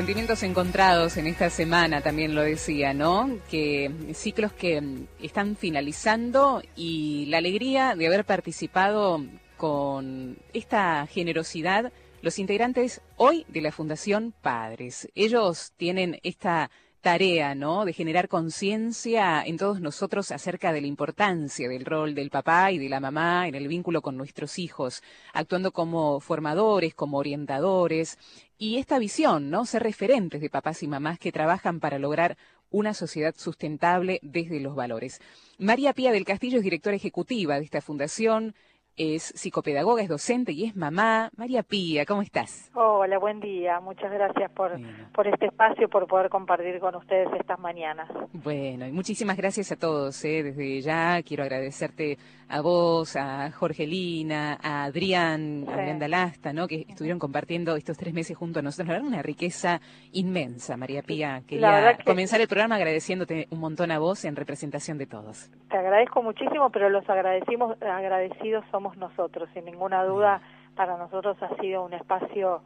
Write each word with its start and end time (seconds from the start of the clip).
Sentimientos 0.00 0.42
encontrados 0.44 1.18
en 1.18 1.26
esta 1.26 1.50
semana, 1.50 2.00
también 2.00 2.34
lo 2.34 2.40
decía, 2.40 2.94
¿no? 2.94 3.36
Que 3.50 3.92
ciclos 4.14 4.50
que 4.50 4.80
mm, 4.80 5.08
están 5.22 5.56
finalizando 5.56 6.62
y 6.74 7.26
la 7.26 7.36
alegría 7.36 7.94
de 7.94 8.06
haber 8.06 8.24
participado 8.24 9.22
con 9.58 10.38
esta 10.54 11.06
generosidad 11.06 11.92
los 12.22 12.38
integrantes 12.38 13.02
hoy 13.18 13.44
de 13.48 13.60
la 13.60 13.72
Fundación 13.72 14.32
Padres. 14.40 15.06
Ellos 15.14 15.74
tienen 15.76 16.18
esta 16.22 16.70
tarea, 17.00 17.54
¿no? 17.54 17.84
De 17.84 17.92
generar 17.92 18.28
conciencia 18.28 19.42
en 19.42 19.56
todos 19.56 19.80
nosotros 19.80 20.30
acerca 20.32 20.72
de 20.72 20.80
la 20.80 20.86
importancia 20.86 21.68
del 21.68 21.84
rol 21.84 22.14
del 22.14 22.30
papá 22.30 22.70
y 22.72 22.78
de 22.78 22.88
la 22.88 23.00
mamá 23.00 23.48
en 23.48 23.54
el 23.54 23.68
vínculo 23.68 24.02
con 24.02 24.16
nuestros 24.16 24.58
hijos, 24.58 25.02
actuando 25.32 25.72
como 25.72 26.20
formadores, 26.20 26.94
como 26.94 27.18
orientadores, 27.18 28.18
y 28.58 28.76
esta 28.76 28.98
visión, 28.98 29.50
¿no? 29.50 29.64
Ser 29.64 29.82
referentes 29.82 30.40
de 30.40 30.50
papás 30.50 30.82
y 30.82 30.88
mamás 30.88 31.18
que 31.18 31.32
trabajan 31.32 31.80
para 31.80 31.98
lograr 31.98 32.36
una 32.70 32.94
sociedad 32.94 33.34
sustentable 33.36 34.20
desde 34.22 34.60
los 34.60 34.76
valores. 34.76 35.20
María 35.58 35.92
Pía 35.92 36.12
del 36.12 36.24
Castillo 36.24 36.58
es 36.58 36.64
directora 36.64 36.96
ejecutiva 36.96 37.58
de 37.58 37.64
esta 37.64 37.80
fundación, 37.80 38.54
es 38.96 39.32
psicopedagoga, 39.34 40.02
es 40.02 40.08
docente 40.08 40.52
y 40.52 40.64
es 40.64 40.76
mamá. 40.76 41.30
María 41.36 41.62
Pía, 41.62 42.04
¿cómo 42.04 42.22
estás? 42.22 42.70
Hola, 42.74 43.18
buen 43.18 43.40
día. 43.40 43.80
Muchas 43.80 44.12
gracias 44.12 44.50
por, 44.52 44.72
por 45.12 45.26
este 45.26 45.46
espacio, 45.46 45.88
por 45.88 46.06
poder 46.06 46.28
compartir 46.28 46.78
con 46.80 46.94
ustedes 46.96 47.28
estas 47.38 47.58
mañanas. 47.58 48.08
Bueno, 48.32 48.86
y 48.86 48.92
muchísimas 48.92 49.36
gracias 49.36 49.72
a 49.72 49.76
todos. 49.76 50.22
¿eh? 50.24 50.42
Desde 50.42 50.80
ya 50.82 51.22
quiero 51.22 51.44
agradecerte 51.44 52.18
a 52.48 52.60
vos, 52.60 53.16
a 53.16 53.50
Jorgelina, 53.52 54.58
a 54.62 54.84
Adrián, 54.84 55.64
a 55.68 55.74
Adrián 55.74 55.98
Dalasta, 55.98 56.52
¿no? 56.52 56.66
que 56.66 56.84
estuvieron 56.88 57.18
compartiendo 57.18 57.76
estos 57.76 57.96
tres 57.96 58.12
meses 58.12 58.36
junto 58.36 58.58
a 58.58 58.62
nosotros. 58.62 58.88
La 58.88 58.94
verdad, 58.94 59.08
una 59.08 59.22
riqueza 59.22 59.80
inmensa, 60.12 60.76
María 60.76 61.02
Pía. 61.02 61.42
Quería 61.46 61.96
comenzar 62.04 62.40
el 62.40 62.48
programa 62.48 62.76
agradeciéndote 62.76 63.46
un 63.50 63.60
montón 63.60 63.90
a 63.92 63.98
vos 63.98 64.24
en 64.24 64.36
representación 64.36 64.98
de 64.98 65.06
todos. 65.06 65.50
Te 65.70 65.78
agradezco 65.78 66.22
muchísimo, 66.22 66.70
pero 66.70 66.90
los 66.90 67.08
agradecimos, 67.08 67.80
agradecidos 67.80 68.64
somos 68.70 68.79
nosotros. 68.96 69.48
Sin 69.54 69.64
ninguna 69.64 70.04
duda, 70.04 70.40
para 70.74 70.96
nosotros 70.96 71.36
ha 71.42 71.54
sido 71.60 71.84
un 71.84 71.92
espacio 71.92 72.62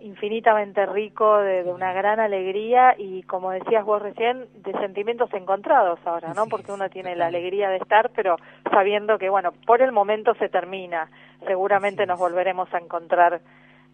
infinitamente 0.00 0.86
rico, 0.86 1.38
de, 1.38 1.64
una 1.64 1.92
gran 1.92 2.20
alegría 2.20 2.94
y, 2.96 3.22
como 3.22 3.50
decías 3.50 3.84
vos 3.84 4.00
recién, 4.00 4.46
de 4.62 4.72
sentimientos 4.72 5.32
encontrados 5.34 5.98
ahora, 6.04 6.34
¿no? 6.34 6.46
Porque 6.46 6.72
uno 6.72 6.88
tiene 6.88 7.16
la 7.16 7.26
alegría 7.26 7.68
de 7.68 7.78
estar, 7.78 8.10
pero 8.14 8.36
sabiendo 8.70 9.18
que, 9.18 9.28
bueno, 9.28 9.52
por 9.66 9.82
el 9.82 9.92
momento 9.92 10.34
se 10.34 10.48
termina. 10.48 11.10
Seguramente 11.46 12.06
nos 12.06 12.18
volveremos 12.18 12.72
a 12.72 12.78
encontrar 12.78 13.40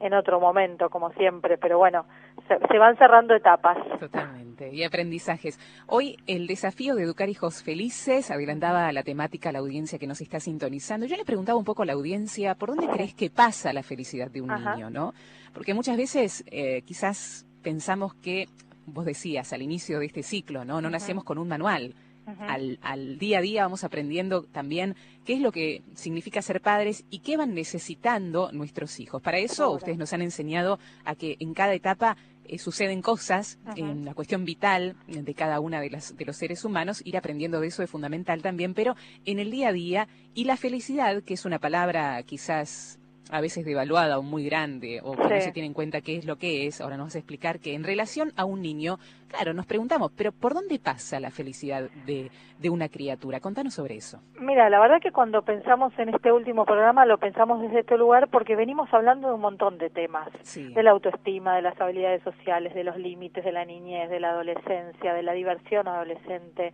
en 0.00 0.14
otro 0.14 0.40
momento, 0.40 0.90
como 0.90 1.10
siempre, 1.12 1.56
pero 1.56 1.78
bueno, 1.78 2.04
se, 2.48 2.78
van 2.78 2.96
cerrando 2.96 3.34
etapas. 3.34 3.76
Totalmente, 3.98 4.72
y 4.72 4.84
aprendizajes. 4.84 5.58
Hoy 5.86 6.16
el 6.26 6.46
desafío 6.46 6.94
de 6.94 7.04
educar 7.04 7.28
hijos 7.28 7.62
felices 7.62 8.30
adelantaba 8.30 8.90
la 8.92 9.02
temática 9.02 9.48
a 9.48 9.52
la 9.52 9.60
audiencia 9.60 9.98
que 9.98 10.06
nos 10.06 10.20
está 10.20 10.40
sintonizando. 10.40 11.06
Yo 11.06 11.16
le 11.16 11.24
preguntaba 11.24 11.58
un 11.58 11.64
poco 11.64 11.82
a 11.82 11.86
la 11.86 11.94
audiencia, 11.94 12.54
¿por 12.54 12.70
dónde 12.70 12.88
crees 12.88 13.14
que 13.14 13.30
pasa 13.30 13.72
la 13.72 13.82
felicidad 13.82 14.30
de 14.30 14.40
un 14.42 14.48
niño, 14.48 14.90
no? 14.90 15.14
Porque 15.52 15.74
muchas 15.74 15.96
veces 15.96 16.44
eh, 16.50 16.82
quizás 16.82 17.46
pensamos 17.62 18.14
que, 18.14 18.48
vos 18.86 19.06
decías 19.06 19.52
al 19.52 19.62
inicio 19.62 19.98
de 19.98 20.06
este 20.06 20.22
ciclo, 20.22 20.64
¿no? 20.64 20.80
No 20.80 20.90
nacemos 20.90 21.24
con 21.24 21.38
un 21.38 21.48
manual 21.48 21.94
al, 22.38 22.78
al, 22.82 23.18
día 23.18 23.38
a 23.38 23.42
día 23.42 23.62
vamos 23.64 23.84
aprendiendo 23.84 24.44
también 24.44 24.96
qué 25.24 25.34
es 25.34 25.40
lo 25.40 25.52
que 25.52 25.82
significa 25.94 26.42
ser 26.42 26.60
padres 26.60 27.04
y 27.10 27.20
qué 27.20 27.36
van 27.36 27.54
necesitando 27.54 28.50
nuestros 28.52 28.98
hijos. 29.00 29.22
Para 29.22 29.38
eso 29.38 29.70
ustedes 29.70 29.98
nos 29.98 30.12
han 30.12 30.22
enseñado 30.22 30.78
a 31.04 31.14
que 31.14 31.36
en 31.40 31.54
cada 31.54 31.74
etapa 31.74 32.16
eh, 32.46 32.58
suceden 32.58 33.02
cosas 33.02 33.58
en 33.76 34.04
la 34.04 34.14
cuestión 34.14 34.44
vital 34.44 34.96
de 35.06 35.34
cada 35.34 35.60
una 35.60 35.80
de, 35.80 35.90
las, 35.90 36.16
de 36.16 36.24
los 36.24 36.36
seres 36.36 36.64
humanos, 36.64 37.02
ir 37.04 37.16
aprendiendo 37.16 37.60
de 37.60 37.68
eso 37.68 37.82
es 37.82 37.90
fundamental 37.90 38.42
también, 38.42 38.74
pero 38.74 38.96
en 39.24 39.38
el 39.38 39.50
día 39.50 39.68
a 39.68 39.72
día 39.72 40.08
y 40.34 40.44
la 40.44 40.56
felicidad, 40.56 41.22
que 41.22 41.34
es 41.34 41.44
una 41.44 41.58
palabra 41.58 42.22
quizás 42.22 42.98
a 43.34 43.40
veces 43.40 43.64
devaluada 43.64 44.16
o 44.16 44.22
muy 44.22 44.44
grande 44.44 45.00
o 45.02 45.16
que 45.16 45.24
no 45.24 45.40
se 45.40 45.50
tiene 45.50 45.66
en 45.66 45.74
cuenta 45.74 46.00
qué 46.00 46.16
es 46.16 46.24
lo 46.24 46.36
que 46.36 46.68
es, 46.68 46.80
ahora 46.80 46.96
nos 46.96 47.06
vas 47.06 47.16
a 47.16 47.18
explicar 47.18 47.58
que 47.58 47.74
en 47.74 47.82
relación 47.82 48.30
a 48.36 48.44
un 48.44 48.62
niño, 48.62 48.98
claro, 49.26 49.52
nos 49.54 49.66
preguntamos, 49.66 50.12
pero 50.16 50.30
¿por 50.30 50.54
dónde 50.54 50.78
pasa 50.78 51.18
la 51.18 51.32
felicidad 51.32 51.90
de, 52.06 52.30
de 52.60 52.70
una 52.70 52.88
criatura? 52.88 53.40
Contanos 53.40 53.74
sobre 53.74 53.96
eso. 53.96 54.20
Mira, 54.38 54.70
la 54.70 54.78
verdad 54.78 55.00
que 55.02 55.10
cuando 55.10 55.42
pensamos 55.42 55.92
en 55.98 56.10
este 56.10 56.30
último 56.30 56.64
programa 56.64 57.06
lo 57.06 57.18
pensamos 57.18 57.60
desde 57.60 57.80
este 57.80 57.98
lugar 57.98 58.28
porque 58.28 58.54
venimos 58.54 58.88
hablando 58.94 59.26
de 59.26 59.34
un 59.34 59.40
montón 59.40 59.78
de 59.78 59.90
temas, 59.90 60.28
de 60.54 60.82
la 60.84 60.92
autoestima, 60.92 61.56
de 61.56 61.62
las 61.62 61.80
habilidades 61.80 62.22
sociales, 62.22 62.72
de 62.72 62.84
los 62.84 62.96
límites 62.96 63.44
de 63.44 63.50
la 63.50 63.64
niñez, 63.64 64.10
de 64.10 64.20
la 64.20 64.30
adolescencia, 64.30 65.12
de 65.12 65.24
la 65.24 65.32
diversión 65.32 65.88
adolescente. 65.88 66.72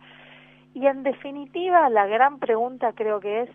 Y 0.75 0.85
en 0.85 1.01
definitiva, 1.01 1.89
la 1.89 2.05
gran 2.05 2.37
pregunta 2.37 2.93
creo 2.93 3.19
que 3.19 3.41
es, 3.41 3.49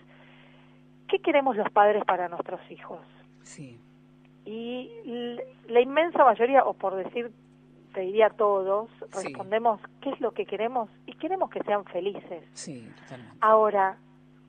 ¿qué 1.09 1.19
queremos 1.19 1.57
los 1.57 1.71
padres 1.71 2.05
para 2.05 2.29
nuestros 2.29 2.61
hijos? 2.71 3.01
Sí. 3.43 3.81
Y 4.45 4.91
la 5.69 5.81
inmensa 5.81 6.25
mayoría, 6.25 6.65
o 6.65 6.75
por 6.75 6.95
decir, 6.95 7.33
te 7.93 8.03
diría 8.03 8.31
todos, 8.31 8.91
respondemos 9.13 9.81
qué 10.03 10.11
es 10.11 10.21
lo 10.21 10.33
que 10.33 10.45
queremos 10.45 10.91
y 11.07 11.15
queremos 11.15 11.51
que 11.51 11.63
sean 11.63 11.85
felices. 11.87 12.45
Sí, 12.53 12.89
totalmente. 13.01 13.37
Ahora, 13.41 13.97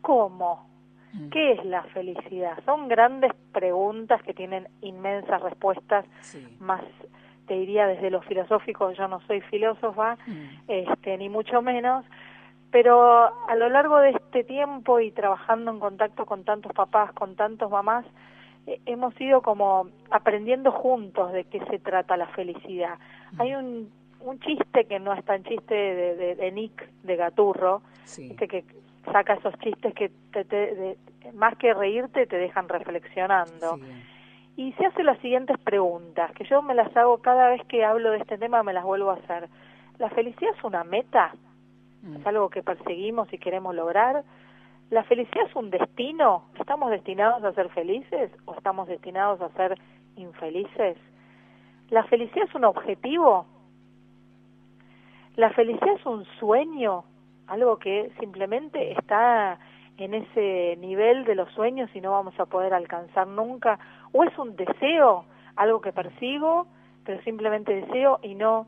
¿cómo? 0.02 0.68
Mm. 1.14 1.30
¿Qué 1.30 1.54
es 1.54 1.66
la 1.66 1.84
felicidad? 1.84 2.58
Son 2.66 2.88
grandes 2.88 3.32
preguntas 3.54 4.22
que 4.24 4.34
tienen 4.34 4.68
inmensas 4.82 5.42
respuestas, 5.42 6.06
más 6.60 6.82
te 7.48 7.54
diría 7.54 7.88
desde 7.88 8.12
lo 8.12 8.22
filosófico, 8.22 8.92
yo 8.92 9.08
no 9.08 9.22
soy 9.22 9.40
filósofa, 9.42 10.18
mm. 10.28 10.64
este, 10.68 11.18
ni 11.18 11.30
mucho 11.30 11.62
menos, 11.62 12.06
pero 12.72 13.48
a 13.48 13.56
lo 13.56 13.70
largo 13.70 14.00
de 14.00 14.17
este 14.28 14.44
tiempo 14.44 15.00
y 15.00 15.12
trabajando 15.12 15.72
en 15.72 15.80
contacto 15.80 16.26
con 16.26 16.44
tantos 16.44 16.74
papás, 16.74 17.14
con 17.14 17.36
tantos 17.36 17.72
mamás, 17.72 18.06
eh, 18.68 18.80
hemos 18.86 19.20
ido 19.22 19.42
como 19.42 19.88
aprendiendo 20.12 20.72
juntos 20.72 21.32
de 21.32 21.46
qué 21.46 21.60
se 21.66 21.80
trata 21.80 22.18
la 22.18 22.28
felicidad. 22.28 23.00
Hay 23.40 23.56
un, 23.56 23.90
un 24.20 24.40
chiste 24.42 24.86
que 24.86 25.00
no 25.00 25.14
es 25.14 25.24
tan 25.24 25.44
chiste 25.44 25.74
de, 25.74 26.36
de, 26.36 26.52
Nick 26.52 26.90
de 27.04 27.16
Gaturro, 27.16 27.82
que 28.16 28.66
saca 29.12 29.36
esos 29.36 29.58
chistes 29.60 29.94
que 29.94 30.10
te, 30.32 30.98
más 31.34 31.58
que 31.58 31.74
reírte 31.74 32.28
te 32.28 32.38
dejan 32.38 32.68
reflexionando. 32.68 33.80
Y 34.58 34.74
se 34.74 34.88
hace 34.88 35.04
las 35.04 35.20
siguientes 35.20 35.58
preguntas, 35.60 36.32
que 36.34 36.44
yo 36.44 36.62
me 36.62 36.74
las 36.74 36.96
hago 36.98 37.20
cada 37.20 37.50
vez 37.50 37.64
que 37.68 37.86
hablo 37.86 38.12
de 38.12 38.18
este 38.18 38.38
tema, 38.38 38.64
me 38.64 38.74
las 38.74 38.84
vuelvo 38.84 39.12
a 39.12 39.14
hacer. 39.14 39.48
¿La 40.00 40.10
felicidad 40.10 40.52
es 40.58 40.64
una 40.64 40.84
meta? 40.84 41.32
Es 42.16 42.26
algo 42.26 42.50
que 42.50 42.64
perseguimos 42.64 43.32
y 43.34 43.38
queremos 43.38 43.76
lograr. 43.76 44.24
¿La 44.90 45.04
felicidad 45.04 45.46
es 45.48 45.56
un 45.56 45.70
destino? 45.70 46.44
¿Estamos 46.60 46.90
destinados 46.92 47.44
a 47.44 47.54
ser 47.54 47.70
felices 47.70 48.32
o 48.46 48.54
estamos 48.56 48.88
destinados 48.88 49.42
a 49.42 49.50
ser 49.50 49.78
infelices? 50.16 50.98
¿La 51.90 52.04
felicidad 52.06 52.48
es 52.48 52.56
un 52.56 52.66
objetivo? 52.66 53.46
¿La 55.36 55.50
felicidad 55.52 55.96
es 55.96 56.06
un 56.06 56.26
sueño? 56.40 57.04
Algo 57.48 57.78
que 57.78 58.12
simplemente 58.20 58.94
está 58.94 59.60
en 59.98 60.14
ese 60.14 60.78
nivel 60.80 61.26
de 61.26 61.36
los 61.36 61.52
sueños 61.52 61.90
y 61.94 62.02
no 62.02 62.12
vamos 62.12 62.40
a 62.40 62.46
poder 62.46 62.74
alcanzar 62.74 63.28
nunca. 63.28 63.80
¿O 64.14 64.24
es 64.24 64.38
un 64.38 64.56
deseo? 64.56 65.26
Algo 65.56 65.82
que 65.82 65.92
persigo, 65.92 66.68
pero 67.04 67.22
simplemente 67.24 67.74
deseo 67.74 68.20
y 68.22 68.36
no 68.36 68.68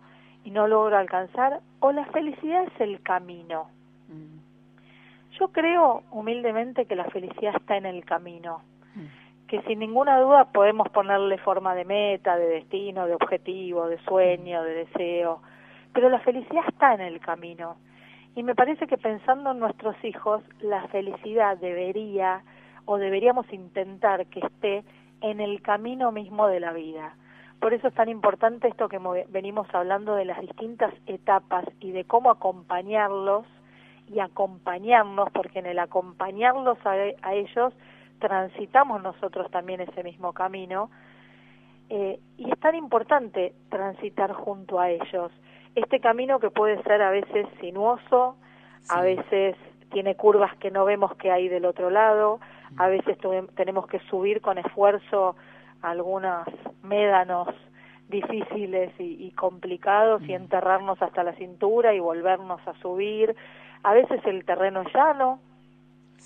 y 0.49 0.51
no 0.51 0.67
logro 0.67 0.97
alcanzar, 0.97 1.59
o 1.79 1.91
la 1.91 2.05
felicidad 2.05 2.63
es 2.63 2.81
el 2.81 3.03
camino. 3.03 3.67
Mm. 4.07 4.39
Yo 5.39 5.49
creo 5.49 6.01
humildemente 6.09 6.85
que 6.85 6.95
la 6.95 7.05
felicidad 7.05 7.53
está 7.55 7.77
en 7.77 7.85
el 7.85 8.03
camino, 8.03 8.63
mm. 8.95 9.47
que 9.47 9.61
sin 9.61 9.77
ninguna 9.77 10.19
duda 10.19 10.45
podemos 10.45 10.89
ponerle 10.89 11.37
forma 11.37 11.75
de 11.75 11.85
meta, 11.85 12.35
de 12.35 12.47
destino, 12.47 13.05
de 13.05 13.13
objetivo, 13.13 13.87
de 13.87 13.99
sueño, 13.99 14.63
de 14.63 14.73
deseo, 14.85 15.43
pero 15.93 16.09
la 16.09 16.19
felicidad 16.22 16.63
está 16.67 16.95
en 16.95 17.02
el 17.02 17.19
camino. 17.19 17.75
Y 18.35 18.41
me 18.41 18.55
parece 18.55 18.87
que 18.87 18.97
pensando 18.97 19.52
en 19.52 19.59
nuestros 19.59 20.03
hijos, 20.03 20.41
la 20.61 20.87
felicidad 20.87 21.57
debería 21.57 22.41
o 22.85 22.97
deberíamos 22.97 23.45
intentar 23.53 24.25
que 24.25 24.40
esté 24.40 24.84
en 25.22 25.41
el 25.41 25.61
camino 25.61 26.11
mismo 26.11 26.47
de 26.47 26.59
la 26.59 26.73
vida. 26.73 27.13
Por 27.59 27.73
eso 27.73 27.90
es 27.90 27.94
tan 27.94 28.08
importante 28.08 28.70
esto 28.70 28.88
que 28.88 29.00
venimos 29.28 29.67
hablando 29.73 30.16
de 30.16 30.26
las 30.26 30.40
distintas 30.40 30.94
etapas 31.08 31.66
y 31.82 31.91
de 31.91 32.06
cómo 32.06 32.32
acompañarlos 32.32 33.46
y 34.08 34.20
acompañarnos, 34.20 35.29
porque 35.32 35.59
en 35.59 35.66
el 35.66 35.79
acompañarlos 35.79 36.78
a, 36.85 36.96
ellos 37.34 37.73
transitamos 38.20 39.03
nosotros 39.03 39.52
también 39.52 39.82
ese 39.82 40.03
mismo 40.03 40.34
camino. 40.34 40.90
Eh, 41.90 42.20
y 42.38 42.50
es 42.50 42.59
tan 42.59 42.76
importante 42.76 43.53
transitar 43.70 44.32
junto 44.32 44.79
a 44.79 44.90
ellos. 44.90 45.32
Este 45.76 46.00
camino 46.00 46.40
que 46.40 46.52
puede 46.52 46.82
ser 46.84 47.02
a 47.02 47.12
veces 47.12 47.46
sinuoso, 47.59 48.38
a 48.90 49.02
veces 49.02 49.55
tiene 49.91 50.16
curvas 50.16 50.55
que 50.58 50.72
no 50.72 50.85
vemos 50.85 51.16
que 51.16 51.32
hay 51.32 51.50
del 51.50 51.66
otro 51.66 51.90
lado, 51.90 52.40
a 52.78 52.88
veces 52.88 53.17
tenemos 53.55 53.88
que 53.88 54.00
subir 54.02 54.41
con 54.41 54.58
esfuerzo 54.58 55.35
algunos 55.81 56.46
médanos 56.84 57.47
difíciles 58.09 58.91
y, 58.97 59.31
complicados 59.31 60.22
y 60.23 60.34
enterrarnos 60.34 61.02
hasta 61.02 61.23
la 61.23 61.34
cintura 61.34 61.93
y 61.93 61.99
volvernos 61.99 62.59
a 62.67 62.73
subir. 62.81 63.35
A 63.84 63.93
veces 63.93 64.20
el 64.26 64.43
terreno 64.46 64.81
es 64.81 64.93
llano, 64.93 65.40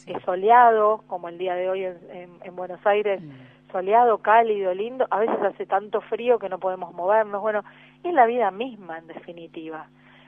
es 0.07 0.23
soleado, 0.23 1.03
como 1.07 1.27
el 1.27 1.37
día 1.37 1.55
de 1.55 1.69
hoy 1.69 1.83
en, 1.83 2.55
Buenos 2.55 2.79
Aires, 2.85 3.21
mm. 3.21 3.71
soleado, 3.71 4.19
cálido, 4.19 4.73
lindo. 4.73 5.05
A 5.11 5.19
veces 5.19 5.37
hace 5.41 5.65
tanto 5.65 5.99
frío 6.01 6.39
que 6.39 6.49
no 6.49 6.57
podemos 6.57 6.93
movernos. 6.93 7.41
Bueno, 7.41 7.63
es 8.03 8.13
la 8.13 8.25
vida 8.25 8.49
misma 8.49 8.99
en 8.99 9.07
definitiva, 9.07 9.87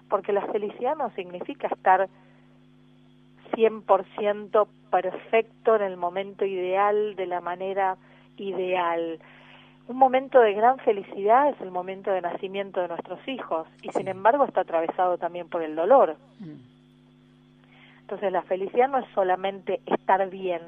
porque 0.09 0.33
la 0.33 0.45
felicidad 0.47 0.97
no 0.97 1.09
significa 1.11 1.67
estar 1.67 2.09
100% 3.53 4.67
perfecto 4.91 5.75
en 5.77 5.81
el 5.83 5.95
momento 5.95 6.45
ideal, 6.45 7.15
de 7.15 7.27
la 7.27 7.39
manera 7.39 7.97
ideal. 8.37 9.19
Un 9.87 9.97
momento 9.97 10.39
de 10.39 10.53
gran 10.53 10.79
felicidad 10.79 11.49
es 11.49 11.61
el 11.61 11.69
momento 11.69 12.11
de 12.11 12.21
nacimiento 12.21 12.81
de 12.81 12.87
nuestros 12.87 13.19
hijos 13.27 13.67
y 13.83 13.89
sin 13.89 14.07
embargo 14.07 14.45
está 14.45 14.61
atravesado 14.61 15.17
también 15.17 15.47
por 15.47 15.61
el 15.61 15.75
dolor. 15.75 16.17
Mm. 16.39 16.55
Entonces 18.01 18.31
la 18.31 18.41
felicidad 18.43 18.89
no 18.89 18.99
es 18.99 19.05
solamente 19.13 19.81
estar 19.85 20.27
bien, 20.29 20.61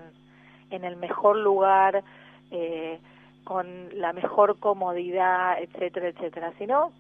en 0.70 0.84
el 0.84 0.98
mejor 0.98 1.38
lugar, 1.38 2.04
eh, 2.52 3.00
con 3.44 3.90
la 3.94 4.14
mejor 4.14 4.60
comodidad, 4.60 5.58
etcétera, 5.62 6.10
etcétera, 6.10 6.54
sino 6.58 6.92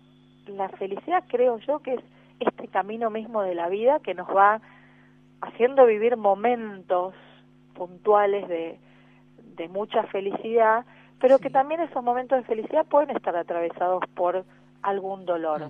la 0.48 0.70
felicidad 0.70 1.24
creo 1.28 1.58
yo 1.60 1.80
que 1.80 1.96
es 1.96 2.02
este 2.40 2.68
camino 2.68 3.10
mismo 3.10 3.42
de 3.42 3.54
la 3.54 3.68
vida 3.68 4.00
que 4.00 4.14
nos 4.14 4.28
va 4.30 4.62
haciendo 5.42 5.86
vivir 5.86 6.18
momentos 6.18 7.14
puntuales 7.76 8.48
de, 8.48 8.80
de 9.58 9.68
mucha 9.68 10.04
felicidad, 10.04 10.86
pero 11.20 11.40
que 11.40 11.50
también 11.50 11.82
esos 11.82 12.04
momentos 12.04 12.38
de 12.38 12.44
felicidad 12.46 12.86
pueden 12.86 13.16
estar 13.16 13.36
atravesados 13.36 14.04
por 14.16 14.46
algún 14.82 15.26
dolor, 15.26 15.70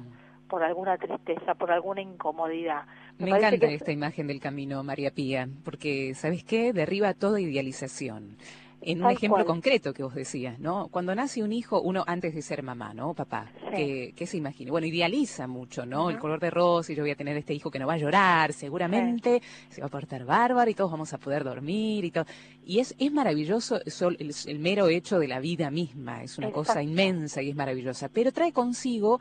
por 0.50 0.63
alguna 0.63 0.98
tristeza, 0.98 1.56
por 1.56 1.72
alguna 1.72 2.01
incomodidad. 2.01 2.84
Me, 3.18 3.31
encanta 3.31 3.68
esta 3.68 3.92
imagen 3.92 4.28
del 4.28 4.39
camino, 4.39 4.84
María 4.84 5.12
Pía, 5.12 5.48
porque, 5.63 6.13
¿sabes 6.13 6.44
qué? 6.44 6.74
Derriba 6.74 7.13
toda 7.13 7.39
idealización 7.42 8.38
en 8.81 9.03
un 9.03 9.12
ejemplo 9.12 9.45
concreto 9.45 9.94
que 9.94 10.03
vos 10.03 10.13
decías, 10.13 10.59
¿no? 10.59 10.88
Cuando 10.89 11.13
nace 11.15 11.44
un 11.44 11.51
hijo, 11.51 11.81
uno 11.81 12.03
antes 12.06 12.33
de 12.35 12.41
ser 12.41 12.63
mamá, 12.63 12.94
¿no? 12.94 13.13
Papá, 13.13 13.51
¿qué, 13.71 14.13
se 14.25 14.38
imagina? 14.38 14.71
Bueno, 14.71 14.88
idealiza 14.88 15.47
mucho, 15.47 15.85
¿no? 15.85 16.09
El 16.09 16.19
color 16.19 16.39
de 16.39 16.50
rosa 16.50 16.91
y 16.91 16.95
yo 16.95 17.03
voy 17.03 17.12
a 17.12 17.15
tener 17.15 17.35
este 17.38 17.53
hijo 17.53 17.71
que 17.71 17.79
no 17.79 17.88
va 17.88 17.94
a 17.94 17.97
llorar, 17.97 18.53
seguramente 18.53 19.41
se 19.69 19.81
va 19.81 19.88
a 19.88 19.89
portar 19.89 20.25
bárbaro 20.25 20.69
y 20.69 20.74
todos 20.74 20.91
vamos 20.91 21.13
a 21.13 21.18
poder 21.18 21.44
dormir 21.44 22.06
y 22.06 22.12
todo. 22.12 22.25
Y 22.65 22.79
es, 22.79 22.95
es 23.00 23.12
maravilloso 23.12 23.79
el, 23.85 24.33
el 24.45 24.59
mero 24.59 24.88
hecho 24.88 25.19
de 25.19 25.27
la 25.27 25.39
vida 25.39 25.71
misma, 25.71 26.24
es 26.24 26.38
una 26.38 26.51
cosa 26.51 26.81
inmensa 26.83 27.41
y 27.41 27.50
es 27.50 27.56
maravillosa, 27.56 28.09
pero 28.09 28.31
trae 28.31 28.51
consigo 28.51 29.19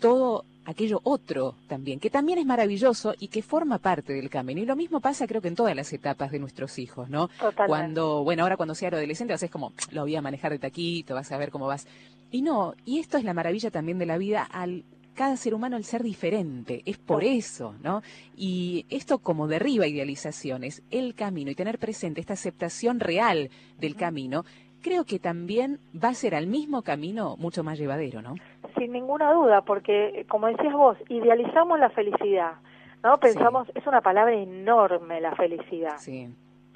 todo 0.00 0.44
aquello 0.64 1.00
otro 1.04 1.56
también, 1.68 2.00
que 2.00 2.10
también 2.10 2.38
es 2.38 2.46
maravilloso 2.46 3.14
y 3.18 3.28
que 3.28 3.42
forma 3.42 3.78
parte 3.78 4.12
del 4.12 4.30
camino. 4.30 4.60
Y 4.60 4.66
lo 4.66 4.76
mismo 4.76 5.00
pasa 5.00 5.26
creo 5.26 5.40
que 5.40 5.48
en 5.48 5.54
todas 5.54 5.74
las 5.74 5.92
etapas 5.92 6.30
de 6.30 6.38
nuestros 6.38 6.78
hijos, 6.78 7.08
¿no? 7.08 7.30
Cuando, 7.66 8.24
bueno, 8.24 8.42
ahora 8.42 8.56
cuando 8.56 8.74
sea 8.74 8.88
adolescente 8.88 9.32
vas 9.32 9.42
a 9.42 9.48
como, 9.48 9.72
lo 9.90 10.02
voy 10.02 10.16
a 10.16 10.22
manejar 10.22 10.52
de 10.52 10.58
taquito, 10.58 11.14
vas 11.14 11.32
a 11.32 11.38
ver 11.38 11.50
cómo 11.50 11.66
vas. 11.66 11.86
Y 12.30 12.42
no, 12.42 12.74
y 12.84 12.98
esto 12.98 13.18
es 13.18 13.24
la 13.24 13.34
maravilla 13.34 13.70
también 13.70 13.98
de 13.98 14.06
la 14.06 14.18
vida 14.18 14.42
al 14.42 14.84
cada 15.14 15.36
ser 15.36 15.54
humano 15.54 15.76
el 15.76 15.84
ser 15.84 16.02
diferente, 16.02 16.82
es 16.86 16.96
por 16.96 17.22
eso, 17.22 17.74
¿no? 17.82 18.02
Y 18.36 18.86
esto 18.88 19.18
como 19.18 19.46
derriba 19.46 19.86
idealizaciones, 19.86 20.82
el 20.90 21.14
camino 21.14 21.50
y 21.50 21.54
tener 21.54 21.78
presente 21.78 22.20
esta 22.20 22.32
aceptación 22.32 22.98
real 22.98 23.50
del 23.78 23.94
camino, 23.94 24.44
creo 24.82 25.04
que 25.04 25.18
también 25.18 25.78
va 25.94 26.08
a 26.08 26.14
ser 26.14 26.34
al 26.34 26.46
mismo 26.46 26.82
camino 26.82 27.36
mucho 27.38 27.62
más 27.64 27.78
llevadero, 27.78 28.20
¿no? 28.20 28.34
sin 28.82 28.92
ninguna 28.92 29.32
duda, 29.32 29.62
porque 29.62 30.26
como 30.28 30.48
decías 30.48 30.72
vos, 30.72 30.98
idealizamos 31.08 31.78
la 31.78 31.90
felicidad, 31.90 32.54
¿no? 33.02 33.18
Pensamos, 33.18 33.68
es 33.74 33.86
una 33.86 34.00
palabra 34.00 34.34
enorme 34.34 35.20
la 35.20 35.36
felicidad, 35.36 35.96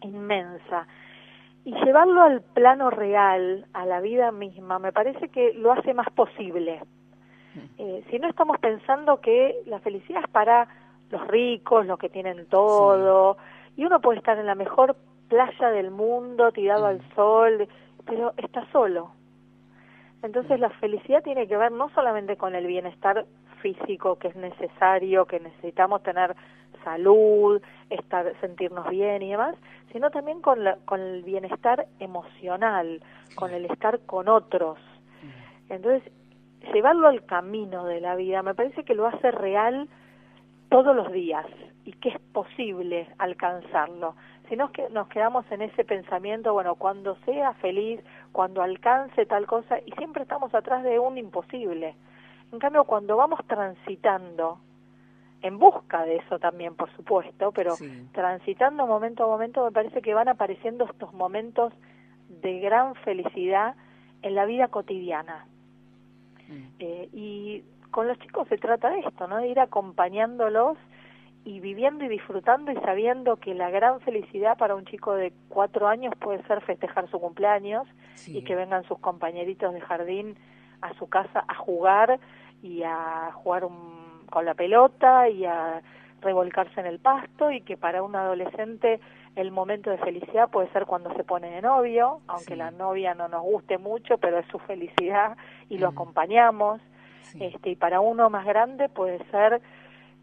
inmensa. 0.03 0.87
Y 1.64 1.75
llevarlo 1.85 2.23
al 2.23 2.43
plano 2.43 2.91
real, 2.91 3.67
a 3.73 3.87
la 3.87 4.00
vida 4.00 4.31
misma, 4.31 4.79
me 4.79 4.93
parece 4.93 5.31
que 5.31 5.52
lo 5.55 5.73
hace 5.73 5.94
más 5.94 6.09
posible. 6.12 6.81
Mm. 7.55 7.59
Eh, 7.79 8.05
si 8.09 8.20
no 8.20 8.29
estamos 8.29 8.59
pensando 8.59 9.20
que 9.20 9.56
la 9.67 9.81
felicidad 9.81 10.23
es 10.23 10.31
para 10.31 10.69
los 11.11 11.26
ricos, 11.26 11.87
los 11.87 11.99
que 11.99 12.09
tienen 12.09 12.47
todo, 12.47 13.37
y 13.76 13.85
uno 13.85 14.00
puede 14.00 14.19
estar 14.19 14.38
en 14.38 14.47
la 14.47 14.55
mejor 14.55 14.97
playa 15.29 15.70
del 15.70 15.91
mundo, 15.91 16.52
tirado 16.52 16.85
mm. 16.85 16.87
al 16.87 17.14
sol, 17.17 17.69
pero 18.06 18.32
está 18.37 18.67
solo. 18.73 19.11
Entonces 20.23 20.58
la 20.58 20.70
felicidad 20.70 21.23
tiene 21.23 21.47
que 21.47 21.56
ver 21.56 21.73
no 21.73 21.91
solamente 21.91 22.37
con 22.37 22.55
el 22.55 22.67
bienestar 22.67 23.26
físico 23.61 24.17
que 24.19 24.29
es 24.29 24.37
necesario, 24.37 25.26
que 25.26 25.41
necesitamos 25.41 26.03
tener 26.03 26.35
salud, 26.85 27.61
estar, 27.91 28.32
sentirnos 28.41 28.88
bien 28.88 29.23
y 29.23 29.31
demás, 29.31 29.56
sino 29.93 30.11
también 30.11 30.41
con, 30.41 30.61
con 30.85 31.00
el 31.00 31.23
bienestar 31.25 31.87
emocional, 31.99 33.03
con 33.35 33.53
el 33.53 33.67
estar 33.67 34.00
con 34.06 34.29
otros. 34.29 34.79
Entonces, 35.69 36.02
llevarlo 36.73 37.09
al 37.09 37.25
camino 37.26 37.85
de 37.85 38.00
la 38.00 38.14
vida 38.14 38.43
me 38.43 38.55
parece 38.55 38.85
que 38.85 38.94
lo 38.94 39.06
hace 39.06 39.31
real 39.31 39.88
todos 40.69 40.94
los 40.94 41.12
días 41.12 41.47
y 41.85 41.93
que 41.93 42.11
es 42.11 42.20
posible 42.32 43.09
alcanzarlo. 43.19 44.14
Si 44.48 44.56
no 44.56 44.70
que 44.70 44.88
nos 44.90 45.08
quedamos 45.08 45.44
en 45.50 45.62
ese 45.62 45.84
pensamiento, 45.84 46.52
bueno, 46.52 46.76
cuando 46.76 47.16
sea 47.25 47.52
feliz, 47.54 48.00
cuando 48.32 48.62
alcance 48.62 49.26
tal 49.26 49.46
cosa, 49.46 49.78
y 49.84 49.93
siempre 49.93 50.22
estamos 50.22 50.54
atrás 50.54 50.84
de 50.84 50.98
un 50.98 51.19
imposible. 51.19 51.96
En 52.52 52.58
cambio, 52.58 52.84
cuando 52.84 53.16
vamos 53.16 53.40
transitando, 53.46 54.60
en 55.43 55.58
busca 55.58 56.04
de 56.04 56.16
eso 56.16 56.38
también, 56.38 56.75
por 56.75 56.90
supuesto, 56.96 57.52
pero 57.52 57.75
transitando 58.12 58.87
momento 58.87 59.25
a 59.25 59.26
momento, 59.26 59.64
me 59.64 59.72
parece 59.72 60.00
que 60.00 60.14
van 60.14 60.28
apareciendo 60.28 60.84
estos 60.84 61.12
momentos 61.12 61.72
de 62.28 62.60
gran 62.60 62.94
felicidad 62.96 63.75
en 64.22 64.34
la 64.34 64.44
vida 64.44 64.69
cotidiana. 64.69 65.46
Mm. 66.49 66.62
Eh, 66.78 67.08
y 67.12 67.64
con 67.90 68.08
los 68.08 68.19
chicos 68.19 68.49
se 68.49 68.58
trata 68.58 68.90
de 68.90 69.00
esto, 69.00 69.26
¿no? 69.26 69.38
De 69.38 69.49
ir 69.49 69.60
acompañándolos 69.60 70.78
y 71.46 71.60
viviendo 71.60 72.04
y 72.04 72.08
disfrutando 72.08 72.72
y 72.72 72.76
sabiendo 72.81 73.37
que 73.37 73.54
la 73.54 73.70
gran 73.70 74.00
felicidad 74.00 74.58
para 74.58 74.75
un 74.75 74.84
chico 74.84 75.14
de 75.14 75.32
cuatro 75.48 75.87
años 75.87 76.12
puede 76.19 76.43
ser 76.48 76.60
festejar 76.62 77.08
su 77.08 77.20
cumpleaños 77.20 77.87
y 78.26 78.43
que 78.43 78.56
vengan 78.56 78.82
sus 78.82 78.98
compañeritos 78.98 79.72
de 79.72 79.81
jardín 79.81 80.37
a 80.81 80.93
su 80.94 81.08
casa 81.08 81.44
a 81.46 81.54
jugar 81.54 82.19
y 82.64 82.82
a 82.82 83.31
jugar 83.32 83.62
con 84.28 84.44
la 84.44 84.54
pelota 84.54 85.28
y 85.28 85.44
a 85.44 85.82
revolcarse 86.21 86.80
en 86.80 86.87
el 86.87 86.99
pasto 86.99 87.52
y 87.52 87.61
que 87.61 87.76
para 87.76 88.02
un 88.02 88.16
adolescente 88.16 88.99
el 89.37 89.52
momento 89.52 89.90
de 89.90 89.99
felicidad 89.99 90.50
puede 90.50 90.68
ser 90.73 90.85
cuando 90.85 91.14
se 91.14 91.23
pone 91.23 91.49
de 91.52 91.62
novio, 91.62 92.23
aunque 92.26 92.56
la 92.56 92.73
novia 92.73 93.14
no 93.14 93.28
nos 93.28 93.42
guste 93.42 93.78
mucho, 93.78 94.18
pero 94.18 94.38
es 94.40 94.47
su 94.49 94.59
felicidad 94.59 95.37
y 95.68 95.78
lo 95.78 95.92
mm. 95.92 95.94
acompañamos. 95.94 96.80
Este, 97.38 97.71
y 97.71 97.76
para 97.76 98.00
uno 98.00 98.30
más 98.30 98.47
grande 98.47 98.88
puede 98.88 99.18
ser 99.30 99.61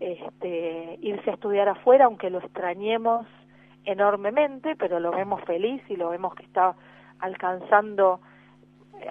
este, 0.03 0.97
irse 1.01 1.29
a 1.29 1.33
estudiar 1.33 1.69
afuera, 1.69 2.05
aunque 2.05 2.29
lo 2.29 2.39
extrañemos 2.39 3.25
enormemente, 3.85 4.75
pero 4.75 4.99
lo 4.99 5.11
vemos 5.11 5.41
feliz 5.45 5.81
y 5.89 5.95
lo 5.95 6.09
vemos 6.09 6.35
que 6.35 6.43
está 6.43 6.75
alcanzando 7.19 8.19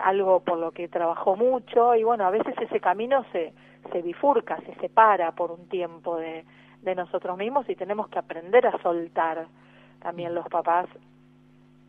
algo 0.03 0.41
por 0.41 0.59
lo 0.59 0.73
que 0.73 0.89
trabajó 0.89 1.37
mucho. 1.37 1.95
Y 1.95 2.05
bueno, 2.05 2.27
a 2.27 2.31
veces 2.31 2.55
ese 2.61 2.81
camino 2.81 3.25
se, 3.33 3.53
se 3.91 4.03
bifurca, 4.03 4.59
se 4.59 4.75
separa 4.77 5.33
por 5.33 5.51
un 5.51 5.69
tiempo 5.69 6.17
de, 6.17 6.45
de 6.83 6.95
nosotros 6.95 7.37
mismos 7.39 7.69
y 7.69 7.77
tenemos 7.77 8.09
que 8.09 8.19
aprender 8.19 8.67
a 8.67 8.79
soltar 8.83 9.47
también 10.01 10.35
los 10.35 10.47
papás 10.49 10.87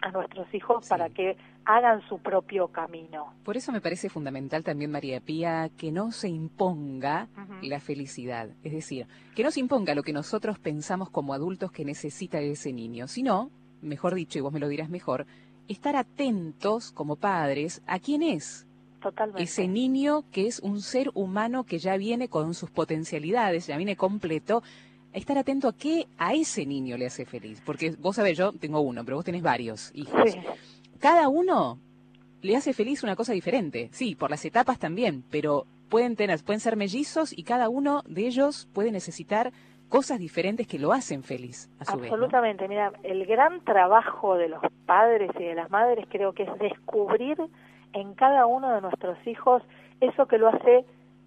a 0.01 0.11
nuestros 0.11 0.53
hijos 0.53 0.87
para 0.87 1.09
que 1.09 1.37
hagan 1.65 2.01
su 2.07 2.19
propio 2.19 2.67
camino. 2.67 3.33
Por 3.43 3.57
eso 3.57 3.71
me 3.71 3.81
parece 3.81 4.09
fundamental 4.09 4.63
también, 4.63 4.91
María 4.91 5.19
Pía, 5.19 5.69
que 5.77 5.91
no 5.91 6.11
se 6.11 6.29
imponga 6.29 7.27
la 7.61 7.79
felicidad. 7.79 8.49
Es 8.63 8.73
decir, 8.73 9.07
que 9.35 9.43
no 9.43 9.51
se 9.51 9.59
imponga 9.59 9.95
lo 9.95 10.03
que 10.03 10.13
nosotros 10.13 10.59
pensamos 10.59 11.09
como 11.09 11.33
adultos 11.33 11.71
que 11.71 11.85
necesita 11.85 12.39
ese 12.39 12.73
niño, 12.73 13.07
sino, 13.07 13.49
mejor 13.81 14.15
dicho, 14.15 14.37
y 14.37 14.41
vos 14.41 14.53
me 14.53 14.59
lo 14.59 14.67
dirás 14.67 14.89
mejor, 14.89 15.25
estar 15.67 15.95
atentos 15.95 16.91
como 16.91 17.15
padres 17.15 17.81
a 17.87 17.99
quién 17.99 18.23
es. 18.23 18.67
Totalmente. 19.01 19.43
Ese 19.43 19.67
niño 19.67 20.23
que 20.31 20.47
es 20.47 20.59
un 20.59 20.81
ser 20.81 21.11
humano 21.13 21.65
que 21.65 21.79
ya 21.79 21.97
viene 21.97 22.29
con 22.29 22.53
sus 22.53 22.71
potencialidades, 22.71 23.67
ya 23.67 23.75
viene 23.75 23.97
completo, 23.97 24.63
estar 25.11 25.37
atento 25.37 25.67
a 25.67 25.73
qué 25.73 26.07
a 26.17 26.33
ese 26.33 26.65
niño 26.65 26.97
le 26.97 27.05
hace 27.05 27.25
feliz. 27.25 27.61
Porque 27.65 27.91
vos 27.99 28.15
sabés, 28.15 28.37
yo 28.37 28.53
tengo 28.53 28.79
uno, 28.81 29.03
pero 29.03 29.17
vos 29.17 29.25
tenés 29.25 29.41
varios 29.41 29.91
hijos. 29.93 30.35
Cada 31.03 31.27
uno 31.27 31.79
le 32.41 32.55
hace 32.55 32.71
feliz 32.71 33.03
una 33.03 33.17
cosa 33.17 33.33
diferente. 33.33 33.89
Sí, 33.91 34.15
por 34.15 34.29
las 34.29 34.45
etapas 34.45 34.79
también, 34.79 35.25
pero 35.29 35.65
pueden 35.89 36.15
tener, 36.15 36.41
pueden 36.45 36.61
ser 36.61 36.77
mellizos 36.77 37.37
y 37.37 37.43
cada 37.43 37.67
uno 37.67 38.03
de 38.07 38.25
ellos 38.25 38.69
puede 38.73 38.89
necesitar 38.89 39.51
cosas 39.89 40.17
diferentes 40.17 40.65
que 40.65 40.79
lo 40.79 40.93
hacen 40.93 41.21
feliz 41.23 41.69
a 41.81 41.83
su 41.83 41.95
Absolutamente, 41.95 42.69
mira, 42.69 42.93
el 43.03 43.25
gran 43.25 43.65
trabajo 43.65 44.37
de 44.37 44.47
los 44.47 44.61
padres 44.85 45.29
y 45.37 45.43
de 45.43 45.55
las 45.55 45.69
madres 45.69 46.07
creo 46.09 46.31
que 46.31 46.43
es 46.43 46.57
descubrir 46.57 47.37
en 47.91 48.13
cada 48.13 48.45
uno 48.45 48.73
de 48.73 48.79
nuestros 48.79 49.17
hijos 49.27 49.61
eso 49.99 50.25
que 50.25 50.37
lo 50.37 50.47
hace 50.47 50.85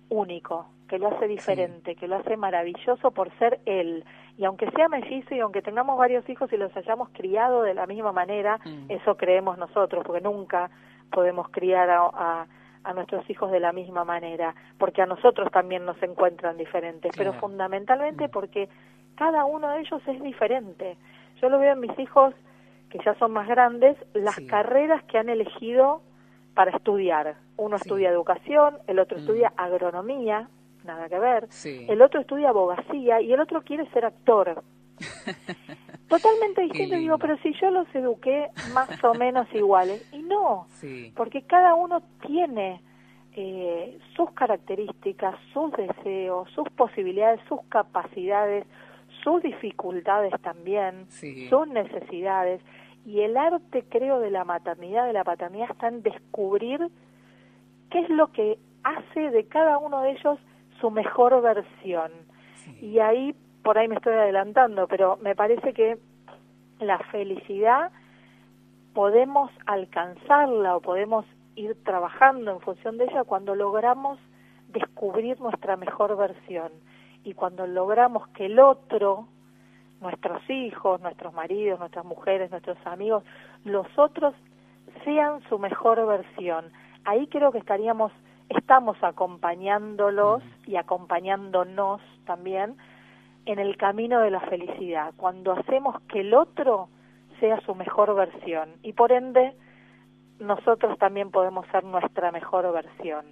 único, 0.08 0.70
que 0.88 0.98
lo 0.98 1.08
hace 1.08 1.28
diferente, 1.28 1.96
que 1.96 2.08
lo 2.08 2.16
hace 2.16 2.38
maravilloso 2.38 3.10
por 3.10 3.30
ser 3.38 3.60
él. 3.66 4.06
Y 4.38 4.44
aunque 4.44 4.70
sea 4.70 4.88
mellizo 4.88 5.34
y 5.34 5.40
aunque 5.40 5.62
tengamos 5.62 5.96
varios 5.98 6.28
hijos 6.28 6.52
y 6.52 6.56
los 6.56 6.74
hayamos 6.76 7.08
criado 7.10 7.62
de 7.62 7.74
la 7.74 7.86
misma 7.86 8.12
manera, 8.12 8.58
mm. 8.64 8.90
eso 8.90 9.16
creemos 9.16 9.56
nosotros, 9.56 10.04
porque 10.04 10.20
nunca 10.20 10.70
podemos 11.10 11.48
criar 11.48 11.88
a, 11.88 12.46
a, 12.84 12.92
nuestros 12.92 13.28
hijos 13.30 13.50
de 13.50 13.60
la 13.60 13.72
misma 13.72 14.04
manera, 14.04 14.54
porque 14.78 15.02
a 15.02 15.06
nosotros 15.06 15.50
también 15.50 15.84
nos 15.84 16.00
encuentran 16.02 16.56
diferentes, 16.56 17.12
pero 17.16 17.32
fundamentalmente 17.34 18.28
mm. 18.28 18.30
porque 18.30 18.68
cada 19.16 19.44
uno 19.44 19.70
de 19.70 19.80
ellos 19.80 20.02
es 20.06 20.22
diferente. 20.22 20.96
Yo 21.40 21.48
lo 21.48 21.58
veo 21.58 21.72
en 21.72 21.80
mis 21.80 21.98
hijos, 21.98 22.34
que 22.90 22.98
ya 23.04 23.14
son 23.14 23.32
más 23.32 23.48
grandes, 23.48 23.96
las 24.12 24.38
carreras 24.48 25.02
que 25.04 25.18
han 25.18 25.28
elegido 25.28 26.02
para 26.54 26.70
estudiar. 26.70 27.36
Uno 27.56 27.76
estudia 27.76 28.10
educación, 28.10 28.78
el 28.86 28.98
otro 28.98 29.16
mm. 29.16 29.20
estudia 29.20 29.52
agronomía, 29.56 30.48
nada 30.86 31.08
que 31.08 31.18
ver, 31.18 31.48
el 31.64 32.00
otro 32.02 32.20
estudia 32.20 32.50
abogacía 32.50 33.20
y 33.20 33.32
el 33.32 33.40
otro 33.40 33.62
quiere 33.62 33.88
ser 33.90 34.04
actor. 34.04 34.62
Totalmente 36.08 36.62
distinto, 36.62 36.96
digo, 36.96 37.18
pero 37.18 37.36
si 37.38 37.52
yo 37.60 37.70
los 37.70 37.92
eduqué 37.94 38.48
más 38.72 38.88
o 39.04 39.14
menos 39.14 39.46
iguales, 39.52 40.08
y 40.12 40.22
no, 40.22 40.66
porque 41.16 41.42
cada 41.42 41.74
uno 41.74 42.00
tiene 42.26 42.80
eh, 43.32 43.98
sus 44.14 44.30
características, 44.30 45.34
sus 45.52 45.72
deseos, 45.72 46.48
sus 46.52 46.68
posibilidades, 46.70 47.40
sus 47.48 47.60
capacidades, 47.68 48.64
sus 49.24 49.42
dificultades 49.42 50.32
también, 50.42 51.06
sus 51.10 51.68
necesidades, 51.68 52.62
y 53.04 53.20
el 53.20 53.36
arte, 53.36 53.84
creo, 53.88 54.20
de 54.20 54.30
la 54.30 54.44
maternidad, 54.44 55.06
de 55.06 55.12
la 55.12 55.24
paternidad, 55.24 55.70
está 55.70 55.88
en 55.88 56.02
descubrir 56.02 56.80
qué 57.90 58.00
es 58.00 58.10
lo 58.10 58.32
que 58.32 58.58
hace 58.82 59.30
de 59.30 59.46
cada 59.46 59.78
uno 59.78 60.02
de 60.02 60.12
ellos 60.12 60.38
su 60.80 60.90
mejor 60.90 61.40
versión. 61.42 62.10
Y 62.80 62.98
ahí, 62.98 63.34
por 63.62 63.78
ahí 63.78 63.88
me 63.88 63.96
estoy 63.96 64.14
adelantando, 64.14 64.86
pero 64.88 65.16
me 65.18 65.34
parece 65.34 65.72
que 65.72 65.98
la 66.80 66.98
felicidad 67.10 67.90
podemos 68.94 69.50
alcanzarla 69.66 70.76
o 70.76 70.80
podemos 70.80 71.24
ir 71.54 71.76
trabajando 71.84 72.52
en 72.52 72.60
función 72.60 72.98
de 72.98 73.04
ella 73.04 73.24
cuando 73.24 73.54
logramos 73.54 74.18
descubrir 74.68 75.40
nuestra 75.40 75.76
mejor 75.76 76.16
versión 76.16 76.72
y 77.24 77.34
cuando 77.34 77.66
logramos 77.66 78.28
que 78.28 78.46
el 78.46 78.58
otro 78.58 79.28
nuestros 80.00 80.48
hijos, 80.50 81.00
nuestros 81.00 81.32
maridos, 81.32 81.78
nuestras 81.78 82.04
mujeres, 82.04 82.50
nuestros 82.50 82.78
amigos, 82.84 83.24
los 83.64 83.86
otros 83.96 84.34
sean 85.04 85.40
su 85.48 85.58
mejor 85.58 86.04
versión. 86.06 86.66
Ahí 87.04 87.26
creo 87.28 87.52
que 87.52 87.58
estaríamos, 87.58 88.12
estamos 88.48 88.96
acompañándolos 89.02 90.42
y 90.66 90.76
acompañándonos 90.76 92.00
también 92.24 92.76
en 93.44 93.58
el 93.58 93.76
camino 93.76 94.20
de 94.20 94.30
la 94.30 94.40
felicidad, 94.40 95.14
cuando 95.16 95.52
hacemos 95.52 96.00
que 96.08 96.20
el 96.20 96.34
otro 96.34 96.88
sea 97.40 97.60
su 97.60 97.74
mejor 97.74 98.14
versión 98.14 98.70
y 98.82 98.92
por 98.92 99.12
ende 99.12 99.54
nosotros 100.38 100.98
también 100.98 101.30
podemos 101.30 101.66
ser 101.68 101.84
nuestra 101.84 102.32
mejor 102.32 102.70
versión. 102.72 103.26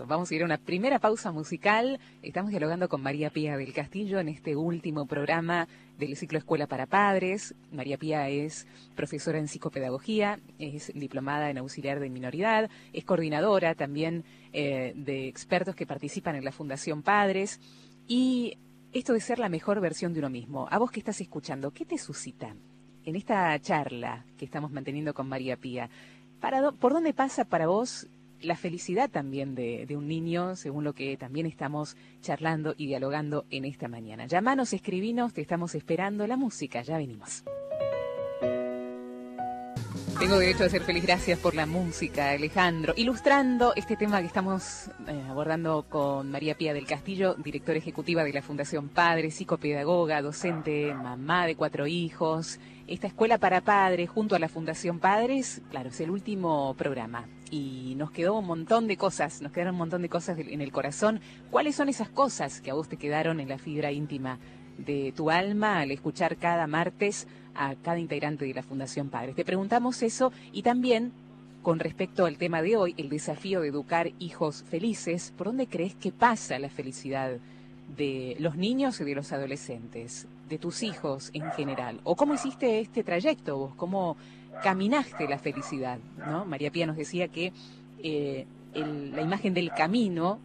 Vamos 0.00 0.30
a 0.30 0.34
ir 0.34 0.42
a 0.42 0.46
una 0.46 0.56
primera 0.56 0.98
pausa 0.98 1.32
musical. 1.32 2.00
Estamos 2.22 2.50
dialogando 2.50 2.88
con 2.88 3.02
María 3.02 3.28
Pía 3.30 3.58
del 3.58 3.74
Castillo 3.74 4.20
en 4.20 4.28
este 4.28 4.56
último 4.56 5.06
programa 5.06 5.68
del 5.98 6.16
ciclo 6.16 6.38
Escuela 6.38 6.66
para 6.66 6.86
Padres. 6.86 7.54
María 7.70 7.98
Pía 7.98 8.28
es 8.30 8.66
profesora 8.96 9.38
en 9.38 9.48
psicopedagogía, 9.48 10.40
es 10.58 10.92
diplomada 10.94 11.50
en 11.50 11.58
auxiliar 11.58 12.00
de 12.00 12.08
minoridad, 12.08 12.70
es 12.92 13.04
coordinadora 13.04 13.74
también 13.74 14.24
eh, 14.52 14.94
de 14.96 15.28
expertos 15.28 15.74
que 15.74 15.86
participan 15.86 16.36
en 16.36 16.44
la 16.44 16.52
Fundación 16.52 17.02
Padres. 17.02 17.60
Y 18.08 18.56
esto 18.92 19.12
de 19.12 19.20
ser 19.20 19.38
la 19.38 19.50
mejor 19.50 19.80
versión 19.80 20.14
de 20.14 20.20
uno 20.20 20.30
mismo, 20.30 20.68
a 20.70 20.78
vos 20.78 20.90
que 20.90 21.00
estás 21.00 21.20
escuchando, 21.20 21.70
¿qué 21.70 21.84
te 21.84 21.98
suscita 21.98 22.54
en 23.04 23.16
esta 23.16 23.58
charla 23.60 24.24
que 24.38 24.46
estamos 24.46 24.70
manteniendo 24.72 25.12
con 25.12 25.28
María 25.28 25.56
Pía? 25.56 25.90
¿Por 26.80 26.92
dónde 26.92 27.12
pasa 27.12 27.44
para 27.44 27.66
vos 27.66 28.08
la 28.42 28.56
felicidad 28.56 29.10
también 29.10 29.54
de, 29.54 29.86
un 29.96 30.08
niño, 30.08 30.56
según 30.56 30.84
lo 30.84 30.94
que 30.94 31.16
también 31.16 31.46
estamos 31.46 31.96
charlando 32.20 32.74
y 32.76 32.86
dialogando 32.86 33.46
en 33.50 33.64
esta 33.64 33.88
mañana. 33.88 34.26
Llamanos, 34.26 34.72
escribinos, 34.72 35.32
te 35.32 35.40
estamos 35.40 35.74
esperando 35.74 36.26
la 36.26 36.36
música, 36.36 36.82
ya 36.82 36.98
venimos. 36.98 37.44
Tengo 40.22 40.38
derecho 40.38 40.62
a 40.62 40.68
ser 40.68 40.82
feliz, 40.82 41.02
gracias 41.02 41.36
por 41.40 41.56
la 41.56 41.66
música, 41.66 42.30
Alejandro. 42.30 42.94
Ilustrando 42.96 43.74
este 43.74 43.96
tema 43.96 44.20
que 44.20 44.28
estamos 44.28 44.88
eh, 45.08 45.20
abordando 45.28 45.84
con 45.88 46.30
María 46.30 46.56
Pía 46.56 46.72
del 46.72 46.86
Castillo, 46.86 47.34
directora 47.34 47.76
ejecutiva 47.76 48.22
de 48.22 48.32
la 48.32 48.40
Fundación 48.40 48.88
Padre, 48.88 49.32
psicopedagoga, 49.32 50.22
docente, 50.22 50.94
mamá 50.94 51.46
de 51.46 51.56
cuatro 51.56 51.88
hijos. 51.88 52.60
Esta 52.86 53.08
escuela 53.08 53.38
para 53.38 53.62
padres 53.62 54.10
junto 54.10 54.36
a 54.36 54.38
la 54.38 54.48
Fundación 54.48 55.00
Padres, 55.00 55.60
claro, 55.70 55.88
es 55.88 56.00
el 56.00 56.10
último 56.10 56.72
programa 56.74 57.26
y 57.50 57.94
nos 57.96 58.12
quedó 58.12 58.38
un 58.38 58.46
montón 58.46 58.86
de 58.86 58.96
cosas, 58.96 59.42
nos 59.42 59.50
quedaron 59.50 59.74
un 59.74 59.78
montón 59.78 60.02
de 60.02 60.08
cosas 60.08 60.38
en 60.38 60.60
el 60.60 60.70
corazón. 60.70 61.20
¿Cuáles 61.50 61.74
son 61.74 61.88
esas 61.88 62.08
cosas 62.08 62.60
que 62.60 62.70
a 62.70 62.74
vos 62.74 62.88
te 62.88 62.96
quedaron 62.96 63.40
en 63.40 63.48
la 63.48 63.58
fibra 63.58 63.90
íntima 63.90 64.38
de 64.84 65.12
tu 65.16 65.30
alma 65.30 65.80
al 65.80 65.90
escuchar 65.90 66.36
cada 66.36 66.66
martes 66.66 67.26
a 67.54 67.74
cada 67.76 67.98
integrante 67.98 68.44
de 68.44 68.54
la 68.54 68.62
Fundación 68.62 69.08
Padres? 69.08 69.34
Te 69.34 69.44
preguntamos 69.44 70.02
eso 70.02 70.32
y 70.52 70.62
también 70.62 71.12
con 71.62 71.78
respecto 71.78 72.26
al 72.26 72.38
tema 72.38 72.60
de 72.60 72.76
hoy, 72.76 72.94
el 72.96 73.08
desafío 73.08 73.60
de 73.60 73.68
educar 73.68 74.10
hijos 74.18 74.64
felices, 74.64 75.32
¿por 75.36 75.46
dónde 75.46 75.68
crees 75.68 75.94
que 75.94 76.10
pasa 76.10 76.58
la 76.58 76.68
felicidad 76.68 77.38
de 77.96 78.36
los 78.40 78.56
niños 78.56 79.00
y 79.00 79.04
de 79.04 79.14
los 79.14 79.32
adolescentes, 79.32 80.26
de 80.48 80.58
tus 80.58 80.82
hijos 80.82 81.30
en 81.34 81.50
general? 81.52 82.00
¿O 82.02 82.16
cómo 82.16 82.34
hiciste 82.34 82.80
este 82.80 83.04
trayecto 83.04 83.56
vos? 83.56 83.74
¿Cómo 83.76 84.16
caminaste 84.62 85.28
la 85.28 85.38
felicidad, 85.38 85.98
¿no? 86.18 86.44
María 86.44 86.72
Pía 86.72 86.86
nos 86.86 86.96
decía 86.96 87.28
que 87.28 87.52
eh, 88.02 88.44
la 88.74 89.22
imagen 89.22 89.54
del 89.54 89.70
camino, 89.70 90.40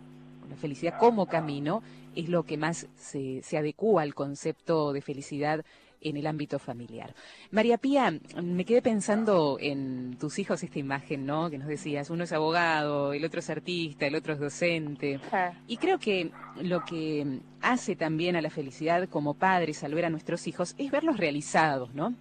la 0.49 0.55
felicidad 0.55 0.99
como 0.99 1.25
camino, 1.25 1.81
es 2.17 2.29
lo 2.29 2.43
que 2.43 2.57
más 2.57 2.87
se, 2.95 3.41
se 3.43 3.57
adecua 3.57 4.01
al 4.01 4.15
concepto 4.15 4.91
de 4.91 5.01
felicidad 5.01 5.63
en 6.01 6.17
el 6.17 6.27
ámbito 6.27 6.59
familiar. 6.59 7.13
María 7.51 7.77
Pía, 7.77 8.19
me 8.41 8.65
quedé 8.65 8.81
pensando 8.81 9.57
en 9.59 10.17
tus 10.19 10.39
hijos 10.39 10.63
esta 10.63 10.79
imagen, 10.79 11.25
¿no? 11.25 11.49
Que 11.49 11.57
nos 11.57 11.67
decías, 11.67 12.09
uno 12.09 12.23
es 12.23 12.31
abogado, 12.31 13.13
el 13.13 13.25
otro 13.25 13.39
es 13.39 13.49
artista, 13.49 14.05
el 14.05 14.15
otro 14.15 14.33
es 14.33 14.39
docente. 14.39 15.19
Y 15.67 15.77
creo 15.77 15.99
que 15.99 16.31
lo 16.61 16.83
que 16.85 17.39
hace 17.61 17.95
también 17.95 18.35
a 18.35 18.41
la 18.41 18.49
felicidad 18.49 19.09
como 19.09 19.33
padres 19.33 19.83
al 19.83 19.93
ver 19.93 20.05
a 20.05 20.09
nuestros 20.09 20.47
hijos 20.47 20.75
es 20.77 20.91
verlos 20.91 21.17
realizados, 21.17 21.93
¿no? 21.93 22.13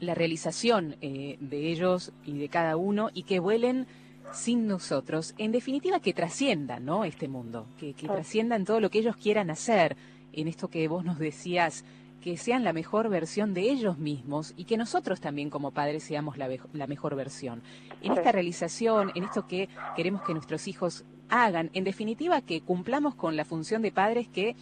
La 0.00 0.14
realización 0.14 0.96
eh, 1.00 1.36
de 1.40 1.70
ellos 1.70 2.12
y 2.24 2.38
de 2.38 2.48
cada 2.48 2.76
uno 2.76 3.10
y 3.14 3.22
que 3.24 3.40
vuelen 3.40 3.86
sin 4.32 4.66
nosotros, 4.66 5.34
en 5.38 5.52
definitiva 5.52 6.00
que 6.00 6.12
trasciendan, 6.12 6.84
¿no? 6.84 7.04
Este 7.04 7.28
mundo, 7.28 7.66
que, 7.78 7.94
que 7.94 8.08
trasciendan 8.08 8.64
todo 8.64 8.80
lo 8.80 8.90
que 8.90 8.98
ellos 8.98 9.16
quieran 9.16 9.50
hacer 9.50 9.96
en 10.32 10.48
esto 10.48 10.68
que 10.68 10.86
vos 10.88 11.04
nos 11.04 11.18
decías 11.18 11.84
que 12.26 12.36
sean 12.36 12.64
la 12.64 12.72
mejor 12.72 13.08
versión 13.08 13.54
de 13.54 13.62
ellos 13.70 13.98
mismos 13.98 14.52
y 14.56 14.64
que 14.64 14.76
nosotros 14.76 15.20
también 15.20 15.48
como 15.48 15.70
padres 15.70 16.02
seamos 16.02 16.36
la, 16.36 16.48
mejor 16.88 17.14
versión. 17.14 17.62
En 18.02 18.14
esta 18.14 18.32
realización, 18.32 19.12
en 19.14 19.22
esto 19.22 19.46
que 19.46 19.68
queremos 19.94 20.22
que 20.22 20.34
nuestros 20.34 20.66
hijos 20.66 21.04
hagan, 21.28 21.70
en 21.72 21.84
definitiva 21.84 22.40
que 22.40 22.62
cumplamos 22.62 23.14
con 23.14 23.36
la 23.36 23.44
función 23.44 23.80
de 23.80 23.92
padres 23.92 24.26
que 24.26 24.56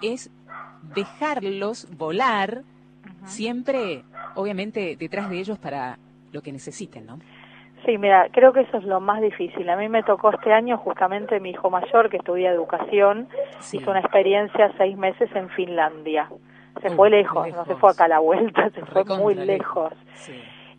es 0.00 0.30
dejarlos 0.94 1.88
volar 1.96 2.62
siempre, 3.26 4.04
obviamente, 4.36 4.96
detrás 4.96 5.28
de 5.28 5.40
ellos 5.40 5.58
para 5.58 5.98
lo 6.30 6.40
que 6.40 6.52
necesiten, 6.52 7.04
¿no? 7.04 7.18
Sí, 7.88 7.96
mira, 7.96 8.28
creo 8.30 8.52
que 8.52 8.60
eso 8.60 8.76
es 8.76 8.84
lo 8.84 9.00
más 9.00 9.22
difícil. 9.22 9.70
A 9.70 9.76
mí 9.76 9.88
me 9.88 10.02
tocó 10.02 10.28
este 10.28 10.52
año 10.52 10.76
justamente 10.76 11.40
mi 11.40 11.50
hijo 11.50 11.70
mayor, 11.70 12.10
que 12.10 12.18
estudia 12.18 12.50
educación, 12.50 13.28
hizo 13.72 13.90
una 13.90 14.00
experiencia 14.00 14.70
seis 14.76 14.94
meses 14.94 15.30
en 15.34 15.48
Finlandia 15.48 16.28
se 16.82 16.90
fue 16.90 17.10
lejos, 17.10 17.48
no 17.54 17.64
se 17.64 17.74
fue 17.76 17.90
acá 17.90 18.04
a 18.04 18.08
la 18.08 18.18
vuelta, 18.18 18.70
se 18.74 18.84
fue 18.84 19.04
muy 19.04 19.34
lejos. 19.34 19.92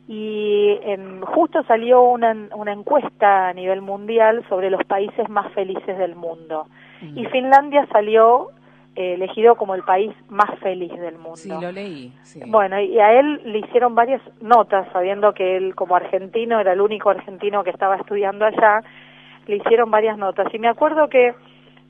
Y 0.07 0.77
em, 0.83 1.21
justo 1.21 1.63
salió 1.63 2.01
una, 2.01 2.35
una 2.55 2.73
encuesta 2.73 3.49
a 3.49 3.53
nivel 3.53 3.81
mundial 3.81 4.43
sobre 4.49 4.69
los 4.69 4.83
países 4.85 5.29
más 5.29 5.51
felices 5.53 5.97
del 5.97 6.15
mundo. 6.15 6.67
Mm. 7.01 7.17
Y 7.17 7.25
Finlandia 7.25 7.87
salió 7.91 8.49
elegido 8.95 9.55
como 9.55 9.75
el 9.75 9.83
país 9.83 10.13
más 10.29 10.57
feliz 10.59 10.91
del 10.91 11.17
mundo. 11.17 11.37
Sí, 11.37 11.49
lo 11.49 11.71
leí. 11.71 12.13
Bueno, 12.47 12.79
y 12.79 12.99
a 12.99 13.19
él 13.19 13.41
le 13.45 13.59
hicieron 13.59 13.95
varias 13.95 14.21
notas, 14.41 14.87
sabiendo 14.91 15.33
que 15.33 15.57
él 15.57 15.75
como 15.75 15.95
argentino 15.95 16.59
era 16.59 16.73
el 16.73 16.81
único 16.81 17.09
argentino 17.09 17.63
que 17.63 17.69
estaba 17.69 17.95
estudiando 17.95 18.45
allá, 18.45 18.81
le 19.47 19.57
hicieron 19.57 19.89
varias 19.89 20.17
notas. 20.17 20.53
Y 20.53 20.59
me 20.59 20.67
acuerdo 20.67 21.07
que 21.07 21.33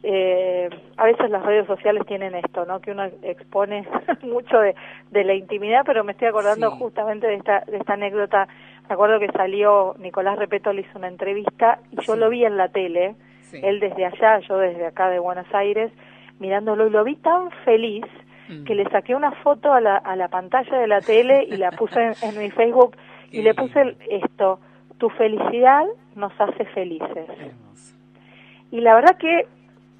eh, 0.02 0.70
a 0.96 1.06
veces 1.06 1.30
las 1.30 1.44
redes 1.46 1.68
sociales 1.68 2.06
tienen 2.06 2.34
esto, 2.36 2.66
¿no? 2.66 2.80
Que 2.80 2.92
uno 2.92 3.04
expone 3.22 3.86
mucho 4.22 4.60
de, 4.60 4.76
de 5.12 5.24
la 5.24 5.34
intimidad, 5.34 5.84
pero 5.86 6.04
me 6.04 6.14
estoy 6.14 6.30
acordando 6.30 6.72
justamente 6.72 7.28
de 7.28 7.36
esta, 7.36 7.64
de 7.68 7.78
esta 7.78 7.94
anécdota. 7.94 8.48
Me 8.88 8.94
acuerdo 8.94 9.20
que 9.20 9.28
salió 9.28 9.96
Nicolás 10.00 10.40
Repeto, 10.40 10.72
le 10.72 10.82
hizo 10.82 10.98
una 10.98 11.10
entrevista 11.10 11.80
y 11.92 12.02
yo 12.02 12.16
lo 12.16 12.30
vi 12.30 12.46
en 12.46 12.58
la 12.58 12.70
tele 12.70 13.16
Él 13.52 13.80
desde 13.80 14.06
allá, 14.06 14.40
yo 14.40 14.58
desde 14.58 14.86
acá 14.86 15.10
de 15.10 15.20
Buenos 15.20 15.48
Aires, 15.54 15.92
mirándolo 16.40 16.88
y 16.88 16.90
lo 16.90 17.04
vi 17.04 17.16
tan 17.18 17.52
feliz 17.64 18.06
mm. 18.48 18.64
que 18.64 18.76
le 18.76 18.90
saqué 18.90 19.16
una 19.16 19.32
foto 19.44 19.74
a 19.74 19.82
la, 19.82 19.98
a 19.98 20.16
la 20.16 20.28
pantalla 20.28 20.78
de 20.78 20.88
la 20.88 21.02
tele 21.02 21.44
y 21.44 21.58
la 21.58 21.72
puse 21.72 22.14
en, 22.22 22.40
mi 22.40 22.50
Facebook 22.52 22.96
y 23.32 23.42
le 23.42 23.54
puse 23.54 23.96
esto, 24.10 24.60
tu 24.98 25.10
felicidad 25.10 25.86
nos 26.16 26.34
hace 26.40 26.66
felices. 26.66 27.28
Y 28.72 28.82
la 28.82 28.96
verdad 28.96 29.18
que 29.18 29.48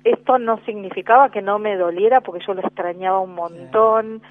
esto 0.04 0.40
no 0.40 0.60
significaba 0.66 1.30
que 1.30 1.42
no 1.42 1.60
me 1.60 1.76
doliera 1.76 2.22
porque 2.22 2.44
yo 2.46 2.54
lo 2.54 2.62
extrañaba 2.62 3.20
un 3.20 3.36
montón, 3.36 4.22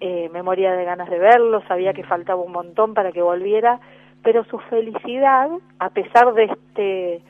eh, 0.00 0.28
me 0.32 0.42
moría 0.42 0.72
de 0.72 0.84
ganas 0.84 1.08
de 1.08 1.18
verlo, 1.18 1.62
sabía 1.66 1.92
que 1.92 2.02
mm. 2.02 2.06
faltaba 2.06 2.40
un 2.40 2.52
montón 2.52 2.94
para 2.94 3.12
que 3.12 3.22
volviera, 3.22 3.80
pero 4.22 4.44
su 4.44 4.58
felicidad, 4.58 5.48
a 5.78 5.90
pesar 5.90 6.34
de 6.34 6.44
este 6.44 7.22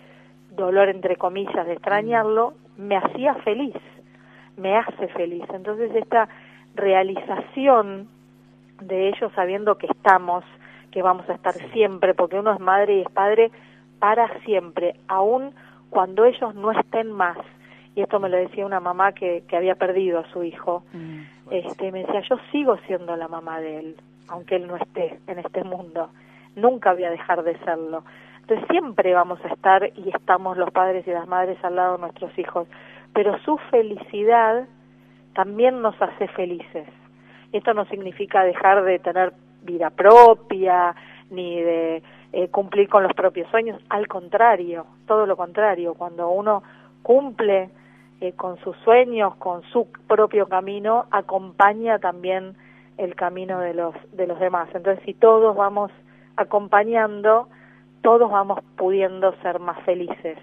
dolor 0.50 0.88
entre 0.88 1.16
comillas 1.16 1.66
de 1.66 1.72
extrañarlo, 1.72 2.54
me 2.76 2.96
hacía 2.96 3.34
feliz, 3.36 3.76
me 4.56 4.76
hace 4.76 5.08
feliz. 5.08 5.44
Entonces 5.52 5.94
esta 5.94 6.28
realización 6.74 8.08
de 8.80 9.08
ellos 9.08 9.32
sabiendo 9.34 9.76
que 9.76 9.86
estamos, 9.86 10.44
que 10.90 11.02
vamos 11.02 11.28
a 11.28 11.34
estar 11.34 11.54
siempre, 11.72 12.14
porque 12.14 12.38
uno 12.38 12.52
es 12.52 12.60
madre 12.60 12.98
y 12.98 13.00
es 13.02 13.10
padre 13.10 13.50
para 13.98 14.28
siempre, 14.40 14.94
aun 15.08 15.54
cuando 15.90 16.24
ellos 16.24 16.54
no 16.54 16.72
estén 16.72 17.12
más. 17.12 17.38
Y 17.94 18.02
esto 18.02 18.18
me 18.18 18.28
lo 18.28 18.36
decía 18.36 18.66
una 18.66 18.80
mamá 18.80 19.12
que, 19.12 19.44
que 19.48 19.56
había 19.56 19.76
perdido 19.76 20.18
a 20.18 20.28
su 20.32 20.42
hijo. 20.42 20.82
Mm, 20.92 21.20
este, 21.50 21.92
me 21.92 22.00
decía, 22.00 22.22
yo 22.28 22.36
sigo 22.50 22.76
siendo 22.86 23.14
la 23.16 23.28
mamá 23.28 23.60
de 23.60 23.78
él, 23.78 23.96
aunque 24.28 24.56
él 24.56 24.66
no 24.66 24.76
esté 24.76 25.20
en 25.28 25.38
este 25.38 25.62
mundo. 25.62 26.10
Nunca 26.56 26.92
voy 26.92 27.04
a 27.04 27.10
dejar 27.10 27.44
de 27.44 27.56
serlo. 27.58 28.02
Entonces 28.40 28.66
siempre 28.68 29.14
vamos 29.14 29.38
a 29.44 29.48
estar 29.48 29.90
y 29.96 30.10
estamos 30.10 30.58
los 30.58 30.70
padres 30.70 31.06
y 31.06 31.10
las 31.10 31.26
madres 31.26 31.56
al 31.64 31.76
lado 31.76 31.94
de 31.94 32.02
nuestros 32.02 32.38
hijos, 32.38 32.68
pero 33.14 33.38
su 33.44 33.56
felicidad 33.70 34.66
también 35.34 35.80
nos 35.80 36.00
hace 36.02 36.28
felices. 36.28 36.86
Esto 37.52 37.72
no 37.72 37.84
significa 37.86 38.44
dejar 38.44 38.84
de 38.84 38.98
tener 38.98 39.32
vida 39.62 39.90
propia 39.90 40.94
ni 41.30 41.60
de 41.62 42.02
eh, 42.32 42.48
cumplir 42.48 42.88
con 42.88 43.02
los 43.02 43.12
propios 43.14 43.48
sueños, 43.50 43.80
al 43.88 44.08
contrario, 44.08 44.86
todo 45.06 45.24
lo 45.24 45.36
contrario, 45.36 45.94
cuando 45.94 46.28
uno 46.28 46.62
cumple 47.02 47.70
eh, 48.20 48.32
con 48.32 48.58
sus 48.58 48.76
sueños, 48.78 49.36
con 49.36 49.62
su 49.72 49.88
propio 50.08 50.48
camino, 50.48 51.06
acompaña 51.10 51.98
también 51.98 52.56
el 52.98 53.14
camino 53.14 53.60
de 53.60 53.74
los 53.74 53.94
de 54.12 54.26
los 54.26 54.38
demás. 54.38 54.68
Entonces, 54.74 55.04
si 55.04 55.14
todos 55.14 55.56
vamos 55.56 55.90
acompañando, 56.36 57.48
todos 58.02 58.30
vamos 58.30 58.60
pudiendo 58.76 59.34
ser 59.42 59.58
más 59.60 59.80
felices. 59.84 60.38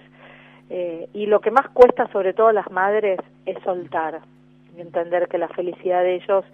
Eh, 0.73 1.09
y 1.11 1.25
lo 1.25 1.41
que 1.41 1.51
más 1.51 1.67
cuesta, 1.71 2.07
sobre 2.13 2.33
todo 2.33 2.47
a 2.47 2.53
las 2.53 2.71
madres, 2.71 3.19
es 3.45 3.61
soltar 3.61 4.21
y 4.73 4.79
entender 4.79 5.27
que 5.27 5.37
la 5.37 5.49
felicidad 5.49 6.01
de 6.01 6.15
ellos 6.15 6.45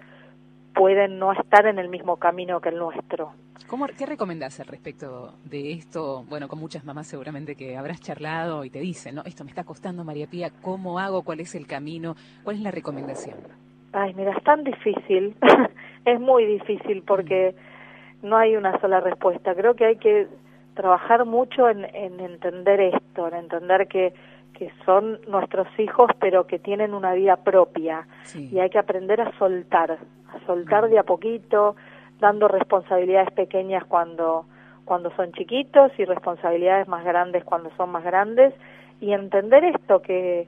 pueden 0.73 1.19
no 1.19 1.33
estar 1.33 1.67
en 1.67 1.77
el 1.77 1.87
mismo 1.87 2.17
camino 2.17 2.59
que 2.59 2.69
el 2.69 2.79
nuestro. 2.79 3.33
¿Cómo, 3.67 3.85
¿Qué 3.85 4.07
recomendás 4.07 4.59
al 4.59 4.65
respecto 4.65 5.35
de 5.43 5.71
esto? 5.71 6.25
Bueno, 6.29 6.47
con 6.47 6.57
muchas 6.57 6.83
mamás 6.83 7.05
seguramente 7.05 7.53
que 7.53 7.77
habrás 7.77 8.01
charlado 8.01 8.65
y 8.65 8.71
te 8.71 8.79
dicen, 8.79 9.13
¿no? 9.13 9.21
Esto 9.23 9.43
me 9.43 9.51
está 9.51 9.63
costando, 9.63 10.03
María 10.03 10.25
Pía, 10.25 10.49
¿cómo 10.63 10.97
hago? 10.97 11.21
¿Cuál 11.21 11.41
es 11.41 11.53
el 11.53 11.67
camino? 11.67 12.15
¿Cuál 12.43 12.55
es 12.55 12.63
la 12.63 12.71
recomendación? 12.71 13.37
Ay, 13.93 14.15
mira, 14.15 14.31
es 14.35 14.43
tan 14.43 14.63
difícil, 14.63 15.35
es 16.05 16.19
muy 16.19 16.43
difícil 16.45 17.03
porque 17.03 17.53
no 18.23 18.35
hay 18.35 18.55
una 18.55 18.79
sola 18.81 18.99
respuesta. 18.99 19.53
Creo 19.53 19.75
que 19.75 19.85
hay 19.85 19.97
que 19.97 20.27
trabajar 20.77 21.25
mucho 21.25 21.67
en, 21.67 21.85
entender 21.93 22.79
esto, 22.79 23.27
en 23.27 23.33
entender 23.33 23.87
que, 23.87 24.13
que 24.53 24.71
son 24.85 25.19
nuestros 25.27 25.67
hijos, 25.79 26.11
pero 26.19 26.45
que 26.45 26.59
tienen 26.59 26.93
una 26.93 27.13
vida 27.13 27.35
propia. 27.35 28.07
Y 28.35 28.59
hay 28.59 28.69
que 28.69 28.77
aprender 28.77 29.19
a 29.19 29.35
soltar, 29.39 29.91
a 29.91 30.45
soltar 30.45 30.87
de 30.87 30.99
a 30.99 31.03
poquito, 31.03 31.75
dando 32.19 32.47
responsabilidades 32.47 33.31
pequeñas 33.31 33.85
cuando, 33.85 34.45
cuando 34.85 35.09
son 35.15 35.31
chiquitos 35.33 35.91
y 35.97 36.05
responsabilidades 36.05 36.87
más 36.87 37.03
grandes 37.03 37.43
cuando 37.43 37.71
son 37.75 37.89
más 37.89 38.03
grandes. 38.03 38.53
Y 39.01 39.13
entender 39.13 39.63
esto, 39.63 40.03
que, 40.03 40.47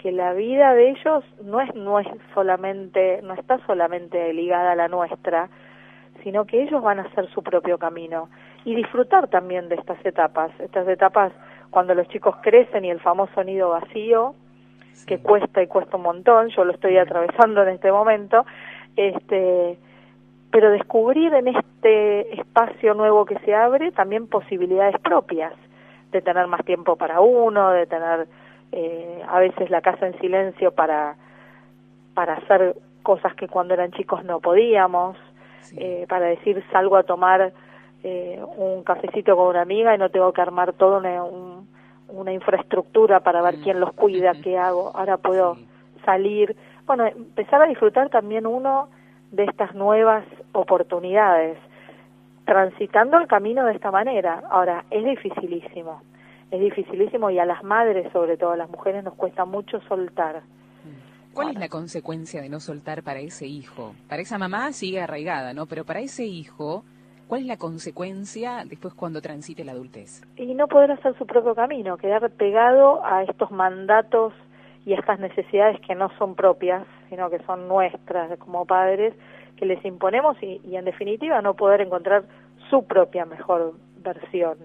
que 0.00 0.12
la 0.12 0.34
vida 0.34 0.72
de 0.74 0.90
ellos 0.90 1.24
no 1.42 1.60
es, 1.60 1.74
no 1.74 1.98
es 1.98 2.06
solamente, 2.32 3.22
no 3.22 3.34
está 3.34 3.58
solamente 3.66 4.32
ligada 4.32 4.72
a 4.72 4.76
la 4.76 4.86
nuestra, 4.86 5.48
sino 6.22 6.44
que 6.44 6.62
ellos 6.62 6.80
van 6.80 7.00
a 7.00 7.02
hacer 7.02 7.28
su 7.30 7.42
propio 7.42 7.76
camino 7.76 8.28
y 8.64 8.74
disfrutar 8.74 9.28
también 9.28 9.68
de 9.68 9.76
estas 9.76 10.04
etapas, 10.04 10.50
estas 10.58 10.88
etapas 10.88 11.32
cuando 11.70 11.94
los 11.94 12.08
chicos 12.08 12.36
crecen 12.42 12.84
y 12.84 12.90
el 12.90 13.00
famoso 13.00 13.42
nido 13.42 13.70
vacío, 13.70 14.34
que 15.06 15.18
cuesta 15.18 15.62
y 15.62 15.66
cuesta 15.66 15.96
un 15.96 16.04
montón, 16.04 16.48
yo 16.48 16.64
lo 16.64 16.72
estoy 16.72 16.96
atravesando 16.96 17.62
en 17.62 17.70
este 17.70 17.90
momento, 17.90 18.46
este, 18.96 19.76
pero 20.50 20.70
descubrir 20.70 21.34
en 21.34 21.48
este 21.48 22.40
espacio 22.40 22.94
nuevo 22.94 23.24
que 23.24 23.38
se 23.40 23.54
abre 23.54 23.90
también 23.90 24.28
posibilidades 24.28 24.98
propias, 25.00 25.52
de 26.12 26.22
tener 26.22 26.46
más 26.46 26.64
tiempo 26.64 26.94
para 26.94 27.20
uno, 27.20 27.70
de 27.70 27.86
tener 27.86 28.28
eh, 28.70 29.20
a 29.28 29.40
veces 29.40 29.68
la 29.68 29.80
casa 29.80 30.06
en 30.06 30.18
silencio 30.20 30.72
para, 30.72 31.16
para 32.14 32.34
hacer 32.34 32.76
cosas 33.02 33.34
que 33.34 33.48
cuando 33.48 33.74
eran 33.74 33.90
chicos 33.90 34.24
no 34.24 34.38
podíamos, 34.38 35.16
eh, 35.76 36.06
para 36.08 36.26
decir 36.26 36.62
salgo 36.70 36.96
a 36.96 37.02
tomar 37.02 37.52
eh, 38.06 38.38
un 38.58 38.82
cafecito 38.82 39.34
con 39.34 39.48
una 39.48 39.62
amiga 39.62 39.94
y 39.94 39.98
no 39.98 40.10
tengo 40.10 40.30
que 40.34 40.42
armar 40.42 40.74
toda 40.74 40.98
una, 40.98 41.24
una 42.08 42.32
infraestructura 42.34 43.20
para 43.20 43.40
ver 43.40 43.56
quién 43.62 43.80
los 43.80 43.94
cuida, 43.94 44.32
qué 44.42 44.58
hago, 44.58 44.92
ahora 44.94 45.16
puedo 45.16 45.56
salir. 46.04 46.54
Bueno, 46.86 47.06
empezar 47.06 47.62
a 47.62 47.66
disfrutar 47.66 48.10
también 48.10 48.46
uno 48.46 48.90
de 49.32 49.44
estas 49.44 49.74
nuevas 49.74 50.22
oportunidades, 50.52 51.56
transitando 52.44 53.16
el 53.16 53.26
camino 53.26 53.64
de 53.64 53.72
esta 53.72 53.90
manera. 53.90 54.42
Ahora, 54.50 54.84
es 54.90 55.02
dificilísimo, 55.02 56.02
es 56.50 56.60
dificilísimo 56.60 57.30
y 57.30 57.38
a 57.38 57.46
las 57.46 57.64
madres, 57.64 58.12
sobre 58.12 58.36
todo 58.36 58.50
a 58.50 58.56
las 58.58 58.68
mujeres, 58.68 59.02
nos 59.02 59.14
cuesta 59.14 59.46
mucho 59.46 59.80
soltar. 59.88 60.42
¿Cuál 61.32 61.52
es 61.52 61.58
la 61.58 61.70
consecuencia 61.70 62.42
de 62.42 62.50
no 62.50 62.60
soltar 62.60 63.02
para 63.02 63.20
ese 63.20 63.46
hijo? 63.46 63.94
Para 64.10 64.20
esa 64.20 64.36
mamá 64.36 64.72
sigue 64.72 65.00
arraigada, 65.00 65.54
¿no? 65.54 65.64
Pero 65.64 65.86
para 65.86 66.00
ese 66.00 66.26
hijo, 66.26 66.84
¿cuál 67.26 67.42
es 67.42 67.46
la 67.46 67.56
consecuencia 67.56 68.64
después 68.64 68.94
cuando 68.94 69.20
transite 69.20 69.64
la 69.64 69.72
adultez? 69.72 70.22
Y 70.36 70.54
no 70.54 70.66
poder 70.68 70.92
hacer 70.92 71.16
su 71.18 71.26
propio 71.26 71.54
camino, 71.54 71.96
quedar 71.96 72.30
pegado 72.30 73.04
a 73.04 73.22
estos 73.22 73.50
mandatos 73.50 74.32
y 74.86 74.92
a 74.92 74.98
estas 74.98 75.18
necesidades 75.18 75.80
que 75.80 75.94
no 75.94 76.10
son 76.18 76.34
propias, 76.34 76.86
sino 77.08 77.30
que 77.30 77.38
son 77.44 77.68
nuestras 77.68 78.38
como 78.38 78.66
padres, 78.66 79.14
que 79.56 79.66
les 79.66 79.84
imponemos 79.84 80.36
y, 80.42 80.60
en 80.76 80.84
definitiva 80.84 81.40
no 81.40 81.54
poder 81.54 81.80
encontrar 81.80 82.24
su 82.70 82.84
propia 82.84 83.24
mejor 83.24 83.74
versión. 84.02 84.58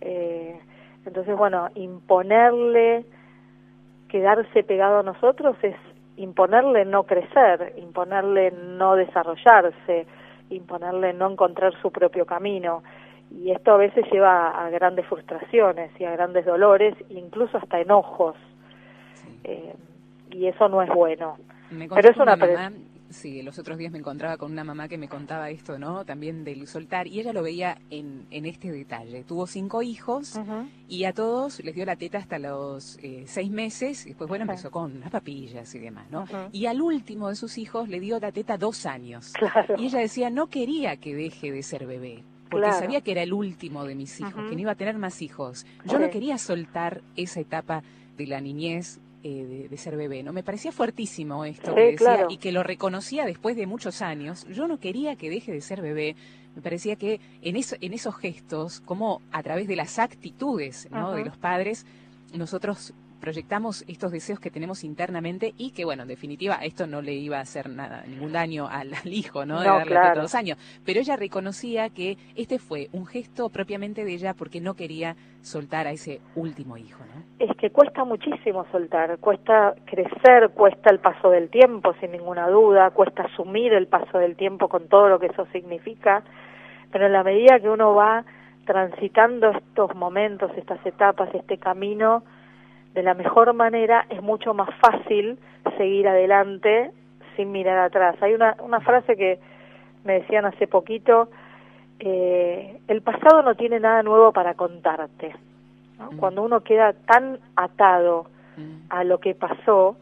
Eh, 0.00 0.58
entonces, 1.04 1.36
bueno, 1.36 1.68
imponerle, 1.74 3.04
quedarse 4.08 4.62
pegado 4.62 5.00
a 5.00 5.02
nosotros 5.02 5.56
es 5.62 5.76
imponerle 6.16 6.84
no 6.84 7.04
crecer, 7.04 7.74
imponerle 7.78 8.52
no 8.52 8.94
desarrollarse, 8.94 10.06
imponerle 10.56 11.12
no 11.12 11.30
encontrar 11.30 11.74
su 11.80 11.90
propio 11.90 12.26
camino. 12.26 12.82
Y 13.30 13.50
esto 13.50 13.72
a 13.72 13.76
veces 13.78 14.04
lleva 14.12 14.50
a 14.50 14.68
grandes 14.70 15.06
frustraciones 15.06 15.90
y 15.98 16.04
a 16.04 16.12
grandes 16.12 16.44
dolores, 16.44 16.94
incluso 17.08 17.56
hasta 17.58 17.80
enojos. 17.80 18.36
Eh, 19.44 19.74
y 20.30 20.46
eso 20.46 20.68
no 20.68 20.82
es 20.82 20.90
bueno. 20.90 21.36
Pero 21.70 22.10
es 22.10 22.16
una, 22.16 22.36
Sí, 23.12 23.42
los 23.42 23.58
otros 23.58 23.78
días 23.78 23.92
me 23.92 23.98
encontraba 23.98 24.36
con 24.36 24.52
una 24.52 24.64
mamá 24.64 24.88
que 24.88 24.98
me 24.98 25.08
contaba 25.08 25.50
esto, 25.50 25.78
¿no? 25.78 26.04
También 26.04 26.44
del 26.44 26.66
soltar, 26.66 27.06
y 27.06 27.20
ella 27.20 27.32
lo 27.32 27.42
veía 27.42 27.78
en, 27.90 28.26
en 28.30 28.46
este 28.46 28.70
detalle. 28.72 29.24
Tuvo 29.24 29.46
cinco 29.46 29.82
hijos 29.82 30.38
y 30.88 31.04
a 31.04 31.12
todos 31.12 31.62
les 31.64 31.74
dio 31.74 31.84
la 31.84 31.96
teta 31.96 32.18
hasta 32.18 32.38
los 32.38 32.98
eh, 33.02 33.24
seis 33.26 33.50
meses, 33.50 34.06
y 34.06 34.10
después, 34.10 34.28
bueno, 34.28 34.44
empezó 34.44 34.70
con 34.70 35.00
las 35.00 35.10
papillas 35.10 35.74
y 35.74 35.78
demás, 35.78 36.10
¿no? 36.10 36.24
Y 36.52 36.66
al 36.66 36.80
último 36.80 37.28
de 37.28 37.36
sus 37.36 37.58
hijos 37.58 37.88
le 37.88 38.00
dio 38.00 38.18
la 38.18 38.32
teta 38.32 38.56
dos 38.56 38.86
años. 38.86 39.32
Y 39.76 39.86
ella 39.86 39.98
decía, 39.98 40.30
no 40.30 40.48
quería 40.48 40.96
que 40.96 41.14
deje 41.14 41.52
de 41.52 41.62
ser 41.62 41.86
bebé. 41.86 42.24
Porque 42.50 42.70
sabía 42.72 43.00
que 43.00 43.12
era 43.12 43.22
el 43.22 43.32
último 43.32 43.84
de 43.84 43.94
mis 43.94 44.20
hijos, 44.20 44.34
que 44.48 44.54
no 44.54 44.60
iba 44.60 44.72
a 44.72 44.74
tener 44.76 44.98
más 44.98 45.22
hijos. 45.22 45.64
Yo 45.86 45.98
no 45.98 46.10
quería 46.10 46.36
soltar 46.36 47.02
esa 47.16 47.40
etapa 47.40 47.82
de 48.16 48.26
la 48.26 48.40
niñez 48.42 49.00
eh, 49.24 49.68
de, 49.70 49.76
ser 49.76 49.96
bebé, 49.96 50.22
¿no? 50.22 50.32
Me 50.32 50.42
parecía 50.42 50.72
fuertísimo 50.72 51.44
esto 51.44 51.74
que 51.74 51.92
decía 51.92 52.26
y 52.28 52.38
que 52.38 52.52
lo 52.52 52.62
reconocía 52.62 53.24
después 53.24 53.56
de 53.56 53.66
muchos 53.66 54.02
años. 54.02 54.46
Yo 54.48 54.66
no 54.66 54.78
quería 54.78 55.16
que 55.16 55.30
deje 55.30 55.52
de 55.52 55.60
ser 55.60 55.80
bebé. 55.80 56.16
Me 56.56 56.62
parecía 56.62 56.96
que 56.96 57.20
en, 57.40 57.56
eso, 57.56 57.76
en 57.80 57.92
esos 57.94 58.16
gestos, 58.16 58.80
como 58.80 59.22
a 59.30 59.42
través 59.42 59.68
de 59.68 59.76
las 59.76 59.98
actitudes 59.98 60.88
¿no? 60.90 61.12
de 61.12 61.24
los 61.24 61.36
padres, 61.36 61.86
nosotros 62.34 62.94
proyectamos 63.22 63.84
estos 63.86 64.10
deseos 64.10 64.40
que 64.40 64.50
tenemos 64.50 64.82
internamente 64.82 65.54
y 65.56 65.70
que, 65.70 65.84
bueno, 65.84 66.02
en 66.02 66.08
definitiva, 66.08 66.56
esto 66.56 66.88
no 66.88 67.00
le 67.00 67.12
iba 67.12 67.38
a 67.38 67.42
hacer 67.42 67.70
nada, 67.70 68.02
ningún 68.04 68.32
daño 68.32 68.66
al, 68.68 68.90
hijo, 69.04 69.46
¿no? 69.46 69.60
De 69.60 69.68
darle 69.68 69.94
todos 69.94 70.16
los 70.18 70.34
años. 70.34 70.58
Pero 70.84 70.98
ella 70.98 71.14
reconocía 71.14 71.88
que 71.90 72.16
este 72.34 72.58
fue 72.58 72.88
un 72.92 73.06
gesto 73.06 73.48
propiamente 73.48 74.04
de 74.04 74.12
ella 74.12 74.34
porque 74.34 74.60
no 74.60 74.74
quería 74.74 75.14
soltar 75.40 75.86
a 75.86 75.92
ese 75.92 76.20
último 76.34 76.76
hijo, 76.76 77.04
¿no? 77.14 77.22
Es 77.38 77.56
que 77.56 77.70
cuesta 77.70 78.04
muchísimo 78.04 78.66
soltar, 78.72 79.16
cuesta 79.18 79.74
crecer, 79.84 80.50
cuesta 80.50 80.90
el 80.90 80.98
paso 80.98 81.30
del 81.30 81.48
tiempo, 81.48 81.94
sin 82.00 82.10
ninguna 82.10 82.48
duda, 82.48 82.90
cuesta 82.90 83.22
asumir 83.22 83.72
el 83.72 83.86
paso 83.86 84.18
del 84.18 84.34
tiempo 84.34 84.68
con 84.68 84.88
todo 84.88 85.08
lo 85.08 85.20
que 85.20 85.26
eso 85.26 85.46
significa, 85.52 86.24
pero 86.90 87.06
en 87.06 87.12
la 87.12 87.22
medida 87.22 87.60
que 87.60 87.70
uno 87.70 87.94
va 87.94 88.24
transitando 88.66 89.50
estos 89.50 89.94
momentos, 89.94 90.50
estas 90.56 90.84
etapas, 90.84 91.32
este 91.34 91.58
camino, 91.58 92.24
de 92.94 93.02
la 93.02 93.14
mejor 93.14 93.52
manera 93.54 94.06
es 94.10 94.22
mucho 94.22 94.54
más 94.54 94.68
fácil 94.76 95.38
seguir 95.76 96.08
adelante 96.08 96.90
sin 97.36 97.52
mirar 97.52 97.78
atrás. 97.78 98.16
Hay 98.20 98.34
una, 98.34 98.56
una 98.62 98.80
frase 98.80 99.16
que 99.16 99.38
me 100.04 100.14
decían 100.14 100.44
hace 100.44 100.66
poquito, 100.66 101.28
eh, 101.98 102.80
el 102.88 103.02
pasado 103.02 103.42
no 103.42 103.54
tiene 103.54 103.78
nada 103.80 104.02
nuevo 104.02 104.32
para 104.32 104.54
contarte. 104.54 105.34
Mm. 105.98 106.16
Cuando 106.16 106.42
uno 106.42 106.60
queda 106.60 106.92
tan 106.92 107.38
atado 107.56 108.26
mm. 108.56 108.86
a 108.90 109.04
lo 109.04 109.18
que 109.18 109.34
pasó, 109.34 109.96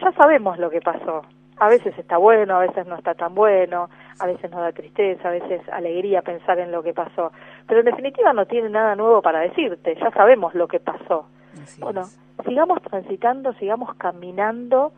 ya 0.00 0.12
sabemos 0.12 0.58
lo 0.58 0.70
que 0.70 0.80
pasó. 0.80 1.22
A 1.58 1.68
veces 1.68 1.96
está 1.98 2.16
bueno, 2.16 2.56
a 2.56 2.60
veces 2.60 2.86
no 2.86 2.96
está 2.96 3.14
tan 3.14 3.34
bueno, 3.34 3.88
a 4.18 4.26
veces 4.26 4.50
nos 4.50 4.60
da 4.60 4.72
tristeza, 4.72 5.28
a 5.28 5.32
veces 5.32 5.60
alegría 5.70 6.22
pensar 6.22 6.58
en 6.58 6.72
lo 6.72 6.82
que 6.82 6.92
pasó. 6.92 7.32
Pero 7.66 7.80
en 7.80 7.86
definitiva 7.86 8.32
no 8.32 8.46
tiene 8.46 8.68
nada 8.68 8.96
nuevo 8.96 9.22
para 9.22 9.40
decirte, 9.40 9.96
ya 10.00 10.10
sabemos 10.10 10.54
lo 10.54 10.66
que 10.66 10.80
pasó. 10.80 11.26
bueno, 11.78 12.02
sigamos 12.44 12.82
transitando, 12.82 13.52
sigamos 13.54 13.94
caminando 13.96 14.92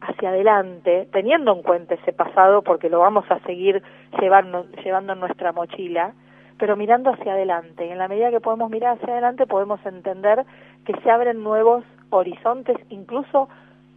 hacia 0.00 0.30
adelante, 0.30 1.08
teniendo 1.12 1.52
en 1.52 1.62
cuenta 1.62 1.94
ese 1.94 2.12
pasado, 2.12 2.62
porque 2.62 2.88
lo 2.88 3.00
vamos 3.00 3.24
a 3.30 3.40
seguir 3.40 3.82
llevando, 4.20 4.66
llevando 4.84 5.12
en 5.14 5.20
nuestra 5.20 5.52
mochila, 5.52 6.12
pero 6.58 6.76
mirando 6.76 7.10
hacia 7.10 7.32
adelante. 7.32 7.86
Y 7.86 7.90
en 7.90 7.98
la 7.98 8.08
medida 8.08 8.30
que 8.30 8.40
podemos 8.40 8.70
mirar 8.70 8.96
hacia 8.96 9.12
adelante, 9.12 9.46
podemos 9.46 9.84
entender 9.86 10.44
que 10.84 10.94
se 11.00 11.10
abren 11.10 11.42
nuevos 11.42 11.84
horizontes, 12.10 12.76
incluso 12.90 13.48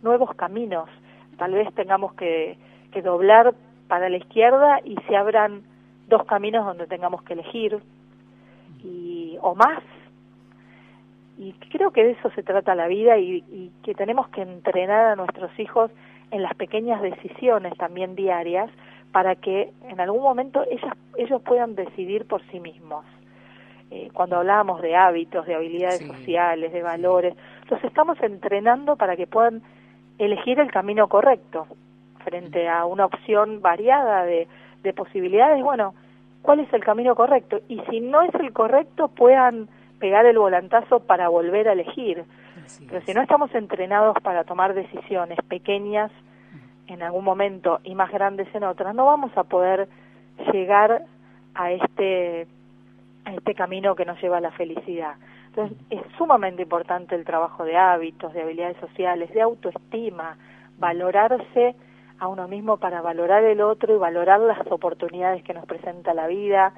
nuevos 0.02 0.34
caminos. 0.36 0.90
Tal 1.38 1.54
vez 1.54 1.74
tengamos 1.76 2.14
que, 2.16 2.58
que 2.92 3.02
doblar 3.02 3.54
para 3.88 4.10
la 4.10 4.18
izquierda 4.18 4.80
y 4.84 4.96
se 5.08 5.16
abran 5.16 5.64
dos 6.08 6.26
caminos 6.26 6.66
donde 6.66 6.88
tengamos 6.88 7.24
que 7.24 7.34
elegir, 7.34 7.80
y, 8.84 9.38
o 9.42 9.56
más, 9.56 9.84
y 11.38 11.54
creo 11.70 11.92
que 11.92 12.04
de 12.04 12.12
eso 12.12 12.30
se 12.32 12.44
trata 12.44 12.76
la 12.76 12.88
vida 12.88 13.18
y, 13.18 13.72
que 13.84 13.96
tenemos 13.96 14.28
que 14.30 14.42
entrenar 14.42 15.06
a 15.08 15.16
nuestros 15.16 15.58
hijos 15.60 15.92
en 16.30 16.44
las 16.44 16.54
pequeñas 16.56 17.02
decisiones 17.02 17.76
también 17.78 18.16
diarias 18.16 18.70
para 19.12 19.36
que 19.36 19.72
en 19.90 20.00
algún 20.00 20.22
momento 20.22 20.64
ellas, 20.70 20.94
ellos 21.18 21.42
puedan 21.42 21.76
decidir 21.76 22.26
por 22.26 22.42
sí 22.52 22.60
mismos. 22.60 23.06
Eh, 23.90 24.10
cuando 24.14 24.38
hablábamos 24.38 24.82
de 24.82 24.96
hábitos, 24.96 25.46
de 25.46 25.56
habilidades 25.56 26.06
sociales, 26.06 26.72
de 26.72 26.82
valores, 26.82 27.36
los 27.70 27.84
estamos 27.84 28.22
entrenando 28.22 28.96
para 28.96 29.18
que 29.18 29.28
puedan 29.28 29.62
elegir 30.18 30.60
el 30.60 30.72
camino 30.72 31.10
correcto 31.10 31.68
frente 32.24 32.70
a 32.70 32.86
una 32.86 33.06
opción 33.06 33.62
variada 33.62 34.24
de, 34.24 34.48
de 34.84 34.94
posibilidades. 34.94 35.62
Bueno, 35.62 35.94
¿cuál 36.42 36.62
es 36.62 36.72
el 36.72 36.84
camino 36.84 37.16
correcto? 37.16 37.60
Y 37.68 37.82
si 37.90 38.00
no 38.00 38.22
es 38.22 38.34
el 38.36 38.54
correcto, 38.54 39.10
puedan 39.10 39.68
pegar 40.02 40.26
el 40.26 40.38
volantazo 40.38 41.00
para 41.00 41.30
volver 41.30 41.70
a 41.70 41.74
elegir. 41.74 42.26
Pero 42.90 43.02
si 43.06 43.14
no 43.14 43.22
estamos 43.22 43.54
entrenados 43.56 44.18
para 44.22 44.44
tomar 44.44 44.74
decisiones 44.74 45.38
pequeñas 45.48 46.12
en 46.88 47.04
algún 47.04 47.24
momento 47.24 47.80
y 47.84 47.96
más 47.96 48.12
grandes 48.12 48.54
en 48.54 48.64
otras, 48.66 48.94
no 48.94 49.06
vamos 49.06 49.32
a 49.38 49.44
poder 49.44 49.88
llegar 50.52 51.04
a 51.54 51.72
este, 51.72 52.48
a 53.26 53.34
este 53.34 53.54
camino 53.54 53.96
que 53.96 54.04
nos 54.04 54.20
lleva 54.22 54.38
a 54.38 54.42
la 54.42 54.52
felicidad. 54.52 55.16
Entonces 55.48 55.78
es 55.90 56.02
sumamente 56.18 56.64
importante 56.64 57.16
el 57.16 57.24
trabajo 57.24 57.64
de 57.64 57.78
hábitos, 57.78 58.34
de 58.34 58.42
habilidades 58.42 58.78
sociales, 58.78 59.32
de 59.34 59.42
autoestima, 59.42 60.38
valorarse 60.80 61.76
a 62.20 62.28
uno 62.28 62.48
mismo 62.48 62.78
para 62.78 63.02
valorar 63.02 63.44
el 63.44 63.62
otro 63.62 63.96
y 63.96 64.00
valorar 64.00 64.40
las 64.40 64.66
oportunidades 64.72 65.44
que 65.44 65.54
nos 65.54 65.66
presenta 65.66 66.14
la 66.14 66.28
vida, 66.28 66.74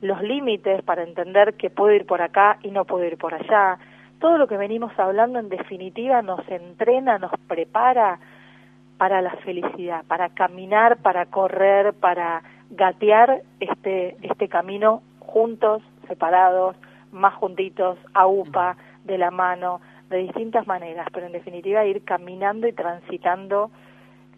los 0.00 0.22
límites 0.22 0.82
para 0.82 1.02
entender 1.02 1.54
que 1.54 1.70
puedo 1.70 1.92
ir 1.92 2.06
por 2.06 2.22
acá 2.22 2.58
y 2.62 2.70
no 2.70 2.84
puedo 2.84 3.04
ir 3.04 3.18
por 3.18 3.34
allá. 3.34 3.78
Todo 4.18 4.38
lo 4.38 4.46
que 4.46 4.56
venimos 4.56 4.92
hablando 4.98 5.38
en 5.38 5.48
definitiva 5.48 6.22
nos 6.22 6.46
entrena, 6.48 7.18
nos 7.18 7.32
prepara 7.48 8.18
para 8.98 9.22
la 9.22 9.32
felicidad, 9.36 10.04
para 10.06 10.28
caminar, 10.30 10.98
para 10.98 11.26
correr, 11.26 11.94
para 11.94 12.42
gatear 12.70 13.42
este, 13.58 14.16
este 14.22 14.48
camino 14.48 15.02
juntos, 15.18 15.82
separados, 16.06 16.76
más 17.12 17.34
juntitos, 17.34 17.98
a 18.12 18.26
UPA, 18.26 18.76
de 19.04 19.18
la 19.18 19.30
mano, 19.30 19.80
de 20.10 20.18
distintas 20.18 20.66
maneras, 20.66 21.06
pero 21.12 21.26
en 21.26 21.32
definitiva 21.32 21.86
ir 21.86 22.04
caminando 22.04 22.66
y 22.68 22.72
transitando 22.72 23.70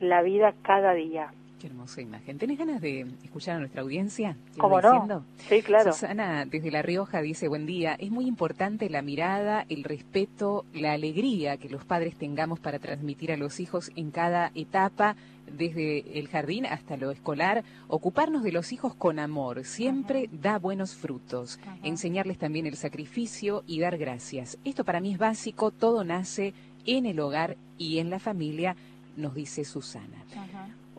la 0.00 0.22
vida 0.22 0.54
cada 0.62 0.92
día. 0.92 1.32
Qué 1.62 1.68
hermosa 1.68 2.00
imagen. 2.00 2.38
¿Tenés 2.38 2.58
ganas 2.58 2.80
de 2.80 3.06
escuchar 3.22 3.54
a 3.54 3.58
nuestra 3.60 3.82
audiencia? 3.82 4.36
¿Cómo 4.58 4.80
no? 4.80 5.24
Sí, 5.48 5.62
claro. 5.62 5.92
Susana, 5.92 6.44
desde 6.44 6.72
La 6.72 6.82
Rioja, 6.82 7.22
dice, 7.22 7.46
buen 7.46 7.66
día. 7.66 7.94
Es 8.00 8.10
muy 8.10 8.26
importante 8.26 8.90
la 8.90 9.00
mirada, 9.00 9.64
el 9.68 9.84
respeto, 9.84 10.64
la 10.74 10.90
alegría 10.90 11.58
que 11.58 11.68
los 11.68 11.84
padres 11.84 12.16
tengamos 12.16 12.58
para 12.58 12.80
transmitir 12.80 13.30
a 13.30 13.36
los 13.36 13.60
hijos 13.60 13.92
en 13.94 14.10
cada 14.10 14.50
etapa, 14.56 15.14
desde 15.56 16.18
el 16.18 16.26
jardín 16.26 16.66
hasta 16.66 16.96
lo 16.96 17.12
escolar. 17.12 17.62
Ocuparnos 17.86 18.42
de 18.42 18.50
los 18.50 18.72
hijos 18.72 18.96
con 18.96 19.20
amor 19.20 19.64
siempre 19.64 20.28
da 20.32 20.58
buenos 20.58 20.96
frutos. 20.96 21.60
Enseñarles 21.84 22.38
también 22.38 22.66
el 22.66 22.74
sacrificio 22.74 23.62
y 23.68 23.78
dar 23.78 23.98
gracias. 23.98 24.58
Esto 24.64 24.82
para 24.82 24.98
mí 24.98 25.12
es 25.12 25.18
básico. 25.18 25.70
Todo 25.70 26.02
nace 26.02 26.54
en 26.86 27.06
el 27.06 27.20
hogar 27.20 27.56
y 27.78 27.98
en 27.98 28.10
la 28.10 28.18
familia, 28.18 28.74
nos 29.16 29.36
dice 29.36 29.64
Susana. 29.64 30.24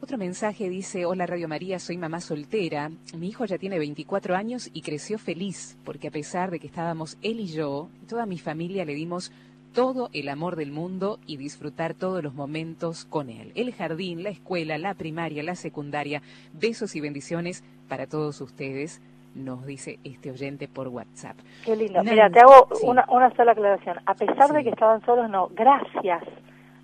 Otro 0.03 0.17
mensaje 0.17 0.67
dice, 0.67 1.05
hola 1.05 1.25
Radio 1.25 1.47
María, 1.47 1.79
soy 1.79 1.97
mamá 1.97 2.19
soltera. 2.19 2.91
Mi 3.17 3.29
hijo 3.29 3.45
ya 3.45 3.57
tiene 3.57 3.79
24 3.79 4.35
años 4.35 4.69
y 4.73 4.81
creció 4.81 5.17
feliz, 5.17 5.77
porque 5.85 6.09
a 6.09 6.11
pesar 6.11 6.51
de 6.51 6.59
que 6.59 6.67
estábamos 6.67 7.17
él 7.21 7.39
y 7.39 7.47
yo, 7.47 7.87
toda 8.09 8.25
mi 8.25 8.37
familia 8.37 8.83
le 8.83 8.95
dimos 8.95 9.31
todo 9.73 10.09
el 10.11 10.27
amor 10.27 10.57
del 10.57 10.73
mundo 10.73 11.19
y 11.25 11.37
disfrutar 11.37 11.93
todos 11.93 12.21
los 12.21 12.33
momentos 12.33 13.05
con 13.05 13.29
él. 13.29 13.53
El 13.55 13.73
jardín, 13.73 14.23
la 14.23 14.29
escuela, 14.29 14.77
la 14.77 14.93
primaria, 14.93 15.41
la 15.41 15.55
secundaria. 15.55 16.21
Besos 16.51 16.97
y 16.97 16.99
bendiciones 16.99 17.63
para 17.87 18.05
todos 18.05 18.41
ustedes, 18.41 19.01
nos 19.35 19.65
dice 19.65 19.99
este 20.03 20.31
oyente 20.31 20.67
por 20.67 20.89
WhatsApp. 20.89 21.37
Qué 21.63 21.77
lindo. 21.77 22.03
Mira, 22.03 22.29
te 22.29 22.41
hago 22.41 22.67
una, 22.83 23.05
una 23.07 23.33
sola 23.37 23.53
aclaración. 23.53 23.99
A 24.05 24.15
pesar 24.15 24.51
de 24.51 24.65
que 24.65 24.69
estaban 24.71 24.99
solos, 25.05 25.29
no, 25.29 25.47
gracias 25.53 26.23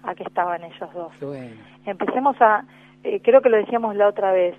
a 0.04 0.16
que 0.16 0.24
estaban 0.24 0.64
ellos 0.64 0.90
dos. 0.94 1.12
Empecemos 1.86 2.38
a 2.40 2.64
eh, 3.04 3.22
creo 3.24 3.42
que 3.42 3.50
lo 3.50 3.58
decíamos 3.58 3.96
la 3.96 4.08
otra 4.08 4.32
vez, 4.32 4.56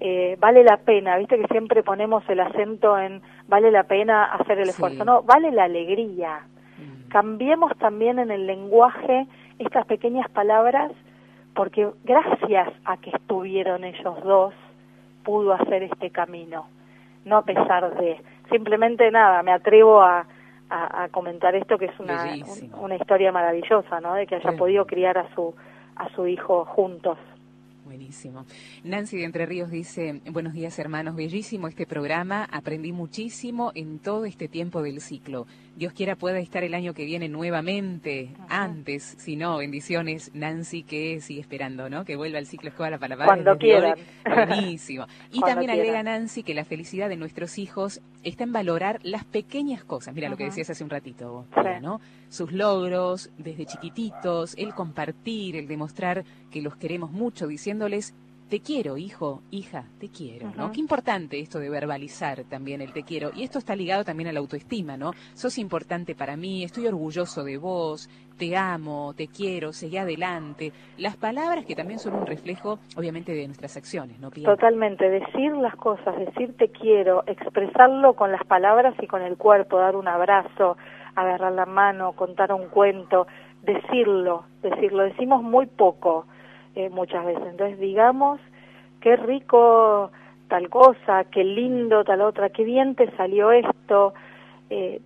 eh, 0.00 0.36
vale 0.40 0.64
la 0.64 0.78
pena, 0.78 1.16
viste 1.16 1.38
que 1.38 1.46
siempre 1.48 1.82
ponemos 1.82 2.28
el 2.28 2.40
acento 2.40 2.98
en 2.98 3.22
vale 3.46 3.70
la 3.70 3.84
pena 3.84 4.24
hacer 4.24 4.58
el 4.58 4.68
esfuerzo, 4.68 5.04
no, 5.04 5.22
vale 5.22 5.50
la 5.52 5.64
alegría. 5.64 6.40
Mm. 6.78 7.08
Cambiemos 7.08 7.76
también 7.78 8.18
en 8.18 8.30
el 8.30 8.46
lenguaje 8.46 9.26
estas 9.58 9.86
pequeñas 9.86 10.28
palabras 10.30 10.92
porque 11.54 11.88
gracias 12.02 12.72
a 12.84 12.96
que 12.96 13.10
estuvieron 13.10 13.84
ellos 13.84 14.22
dos 14.24 14.54
pudo 15.22 15.52
hacer 15.54 15.84
este 15.84 16.10
camino, 16.10 16.66
no 17.24 17.38
a 17.38 17.42
pesar 17.42 17.94
de, 17.96 18.20
simplemente 18.50 19.10
nada, 19.10 19.42
me 19.42 19.52
atrevo 19.52 20.02
a, 20.02 20.26
a, 20.68 21.08
comentar 21.10 21.54
esto 21.54 21.78
que 21.78 21.86
es 21.86 22.00
una, 22.00 22.24
una 22.80 22.96
historia 22.96 23.32
maravillosa, 23.32 24.00
¿no? 24.00 24.14
De 24.14 24.26
que 24.26 24.36
haya 24.36 24.52
podido 24.52 24.86
criar 24.86 25.16
a 25.18 25.32
su, 25.34 25.54
a 25.96 26.08
su 26.10 26.26
hijo 26.26 26.64
juntos. 26.64 27.18
Buenísimo. 27.84 28.46
Nancy 28.82 29.18
de 29.18 29.24
Entre 29.24 29.44
Ríos 29.44 29.70
dice, 29.70 30.22
buenos 30.32 30.54
días 30.54 30.78
hermanos, 30.78 31.16
bellísimo 31.16 31.68
este 31.68 31.86
programa, 31.86 32.48
aprendí 32.50 32.92
muchísimo 32.92 33.72
en 33.74 33.98
todo 33.98 34.24
este 34.24 34.48
tiempo 34.48 34.80
del 34.80 35.02
ciclo. 35.02 35.46
Dios 35.76 35.92
quiera 35.92 36.14
pueda 36.14 36.38
estar 36.38 36.62
el 36.62 36.74
año 36.74 36.94
que 36.94 37.04
viene 37.04 37.28
nuevamente, 37.28 38.30
antes, 38.48 39.16
si 39.18 39.34
no, 39.34 39.58
bendiciones, 39.58 40.30
Nancy, 40.32 40.84
que 40.84 41.20
sigue 41.20 41.40
esperando, 41.40 41.90
¿no? 41.90 42.04
Que 42.04 42.14
vuelva 42.14 42.38
al 42.38 42.46
ciclo 42.46 42.68
escolar 42.68 42.98
para 43.00 43.16
la 43.16 43.24
Cuando 43.24 43.56
quieran. 43.58 43.94
Buenísimo. 44.24 45.06
Y 45.32 45.40
también 45.40 45.70
agrega 45.70 46.02
Nancy 46.02 46.42
que 46.44 46.54
la 46.54 46.64
felicidad 46.64 47.08
de 47.08 47.16
nuestros 47.16 47.58
hijos 47.58 48.00
está 48.22 48.44
en 48.44 48.52
valorar 48.52 49.00
las 49.02 49.24
pequeñas 49.24 49.84
cosas. 49.84 50.14
Mira 50.14 50.28
lo 50.28 50.36
que 50.36 50.44
decías 50.44 50.70
hace 50.70 50.84
un 50.84 50.90
ratito, 50.90 51.46
¿no? 51.82 52.00
Sus 52.28 52.52
logros 52.52 53.30
desde 53.38 53.66
chiquititos, 53.66 54.54
el 54.56 54.74
compartir, 54.74 55.56
el 55.56 55.66
demostrar 55.66 56.24
que 56.50 56.62
los 56.62 56.76
queremos 56.76 57.10
mucho, 57.10 57.48
diciéndoles 57.48 58.14
te 58.48 58.60
quiero, 58.60 58.96
hijo, 58.96 59.42
hija, 59.50 59.84
te 59.98 60.08
quiero, 60.10 60.52
¿no? 60.56 60.70
Qué 60.70 60.80
importante 60.80 61.40
esto 61.40 61.58
de 61.58 61.70
verbalizar 61.70 62.44
también 62.44 62.80
el 62.82 62.92
te 62.92 63.02
quiero. 63.02 63.30
Y 63.34 63.42
esto 63.42 63.58
está 63.58 63.74
ligado 63.74 64.04
también 64.04 64.28
a 64.28 64.32
la 64.32 64.40
autoestima, 64.40 64.96
¿no? 64.96 65.12
Sos 65.32 65.58
importante 65.58 66.14
para 66.14 66.36
mí, 66.36 66.62
estoy 66.62 66.86
orgulloso 66.86 67.42
de 67.42 67.56
vos, 67.56 68.08
te 68.38 68.56
amo, 68.56 69.14
te 69.16 69.28
quiero, 69.28 69.72
seguí 69.72 69.96
adelante. 69.96 70.72
Las 70.98 71.16
palabras 71.16 71.64
que 71.64 71.74
también 71.74 71.98
son 71.98 72.14
un 72.14 72.26
reflejo, 72.26 72.78
obviamente, 72.96 73.32
de 73.32 73.46
nuestras 73.46 73.76
acciones, 73.76 74.18
¿no? 74.20 74.30
Totalmente, 74.30 75.08
decir 75.08 75.52
las 75.56 75.76
cosas, 75.76 76.16
decir 76.18 76.54
te 76.56 76.68
quiero, 76.68 77.24
expresarlo 77.26 78.14
con 78.14 78.30
las 78.30 78.44
palabras 78.44 78.94
y 79.00 79.06
con 79.06 79.22
el 79.22 79.36
cuerpo, 79.36 79.78
dar 79.78 79.96
un 79.96 80.08
abrazo, 80.08 80.76
agarrar 81.14 81.52
la 81.52 81.66
mano, 81.66 82.12
contar 82.12 82.52
un 82.52 82.68
cuento, 82.68 83.26
decirlo, 83.62 84.44
decirlo. 84.62 85.04
Decimos 85.04 85.42
muy 85.42 85.66
poco 85.66 86.26
eh, 86.74 86.90
muchas 86.90 87.24
veces. 87.24 87.44
Entonces, 87.46 87.78
digamos, 87.78 88.40
qué 89.00 89.16
rico 89.16 90.10
tal 90.48 90.68
cosa, 90.68 91.24
qué 91.24 91.44
lindo 91.44 92.04
tal 92.04 92.20
otra, 92.20 92.50
qué 92.50 92.64
bien 92.64 92.94
te 92.94 93.10
salió 93.16 93.52
esto. 93.52 94.14
Eh, 94.70 95.00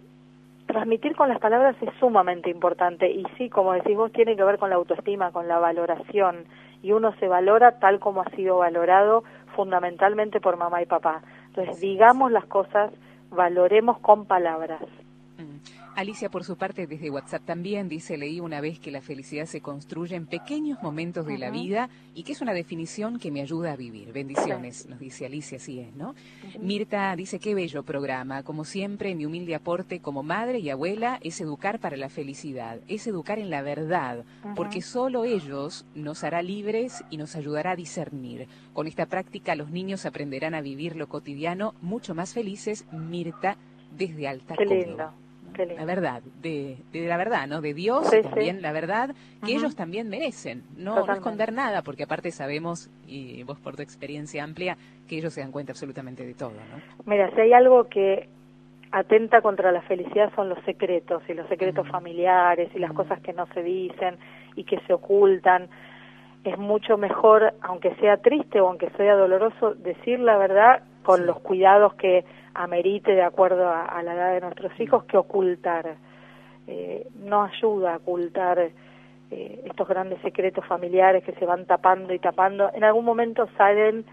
transmitir 0.66 1.16
con 1.16 1.28
las 1.28 1.38
palabras 1.40 1.76
es 1.80 1.90
sumamente 1.98 2.50
importante 2.50 3.10
y 3.10 3.24
sí, 3.36 3.48
como 3.48 3.72
decís 3.72 3.96
vos, 3.96 4.12
tiene 4.12 4.36
que 4.36 4.44
ver 4.44 4.58
con 4.58 4.70
la 4.70 4.76
autoestima, 4.76 5.32
con 5.32 5.48
la 5.48 5.58
valoración 5.58 6.44
y 6.82 6.92
uno 6.92 7.14
se 7.18 7.26
valora 7.26 7.78
tal 7.78 7.98
como 7.98 8.20
ha 8.20 8.30
sido 8.30 8.58
valorado 8.58 9.24
fundamentalmente 9.56 10.40
por 10.40 10.56
mamá 10.56 10.82
y 10.82 10.86
papá. 10.86 11.22
Entonces, 11.46 11.80
digamos 11.80 12.30
las 12.30 12.44
cosas, 12.44 12.92
valoremos 13.30 13.98
con 13.98 14.26
palabras. 14.26 14.82
Alicia, 15.98 16.30
por 16.30 16.44
su 16.44 16.56
parte, 16.56 16.86
desde 16.86 17.10
WhatsApp 17.10 17.44
también 17.44 17.88
dice, 17.88 18.16
leí 18.16 18.38
una 18.38 18.60
vez 18.60 18.78
que 18.78 18.92
la 18.92 19.00
felicidad 19.00 19.46
se 19.46 19.60
construye 19.60 20.14
en 20.14 20.26
pequeños 20.26 20.80
momentos 20.80 21.26
de 21.26 21.38
la 21.38 21.50
vida 21.50 21.90
y 22.14 22.22
que 22.22 22.30
es 22.30 22.40
una 22.40 22.52
definición 22.52 23.18
que 23.18 23.32
me 23.32 23.40
ayuda 23.40 23.72
a 23.72 23.76
vivir. 23.76 24.12
Bendiciones, 24.12 24.86
nos 24.86 25.00
dice 25.00 25.26
Alicia, 25.26 25.56
así 25.56 25.80
es, 25.80 25.96
¿no? 25.96 26.14
Mirta 26.60 27.16
dice, 27.16 27.40
qué 27.40 27.52
bello 27.52 27.82
programa. 27.82 28.44
Como 28.44 28.64
siempre, 28.64 29.16
mi 29.16 29.26
humilde 29.26 29.56
aporte 29.56 29.98
como 29.98 30.22
madre 30.22 30.60
y 30.60 30.70
abuela 30.70 31.18
es 31.20 31.40
educar 31.40 31.80
para 31.80 31.96
la 31.96 32.10
felicidad, 32.10 32.78
es 32.86 33.08
educar 33.08 33.40
en 33.40 33.50
la 33.50 33.62
verdad, 33.62 34.24
porque 34.54 34.82
solo 34.82 35.24
ellos 35.24 35.84
nos 35.96 36.22
hará 36.22 36.42
libres 36.42 37.02
y 37.10 37.16
nos 37.16 37.34
ayudará 37.34 37.72
a 37.72 37.76
discernir. 37.76 38.46
Con 38.72 38.86
esta 38.86 39.06
práctica 39.06 39.56
los 39.56 39.72
niños 39.72 40.06
aprenderán 40.06 40.54
a 40.54 40.60
vivir 40.60 40.94
lo 40.94 41.08
cotidiano 41.08 41.74
mucho 41.82 42.14
más 42.14 42.34
felices. 42.34 42.84
Mirta, 42.92 43.56
desde 43.96 44.28
Alta 44.28 44.54
Qué 44.54 44.64
lindo 44.64 45.12
la 45.66 45.84
verdad, 45.84 46.22
de, 46.40 46.78
la 46.92 47.16
verdad, 47.16 47.46
¿no? 47.46 47.60
De 47.60 47.74
Dios 47.74 48.10
también 48.10 48.62
la 48.62 48.72
verdad 48.72 49.14
que 49.44 49.52
ellos 49.52 49.76
también 49.76 50.08
merecen. 50.08 50.62
No, 50.76 51.04
no, 51.04 51.12
esconder 51.12 51.52
nada, 51.52 51.82
porque 51.82 52.04
aparte 52.04 52.30
sabemos, 52.30 52.90
y 53.06 53.42
vos 53.42 53.58
por 53.58 53.76
tu 53.76 53.82
experiencia 53.82 54.44
amplia, 54.44 54.76
que 55.08 55.18
ellos 55.18 55.32
se 55.32 55.40
dan 55.40 55.52
cuenta 55.52 55.72
absolutamente 55.72 56.24
de 56.24 56.34
todo, 56.34 56.52
¿no? 56.52 57.04
Mira, 57.06 57.30
si 57.34 57.40
hay 57.40 57.52
algo 57.52 57.84
que 57.84 58.28
atenta 58.90 59.42
contra 59.42 59.72
la 59.72 59.82
felicidad 59.82 60.32
son 60.34 60.48
los 60.48 60.58
secretos, 60.64 61.22
y 61.28 61.34
los 61.34 61.46
secretos 61.48 61.86
familiares, 61.88 62.70
y 62.74 62.78
las 62.78 62.92
cosas 62.92 63.20
que 63.20 63.32
no 63.32 63.46
se 63.54 63.62
dicen, 63.62 64.16
y 64.56 64.64
que 64.64 64.78
se 64.86 64.92
ocultan. 64.92 65.68
Es 66.44 66.58
mucho 66.58 66.96
mejor, 66.96 67.54
aunque 67.62 67.94
sea 67.96 68.16
triste 68.18 68.60
o 68.60 68.68
aunque 68.68 68.90
sea 68.90 69.14
doloroso, 69.14 69.74
decir 69.74 70.20
la 70.20 70.38
verdad 70.38 70.82
con 71.02 71.26
los 71.26 71.40
cuidados 71.40 71.94
que 71.94 72.24
amerite 72.58 73.12
de 73.12 73.22
acuerdo 73.22 73.68
a, 73.68 74.02
la 74.02 74.14
edad 74.14 74.32
de 74.34 74.40
nuestros 74.40 74.78
hijos 74.80 75.04
que 75.04 75.16
ocultar. 75.16 75.96
Eh, 76.66 77.06
no 77.24 77.44
ayuda 77.44 77.94
a 77.94 77.96
ocultar 77.96 78.58
eh, 78.58 79.62
estos 79.64 79.88
grandes 79.88 80.20
secretos 80.22 80.66
familiares 80.66 81.24
que 81.24 81.32
se 81.32 81.46
van 81.46 81.66
tapando 81.66 82.12
y 82.12 82.18
tapando. 82.18 82.70
En 82.74 82.84
algún 82.84 83.04
momento 83.04 83.48
salen 83.56 84.04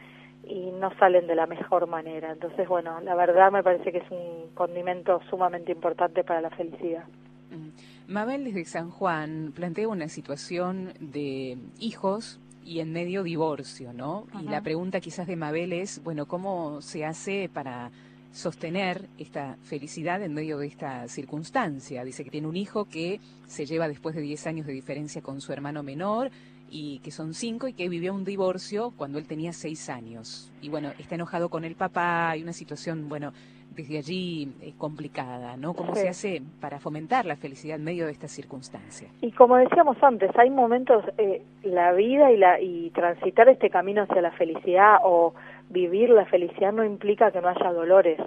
y 0.47 0.71
no 0.79 0.91
salen 0.99 1.25
de 1.27 1.35
la 1.35 1.47
mejor 1.47 1.87
manera. 1.87 2.31
Entonces, 2.31 2.67
bueno, 2.67 2.99
la 3.01 3.15
verdad 3.15 3.51
me 3.51 3.63
parece 3.63 3.91
que 3.91 3.97
es 3.97 4.11
un 4.11 4.53
condimento 4.53 5.19
sumamente 5.29 5.71
importante 5.71 6.23
para 6.23 6.39
la 6.39 6.51
felicidad. 6.51 7.03
Mm. 7.49 8.13
Mabel 8.13 8.45
desde 8.45 8.65
San 8.65 8.91
Juan 8.91 9.51
plantea 9.55 9.87
una 9.87 10.07
situación 10.07 10.93
de 10.99 11.57
hijos 11.79 12.39
y 12.63 12.79
en 12.79 12.93
medio 12.93 13.23
divorcio, 13.23 13.91
¿no? 13.93 14.27
Y 14.39 14.49
la 14.49 14.61
pregunta 14.61 14.99
quizás 14.99 15.27
de 15.27 15.35
Mabel 15.35 15.73
es, 15.73 16.03
bueno, 16.03 16.27
¿cómo 16.27 16.81
se 16.81 17.05
hace 17.05 17.49
para 17.51 17.91
sostener 18.35 19.07
esta 19.17 19.55
felicidad 19.63 20.21
en 20.21 20.33
medio 20.33 20.57
de 20.57 20.67
esta 20.67 21.07
circunstancia. 21.07 22.03
Dice 22.03 22.25
que 22.25 22.29
tiene 22.29 22.47
un 22.47 22.57
hijo 22.57 22.83
que 22.83 23.21
se 23.45 23.65
lleva 23.65 23.87
después 23.87 24.13
de 24.13 24.21
10 24.21 24.47
años 24.47 24.67
de 24.67 24.73
diferencia 24.73 25.21
con 25.21 25.39
su 25.39 25.53
hermano 25.53 25.83
menor 25.83 26.29
y 26.69 26.99
que 26.99 27.11
son 27.11 27.33
cinco 27.33 27.69
y 27.69 27.73
que 27.73 27.87
vivió 27.87 28.13
un 28.13 28.25
divorcio 28.25 28.91
cuando 28.97 29.19
él 29.19 29.27
tenía 29.27 29.53
seis 29.53 29.89
años. 29.89 30.51
Y 30.61 30.67
bueno, 30.67 30.91
está 30.99 31.15
enojado 31.15 31.47
con 31.47 31.63
el 31.63 31.75
papá, 31.75 32.31
hay 32.31 32.43
una 32.43 32.51
situación, 32.51 33.07
bueno, 33.07 33.31
desde 33.73 33.99
allí 33.99 34.53
eh, 34.61 34.73
complicada, 34.77 35.55
¿no? 35.55 35.73
¿Cómo 35.73 35.95
se 35.95 36.09
hace 36.09 36.41
para 36.59 36.79
fomentar 36.79 37.25
la 37.25 37.37
felicidad 37.37 37.77
en 37.77 37.85
medio 37.85 38.05
de 38.05 38.11
esta 38.11 38.27
circunstancia? 38.27 39.07
Y 39.21 39.31
como 39.31 39.55
decíamos 39.55 39.97
antes, 40.01 40.31
hay 40.37 40.49
momentos, 40.49 41.05
eh, 41.17 41.41
la 41.63 41.93
vida 41.93 42.31
y, 42.31 42.37
la, 42.37 42.59
y 42.59 42.89
transitar 42.91 43.47
este 43.47 43.69
camino 43.69 44.03
hacia 44.03 44.21
la 44.21 44.31
felicidad 44.31 44.97
o 45.03 45.33
vivir 45.69 46.09
la 46.09 46.25
felicidad 46.25 46.71
no 46.71 46.83
implica 46.83 47.31
que 47.31 47.41
no 47.41 47.49
haya 47.49 47.71
dolores. 47.71 48.19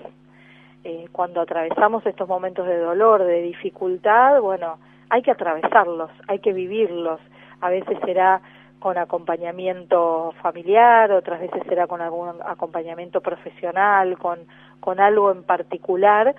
Eh, 0.84 1.06
cuando 1.12 1.40
atravesamos 1.40 2.04
estos 2.06 2.28
momentos 2.28 2.66
de 2.66 2.78
dolor, 2.78 3.24
de 3.24 3.42
dificultad, 3.42 4.40
bueno, 4.40 4.78
hay 5.10 5.22
que 5.22 5.30
atravesarlos, 5.30 6.10
hay 6.28 6.38
que 6.38 6.52
vivirlos. 6.52 7.20
A 7.60 7.70
veces 7.70 7.98
será 8.04 8.40
con 8.78 8.96
acompañamiento 8.96 10.32
familiar, 10.40 11.10
otras 11.10 11.40
veces 11.40 11.62
será 11.68 11.86
con 11.86 12.00
algún 12.00 12.28
acompañamiento 12.44 13.20
profesional, 13.20 14.16
con, 14.18 14.38
con 14.80 15.00
algo 15.00 15.32
en 15.32 15.42
particular, 15.42 16.34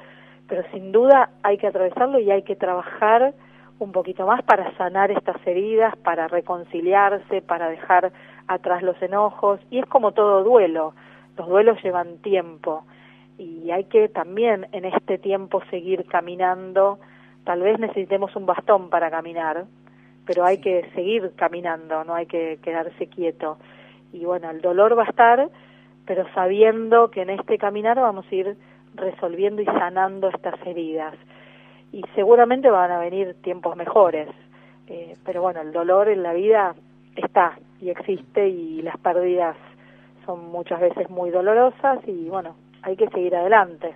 pero 0.48 0.64
sin 0.72 0.92
duda 0.92 1.32
hay 1.44 1.58
que 1.58 1.68
atravesarlo 1.68 2.20
y 2.20 2.32
hay 2.32 2.44
que 2.44 2.56
trabajar 2.56 3.34
un 3.80 3.92
poquito 3.92 4.26
más 4.26 4.42
para 4.44 4.76
sanar 4.78 5.12
estas 5.12 5.36
heridas, 5.46 5.96
para 5.98 6.28
reconciliarse, 6.28 7.42
para 7.42 7.70
dejar 7.70 8.12
atrás 8.50 8.84
los 8.84 9.02
enojos, 9.02 9.62
y 9.70 9.80
es 9.80 9.86
como 9.86 10.12
todo 10.12 10.44
duelo, 10.44 10.94
los 11.38 11.48
duelos 11.48 11.82
llevan 11.82 12.18
tiempo, 12.18 12.84
y 13.38 13.72
hay 13.72 13.86
que 13.86 14.10
también 14.10 14.68
en 14.74 14.84
este 14.84 15.18
tiempo 15.18 15.62
seguir 15.70 16.06
caminando, 16.08 17.00
tal 17.46 17.62
vez 17.62 17.80
necesitemos 17.80 18.36
un 18.36 18.46
bastón 18.46 18.90
para 18.90 19.10
caminar, 19.10 19.66
pero 20.26 20.46
hay 20.46 20.60
que 20.60 20.90
seguir 20.94 21.32
caminando, 21.36 22.04
no 22.04 22.14
hay 22.14 22.26
que 22.26 22.60
quedarse 22.62 23.08
quieto. 23.08 23.58
Y 24.12 24.26
bueno, 24.26 24.50
el 24.50 24.62
dolor 24.62 24.98
va 24.98 25.04
a 25.04 25.10
estar, 25.10 25.50
pero 26.06 26.26
sabiendo 26.34 27.10
que 27.12 27.22
en 27.22 27.30
este 27.30 27.58
caminar 27.58 28.00
vamos 28.00 28.26
a 28.30 28.36
ir 28.36 28.58
resolviendo 28.96 29.62
y 29.62 29.66
sanando 29.66 30.30
estas 30.30 30.56
heridas. 30.66 31.16
Y 31.92 32.04
seguramente 32.16 32.70
van 32.70 32.92
a 32.92 33.00
venir 33.00 33.36
tiempos 33.42 33.76
mejores, 33.76 34.28
eh, 34.88 35.16
pero 35.26 35.42
bueno, 35.42 35.62
el 35.62 35.72
dolor 35.72 36.10
en 36.10 36.24
la 36.24 36.34
vida 36.34 36.76
está 37.16 37.58
y 37.82 37.90
existe 37.90 38.48
y 38.48 38.82
las 38.82 38.98
pérdidas 38.98 39.56
son 40.26 40.52
muchas 40.52 40.80
veces 40.80 41.10
muy 41.10 41.30
dolorosas 41.30 42.00
y 42.08 42.30
bueno, 42.30 42.56
hay 42.82 42.96
que 42.96 43.10
seguir 43.10 43.36
adelante. 43.36 43.96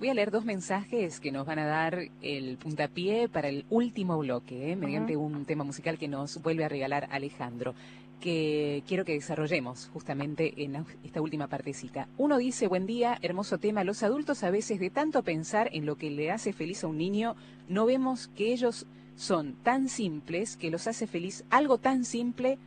Voy 0.00 0.08
a 0.08 0.14
leer 0.14 0.30
dos 0.30 0.46
mensajes 0.46 1.20
que 1.20 1.30
nos 1.30 1.46
van 1.46 1.58
a 1.58 1.66
dar 1.66 1.98
el 2.22 2.56
puntapié 2.56 3.28
para 3.28 3.48
el 3.48 3.66
último 3.68 4.16
bloque, 4.16 4.72
¿eh? 4.72 4.76
mediante 4.76 5.14
un 5.14 5.44
tema 5.44 5.62
musical 5.62 5.98
que 5.98 6.08
nos 6.08 6.40
vuelve 6.40 6.64
a 6.64 6.70
regalar 6.70 7.06
Alejandro, 7.10 7.74
que 8.18 8.82
quiero 8.88 9.04
que 9.04 9.12
desarrollemos 9.12 9.90
justamente 9.92 10.64
en 10.64 10.86
esta 11.04 11.20
última 11.20 11.48
partecita. 11.48 12.08
Uno 12.16 12.38
dice, 12.38 12.66
buen 12.66 12.86
día, 12.86 13.18
hermoso 13.20 13.58
tema, 13.58 13.84
los 13.84 14.02
adultos 14.02 14.42
a 14.42 14.50
veces 14.50 14.80
de 14.80 14.88
tanto 14.88 15.22
pensar 15.22 15.68
en 15.72 15.84
lo 15.84 15.96
que 15.96 16.10
le 16.10 16.30
hace 16.30 16.54
feliz 16.54 16.82
a 16.82 16.86
un 16.86 16.96
niño, 16.96 17.36
no 17.68 17.84
vemos 17.84 18.28
que 18.28 18.54
ellos 18.54 18.86
son 19.20 19.52
tan 19.52 19.90
simples 19.90 20.56
que 20.56 20.70
los 20.70 20.86
hace 20.86 21.06
feliz 21.06 21.44
algo 21.50 21.76
tan 21.76 22.06
simple 22.06 22.58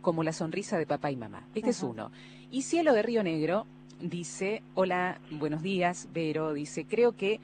como 0.00 0.22
la 0.22 0.32
sonrisa 0.32 0.78
de 0.78 0.86
papá 0.86 1.10
y 1.10 1.16
mamá. 1.16 1.42
Este 1.52 1.70
es 1.70 1.82
uno. 1.82 2.12
Y 2.52 2.62
Cielo 2.62 2.92
de 2.92 3.02
Río 3.02 3.24
Negro 3.24 3.66
dice, 4.00 4.62
hola, 4.74 5.20
buenos 5.32 5.62
días, 5.62 6.08
Vero, 6.14 6.54
dice, 6.54 6.84
creo 6.84 7.16
que 7.16 7.40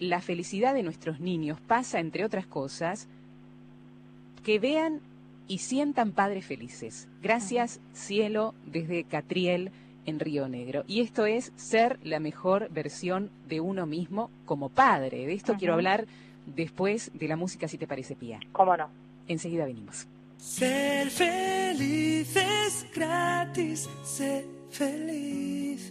la 0.00 0.20
felicidad 0.20 0.74
de 0.74 0.82
nuestros 0.82 1.20
niños 1.20 1.60
pasa, 1.60 2.00
entre 2.00 2.24
otras 2.24 2.46
cosas, 2.46 3.06
que 4.42 4.58
vean 4.58 5.00
y 5.46 5.58
sientan 5.58 6.10
padres 6.10 6.44
felices. 6.44 7.06
Gracias, 7.22 7.78
cielo, 7.92 8.54
desde 8.66 9.04
Catriel 9.04 9.70
en 10.04 10.18
Río 10.18 10.48
Negro. 10.48 10.82
Y 10.88 11.00
esto 11.00 11.26
es 11.26 11.52
ser 11.54 12.00
la 12.02 12.18
mejor 12.18 12.70
versión 12.70 13.30
de 13.48 13.60
uno 13.60 13.86
mismo 13.86 14.30
como 14.46 14.68
padre. 14.68 15.26
De 15.26 15.32
esto 15.32 15.54
quiero 15.56 15.74
hablar 15.74 16.08
después 16.54 17.10
de 17.14 17.28
la 17.28 17.36
música, 17.36 17.68
si 17.68 17.78
te 17.78 17.86
parece, 17.86 18.16
Pía. 18.16 18.40
¿Cómo 18.52 18.76
no? 18.76 18.90
Enseguida 19.26 19.64
venimos. 19.64 20.06
Ser 20.36 21.10
feliz 21.10 22.34
es 22.34 22.86
gratis, 22.94 23.88
ser 24.02 24.44
feliz. 24.70 25.90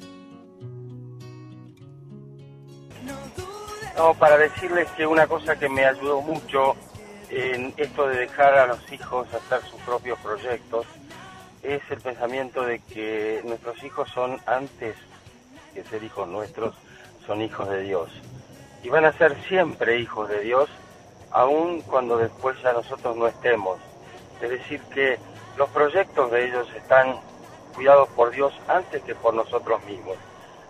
No, 3.98 4.14
para 4.14 4.38
decirles 4.38 4.88
que 4.92 5.06
una 5.06 5.28
cosa 5.28 5.60
que 5.60 5.68
me 5.68 5.86
ayudó 5.86 6.22
mucho 6.22 6.76
en 7.30 7.74
esto 7.78 8.08
de 8.08 8.20
dejar 8.20 8.54
a 8.56 8.68
los 8.68 8.92
hijos 8.92 9.28
hacer 9.34 9.62
sus 9.70 9.80
propios 9.82 10.18
proyectos 10.20 10.86
es 11.62 11.82
el 11.90 12.00
pensamiento 12.00 12.64
de 12.64 12.80
que 12.80 13.42
nuestros 13.44 13.84
hijos 13.84 14.10
son 14.10 14.40
antes 14.46 14.96
que 15.74 15.84
ser 15.84 16.04
hijos 16.04 16.28
nuestros, 16.28 16.76
son 17.28 17.42
hijos 17.42 17.70
de 17.70 17.82
Dios. 17.82 18.10
Y 18.84 18.90
van 18.90 19.06
a 19.06 19.14
ser 19.14 19.36
siempre 19.48 19.98
hijos 20.00 20.30
de 20.30 20.42
Dios, 20.42 20.70
aun 21.32 21.82
cuando 21.82 22.18
después 22.18 22.62
ya 22.62 22.74
nosotros 22.74 23.16
no 23.16 23.28
estemos. 23.28 23.80
Es 24.42 24.50
decir, 24.50 24.82
que 24.94 25.20
los 25.58 25.70
proyectos 25.70 26.32
de 26.32 26.46
ellos 26.46 26.68
están 26.76 27.20
cuidados 27.76 28.08
por 28.10 28.32
Dios 28.32 28.54
antes 28.68 29.04
que 29.04 29.16
por 29.16 29.34
nosotros 29.34 29.84
mismos. 29.86 30.16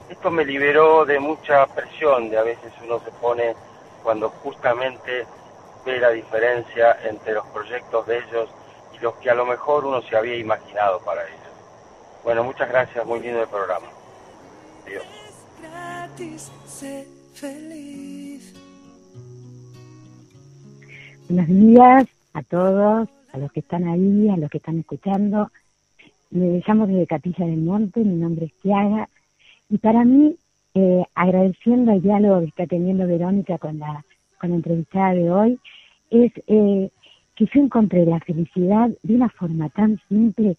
Esto 0.09 0.31
me 0.31 0.43
liberó 0.43 1.05
de 1.05 1.19
mucha 1.19 1.65
presión, 1.67 2.29
de 2.29 2.37
a 2.37 2.43
veces 2.43 2.73
uno 2.83 2.99
se 2.99 3.11
pone 3.11 3.55
cuando 4.03 4.29
justamente 4.29 5.25
ve 5.85 5.99
la 5.99 6.09
diferencia 6.09 6.97
entre 7.03 7.33
los 7.33 7.45
proyectos 7.47 8.07
de 8.07 8.17
ellos 8.17 8.49
y 8.93 8.99
los 8.99 9.15
que 9.15 9.29
a 9.29 9.35
lo 9.35 9.45
mejor 9.45 9.85
uno 9.85 10.01
se 10.01 10.17
había 10.17 10.35
imaginado 10.35 10.99
para 11.01 11.23
ellos. 11.27 11.39
Bueno, 12.23 12.43
muchas 12.43 12.69
gracias, 12.69 13.05
muy 13.05 13.19
lindo 13.19 13.41
el 13.41 13.47
programa. 13.47 13.87
Adiós. 14.85 15.05
Buenos 21.29 21.47
días 21.47 22.07
a 22.33 22.43
todos, 22.43 23.07
a 23.31 23.37
los 23.37 23.51
que 23.53 23.61
están 23.61 23.87
ahí, 23.87 24.29
a 24.29 24.35
los 24.35 24.49
que 24.49 24.57
están 24.57 24.79
escuchando. 24.79 25.49
Me 26.31 26.61
llamo 26.67 26.85
desde 26.85 27.07
Capilla 27.07 27.45
del 27.45 27.61
Monte, 27.61 28.01
mi 28.01 28.15
nombre 28.17 28.47
es 28.47 28.53
Tiaga, 28.61 29.07
y 29.69 29.77
para 29.77 30.03
mí, 30.03 30.35
eh, 30.73 31.05
agradeciendo 31.15 31.93
el 31.93 32.01
diálogo 32.01 32.41
que 32.41 32.47
está 32.47 32.67
teniendo 32.67 33.07
Verónica 33.07 33.57
con 33.57 33.79
la, 33.79 34.03
con 34.37 34.49
la 34.49 34.57
entrevistada 34.57 35.13
de 35.13 35.31
hoy, 35.31 35.59
es 36.09 36.33
eh, 36.47 36.89
que 37.35 37.45
yo 37.45 37.61
encontré 37.61 38.05
la 38.05 38.19
felicidad 38.19 38.89
de 39.01 39.15
una 39.15 39.29
forma 39.29 39.69
tan 39.69 39.97
simple, 40.09 40.57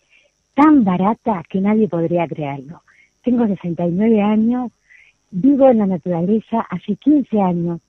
tan 0.55 0.83
barata, 0.85 1.43
que 1.47 1.61
nadie 1.61 1.89
podría 1.89 2.27
creerlo. 2.27 2.81
Tengo 3.23 3.47
69 3.47 4.23
años, 4.23 4.73
vivo 5.31 5.69
en 5.69 5.79
la 5.79 5.87
naturaleza, 5.87 6.61
hace 6.71 6.97
15 6.97 7.41
años 7.41 7.81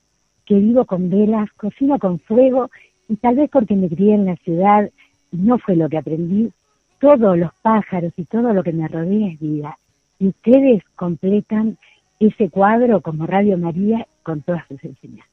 que 0.46 0.54
vivo 0.54 0.84
con 0.84 1.10
velas, 1.10 1.50
cocino 1.52 1.98
con 1.98 2.18
fuego, 2.18 2.70
y 3.08 3.16
tal 3.16 3.36
vez 3.36 3.50
porque 3.50 3.74
me 3.74 3.88
crié 3.88 4.14
en 4.14 4.26
la 4.26 4.36
ciudad 4.36 4.88
y 5.32 5.36
no 5.36 5.58
fue 5.58 5.76
lo 5.76 5.88
que 5.88 5.98
aprendí, 5.98 6.52
todos 7.00 7.36
los 7.36 7.52
pájaros 7.62 8.12
y 8.16 8.24
todo 8.24 8.52
lo 8.52 8.62
que 8.62 8.72
me 8.72 8.88
rodea 8.88 9.28
es 9.28 9.40
vida. 9.40 9.76
Y 10.18 10.28
ustedes 10.28 10.82
completan 10.94 11.76
ese 12.20 12.48
cuadro 12.48 13.00
como 13.00 13.26
Radio 13.26 13.58
María 13.58 14.06
con 14.22 14.42
todas 14.42 14.66
sus 14.68 14.82
enseñanzas. 14.84 15.26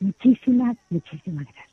Muchísimas, 0.00 0.76
muchísimas 0.90 1.46
gracias. 1.46 1.66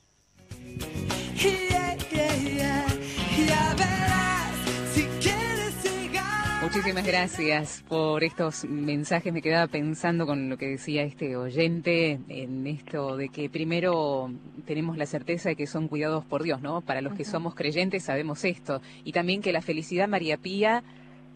Muchísimas 6.76 7.06
gracias 7.06 7.86
por 7.88 8.24
estos 8.24 8.66
mensajes. 8.66 9.32
Me 9.32 9.44
quedaba 9.44 9.68
pensando 9.68 10.26
con 10.26 10.50
lo 10.50 10.58
que 10.58 10.70
decía 10.70 11.04
este 11.04 11.38
oyente 11.38 12.18
en 12.30 12.66
esto 12.66 13.16
de 13.16 13.30
que 13.30 13.48
primero 13.48 14.32
tenemos 14.66 14.98
la 14.98 15.06
certeza 15.06 15.50
de 15.50 15.56
que 15.56 15.68
son 15.68 15.88
cuidados 15.88 16.26
por 16.26 16.42
Dios, 16.42 16.64
¿no? 16.64 16.82
Para 16.82 17.02
los 17.02 17.14
que 17.14 17.26
somos 17.26 17.54
creyentes 17.54 18.06
sabemos 18.06 18.44
esto. 18.44 18.82
Y 19.04 19.12
también 19.12 19.44
que 19.44 19.54
la 19.54 19.62
felicidad 19.62 20.08
María 20.08 20.38
Pía 20.38 20.82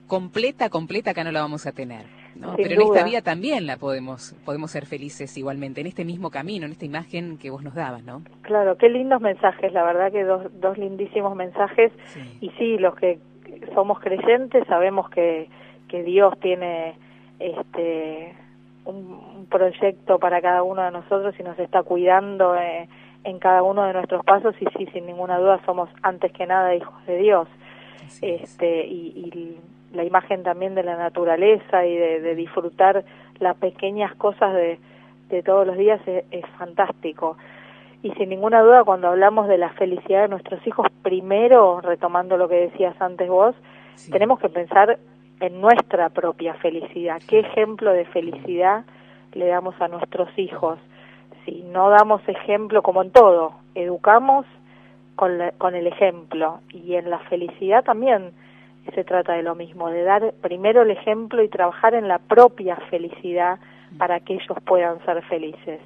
completa, 0.07 0.69
completa 0.69 1.11
acá 1.11 1.23
no 1.23 1.31
la 1.31 1.41
vamos 1.41 1.67
a 1.67 1.71
tener. 1.71 2.07
Pero 2.55 2.73
en 2.73 2.81
esta 2.81 3.03
vida 3.03 3.21
también 3.21 3.67
la 3.67 3.77
podemos 3.77 4.35
podemos 4.43 4.71
ser 4.71 4.87
felices 4.87 5.37
igualmente, 5.37 5.81
en 5.81 5.87
este 5.87 6.03
mismo 6.03 6.31
camino, 6.31 6.65
en 6.65 6.71
esta 6.71 6.85
imagen 6.85 7.37
que 7.37 7.51
vos 7.51 7.63
nos 7.63 7.75
dabas, 7.75 8.03
¿no? 8.03 8.23
Claro, 8.41 8.75
qué 8.77 8.89
lindos 8.89 9.21
mensajes, 9.21 9.71
la 9.71 9.83
verdad 9.83 10.11
que 10.11 10.23
dos, 10.23 10.47
dos 10.59 10.79
lindísimos 10.79 11.35
mensajes. 11.35 11.91
Y 12.41 12.49
sí, 12.57 12.77
los 12.77 12.95
que 12.95 13.19
somos 13.73 13.99
creyentes 13.99 14.65
sabemos 14.67 15.09
que, 15.09 15.49
que 15.87 16.03
Dios 16.03 16.33
tiene 16.39 16.95
este 17.39 18.35
un, 18.85 19.47
proyecto 19.49 20.19
para 20.19 20.41
cada 20.41 20.63
uno 20.63 20.81
de 20.81 20.91
nosotros 20.91 21.33
y 21.39 21.43
nos 21.43 21.57
está 21.57 21.83
cuidando 21.83 22.55
eh, 22.55 22.89
en 23.23 23.39
cada 23.39 23.63
uno 23.63 23.85
de 23.85 23.93
nuestros 23.93 24.25
pasos 24.25 24.55
y 24.59 24.65
sí, 24.77 24.87
sin 24.91 25.05
ninguna 25.05 25.37
duda 25.37 25.61
somos 25.65 25.89
antes 26.01 26.33
que 26.33 26.45
nada 26.45 26.75
hijos 26.75 27.05
de 27.05 27.17
Dios. 27.17 27.47
este 28.21 28.85
y, 28.85 29.29
y 29.33 29.57
la 29.93 30.03
imagen 30.03 30.43
también 30.43 30.75
de 30.75 30.83
la 30.83 30.95
naturaleza 30.95 31.85
y 31.85 31.95
de, 31.95 32.35
disfrutar 32.35 33.03
las 33.39 33.55
pequeñas 33.57 34.13
cosas 34.15 34.53
de, 34.53 34.79
de 35.29 35.43
todos 35.43 35.65
los 35.65 35.77
días 35.77 35.99
es, 36.07 36.45
fantástico. 36.57 37.37
Y 38.03 38.11
sin 38.11 38.29
ninguna 38.29 38.61
duda, 38.61 38.83
cuando 38.83 39.07
hablamos 39.07 39.47
de 39.47 39.57
la 39.57 39.69
felicidad 39.69 40.23
de 40.23 40.27
nuestros 40.27 40.65
hijos, 40.67 40.87
primero, 41.01 41.81
retomando 41.81 42.37
lo 42.37 42.47
que 42.47 42.55
decías 42.55 42.99
antes 43.01 43.27
vos, 43.27 43.55
tenemos 44.11 44.39
que 44.39 44.49
pensar 44.49 44.99
en 45.39 45.61
nuestra 45.61 46.09
propia 46.09 46.53
felicidad. 46.55 47.21
¿Qué 47.27 47.39
ejemplo 47.39 47.91
de 47.93 48.05
felicidad 48.05 48.85
le 49.33 49.47
damos 49.47 49.79
a 49.81 49.87
nuestros 49.87 50.29
hijos? 50.37 50.79
Si 51.45 51.63
no 51.63 51.89
damos 51.89 52.21
ejemplo, 52.27 52.81
como 52.81 53.01
en 53.01 53.11
todo, 53.11 53.53
educamos 53.73 54.45
con, 55.15 55.39
con 55.57 55.75
el 55.75 55.87
ejemplo 55.87 56.59
y 56.69 56.95
en 56.95 57.09
la 57.09 57.19
felicidad 57.19 57.83
también 57.83 58.31
se 58.93 59.03
trata 59.03 59.33
de 59.33 59.43
lo 59.43 59.55
mismo, 59.55 59.89
de 59.89 60.03
dar 60.03 60.33
primero 60.41 60.83
el 60.83 60.91
ejemplo 60.91 61.43
y 61.43 61.49
trabajar 61.49 61.93
en 61.93 62.07
la 62.07 62.19
propia 62.19 62.75
felicidad 62.89 63.59
para 63.97 64.19
que 64.19 64.35
ellos 64.35 64.57
puedan 64.65 65.03
ser 65.05 65.21
felices. 65.23 65.79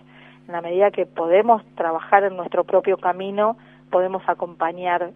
En 0.47 0.54
la 0.54 0.62
medida 0.62 0.91
que 0.91 1.06
podemos 1.06 1.63
trabajar 1.75 2.23
en 2.23 2.36
nuestro 2.36 2.63
propio 2.63 2.97
camino, 2.97 3.58
podemos 3.89 4.23
acompañar 4.27 5.12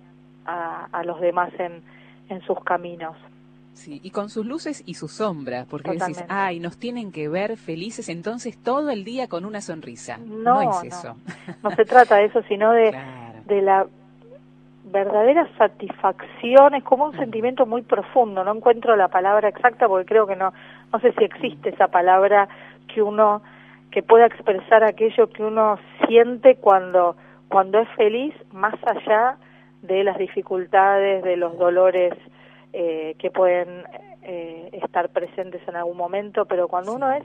a, 0.46 1.04
los 1.04 1.20
demás 1.20 1.52
en, 1.60 1.82
en 2.30 2.42
sus 2.42 2.64
caminos. 2.64 3.16
Sí, 3.74 4.00
y 4.04 4.12
con 4.12 4.30
sus 4.30 4.46
luces 4.46 4.84
y 4.86 4.94
sus 4.94 5.12
sombras, 5.12 5.68
porque 5.68 5.92
decís, 5.92 6.24
ay, 6.30 6.60
nos 6.60 6.78
tienen 6.78 7.12
que 7.12 7.28
ver 7.28 7.58
felices 7.58 8.08
entonces 8.08 8.58
todo 8.62 8.90
el 8.90 9.04
día 9.04 9.28
con 9.28 9.44
una 9.44 9.60
sonrisa. 9.60 10.18
No, 10.18 10.62
es 10.62 10.94
eso. 10.94 11.18
No, 11.64 11.72
se 11.72 11.84
trata 11.84 12.16
de 12.18 12.26
eso, 12.26 12.42
sino 12.44 12.72
de, 12.72 12.96
de 13.48 13.62
la 13.62 13.86
verdadera 14.86 15.50
satisfacción, 15.58 16.76
es 16.76 16.84
como 16.84 17.06
un 17.06 17.18
sentimiento 17.18 17.66
muy 17.66 17.82
profundo, 17.82 18.44
no 18.44 18.54
encuentro 18.54 18.96
la 18.96 19.08
palabra 19.08 19.50
exacta 19.50 19.88
porque 19.88 20.06
creo 20.06 20.28
que 20.28 20.36
no, 20.36 20.54
no 20.94 21.00
sé 21.00 21.12
si 21.14 21.24
existe 21.24 21.70
esa 21.70 21.88
palabra 21.88 22.48
que 22.94 23.02
uno, 23.02 23.42
que 23.92 24.04
pueda 24.04 24.26
expresar 24.26 24.84
aquello 24.84 25.30
que 25.30 25.44
uno 25.44 25.78
siente 26.08 26.56
cuando, 26.56 27.16
cuando 27.48 27.80
es 27.80 27.90
feliz, 27.96 28.34
más 28.52 28.76
allá 28.86 29.38
de 29.82 30.04
las 30.04 30.18
dificultades, 30.18 31.24
de 31.24 31.38
los 31.38 31.58
dolores 31.58 32.14
eh, 32.74 33.16
que 33.20 33.32
pueden 33.32 33.84
eh, 34.24 34.70
estar 34.84 35.10
presentes 35.10 35.62
en 35.68 35.76
algún 35.76 35.98
momento, 35.98 36.46
pero 36.46 36.68
cuando 36.68 36.94
uno 36.94 37.12
es, 37.12 37.24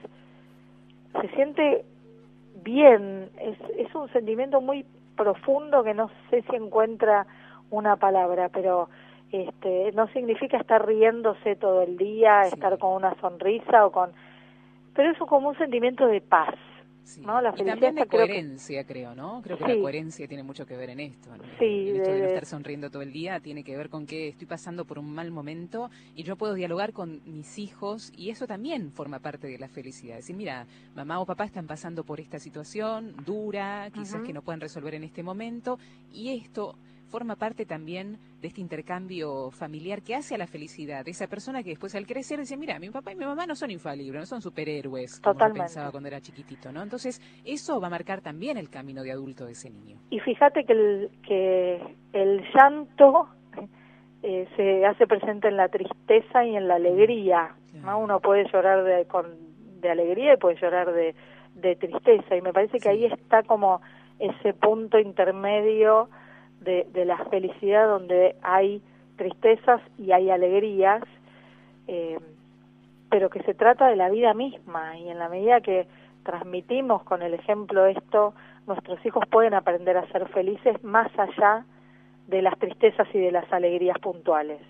se 1.20 1.28
siente 1.34 1.84
bien, 2.62 3.30
es, 3.40 3.56
es 3.78 3.94
un 3.94 4.08
sentimiento 4.12 4.60
muy 4.60 4.84
profundo 5.16 5.82
que 5.82 5.94
no 5.94 6.10
sé 6.28 6.42
si 6.48 6.56
encuentra 6.56 7.26
una 7.70 7.96
palabra, 7.96 8.48
pero 8.48 8.88
este, 9.32 9.92
no 9.92 10.08
significa 10.08 10.56
estar 10.56 10.84
riéndose 10.86 11.56
todo 11.56 11.82
el 11.82 11.96
día, 11.96 12.42
estar 12.42 12.78
con 12.78 12.92
una 12.92 13.14
sonrisa 13.20 13.86
o 13.86 13.92
con... 13.92 14.12
Pero 14.94 15.10
es 15.12 15.18
como 15.18 15.48
un 15.48 15.58
sentimiento 15.58 16.06
de 16.06 16.20
paz. 16.20 16.54
¿no? 17.18 17.40
La 17.40 17.52
y 17.56 17.64
también 17.64 17.94
de 17.94 18.06
coherencia, 18.06 18.84
creo, 18.84 19.14
¿no? 19.14 19.40
Creo 19.42 19.58
que 19.58 19.74
la 19.74 19.80
coherencia 19.80 20.28
tiene 20.28 20.42
mucho 20.42 20.66
que 20.66 20.76
ver 20.76 20.90
en 20.90 21.00
esto. 21.00 21.30
Sí, 21.58 21.88
el 21.88 22.00
hecho 22.00 22.12
de, 22.12 22.20
no 22.20 22.26
estar 22.26 22.46
sonriendo 22.46 22.90
todo 22.90 23.02
el 23.02 23.12
día 23.12 23.40
tiene 23.40 23.64
que 23.64 23.76
ver 23.76 23.88
con 23.88 24.06
que 24.06 24.28
estoy 24.28 24.46
pasando 24.46 24.84
por 24.84 24.98
un 24.98 25.12
mal 25.12 25.30
momento 25.30 25.90
y 26.14 26.22
yo 26.22 26.36
puedo 26.36 26.54
dialogar 26.54 26.92
con 26.92 27.20
mis 27.24 27.58
hijos 27.58 28.12
y 28.16 28.30
eso 28.30 28.46
también 28.46 28.92
forma 28.92 29.18
parte 29.18 29.48
de 29.48 29.58
la 29.58 29.68
felicidad. 29.68 30.16
Decir, 30.16 30.36
mira, 30.36 30.66
mamá 30.94 31.20
o 31.20 31.26
papá 31.26 31.44
están 31.44 31.66
pasando 31.66 32.04
por 32.04 32.20
esta 32.20 32.38
situación 32.38 33.14
dura, 33.24 33.90
quizás 33.92 34.22
que 34.22 34.32
no 34.32 34.42
puedan 34.42 34.60
resolver 34.60 34.94
en 34.94 35.04
este 35.04 35.22
momento 35.22 35.78
y 36.12 36.36
esto 36.36 36.76
forma 37.10 37.36
parte 37.36 37.66
también 37.66 38.16
de 38.40 38.48
este 38.48 38.60
intercambio 38.60 39.50
familiar 39.50 40.00
que 40.00 40.14
hace 40.14 40.36
a 40.36 40.38
la 40.38 40.46
felicidad 40.46 41.04
de 41.04 41.10
esa 41.10 41.26
persona 41.26 41.62
que 41.62 41.70
después 41.70 41.94
al 41.94 42.06
crecer 42.06 42.38
dice, 42.38 42.56
mira, 42.56 42.78
mi 42.78 42.88
papá 42.88 43.12
y 43.12 43.16
mi 43.16 43.26
mamá 43.26 43.46
no 43.46 43.54
son 43.54 43.70
infalibles, 43.70 44.20
no 44.20 44.26
son 44.26 44.40
superhéroes, 44.40 45.20
como 45.20 45.38
pensaba 45.52 45.90
cuando 45.90 46.08
era 46.08 46.20
chiquitito, 46.20 46.72
¿no? 46.72 46.82
Entonces, 46.82 47.20
eso 47.44 47.80
va 47.80 47.88
a 47.88 47.90
marcar 47.90 48.20
también 48.20 48.56
el 48.56 48.70
camino 48.70 49.02
de 49.02 49.12
adulto 49.12 49.44
de 49.44 49.52
ese 49.52 49.68
niño. 49.70 49.98
Y 50.10 50.20
fíjate 50.20 50.64
que 50.64 50.72
el, 50.72 51.10
que 51.26 51.96
el 52.12 52.44
llanto 52.54 53.28
eh, 54.22 54.48
se 54.56 54.86
hace 54.86 55.06
presente 55.06 55.48
en 55.48 55.56
la 55.56 55.68
tristeza 55.68 56.44
y 56.44 56.56
en 56.56 56.68
la 56.68 56.76
alegría, 56.76 57.56
¿no? 57.74 57.98
Uno 57.98 58.20
puede 58.20 58.48
llorar 58.50 58.84
de, 58.84 59.06
con, 59.06 59.26
de 59.80 59.90
alegría 59.90 60.34
y 60.34 60.36
puede 60.36 60.56
llorar 60.60 60.92
de, 60.92 61.14
de 61.56 61.76
tristeza, 61.76 62.36
y 62.36 62.40
me 62.40 62.52
parece 62.52 62.78
que 62.78 62.88
ahí 62.88 63.04
está 63.04 63.42
como 63.42 63.80
ese 64.18 64.52
punto 64.52 64.98
intermedio 64.98 66.08
de, 66.60 66.86
de 66.92 67.04
la 67.04 67.24
felicidad 67.26 67.86
donde 67.88 68.36
hay 68.42 68.82
tristezas 69.16 69.80
y 69.98 70.12
hay 70.12 70.30
alegrías, 70.30 71.02
eh, 71.88 72.18
pero 73.10 73.28
que 73.28 73.42
se 73.42 73.54
trata 73.54 73.88
de 73.88 73.96
la 73.96 74.08
vida 74.08 74.32
misma 74.34 74.96
y 74.98 75.08
en 75.08 75.18
la 75.18 75.28
medida 75.28 75.60
que 75.60 75.86
transmitimos 76.22 77.02
con 77.02 77.22
el 77.22 77.34
ejemplo 77.34 77.86
esto, 77.86 78.34
nuestros 78.66 79.04
hijos 79.04 79.24
pueden 79.30 79.54
aprender 79.54 79.96
a 79.96 80.06
ser 80.08 80.28
felices 80.28 80.82
más 80.82 81.10
allá 81.18 81.64
de 82.28 82.42
las 82.42 82.58
tristezas 82.58 83.08
y 83.12 83.18
de 83.18 83.32
las 83.32 83.52
alegrías 83.52 83.98
puntuales. 83.98 84.60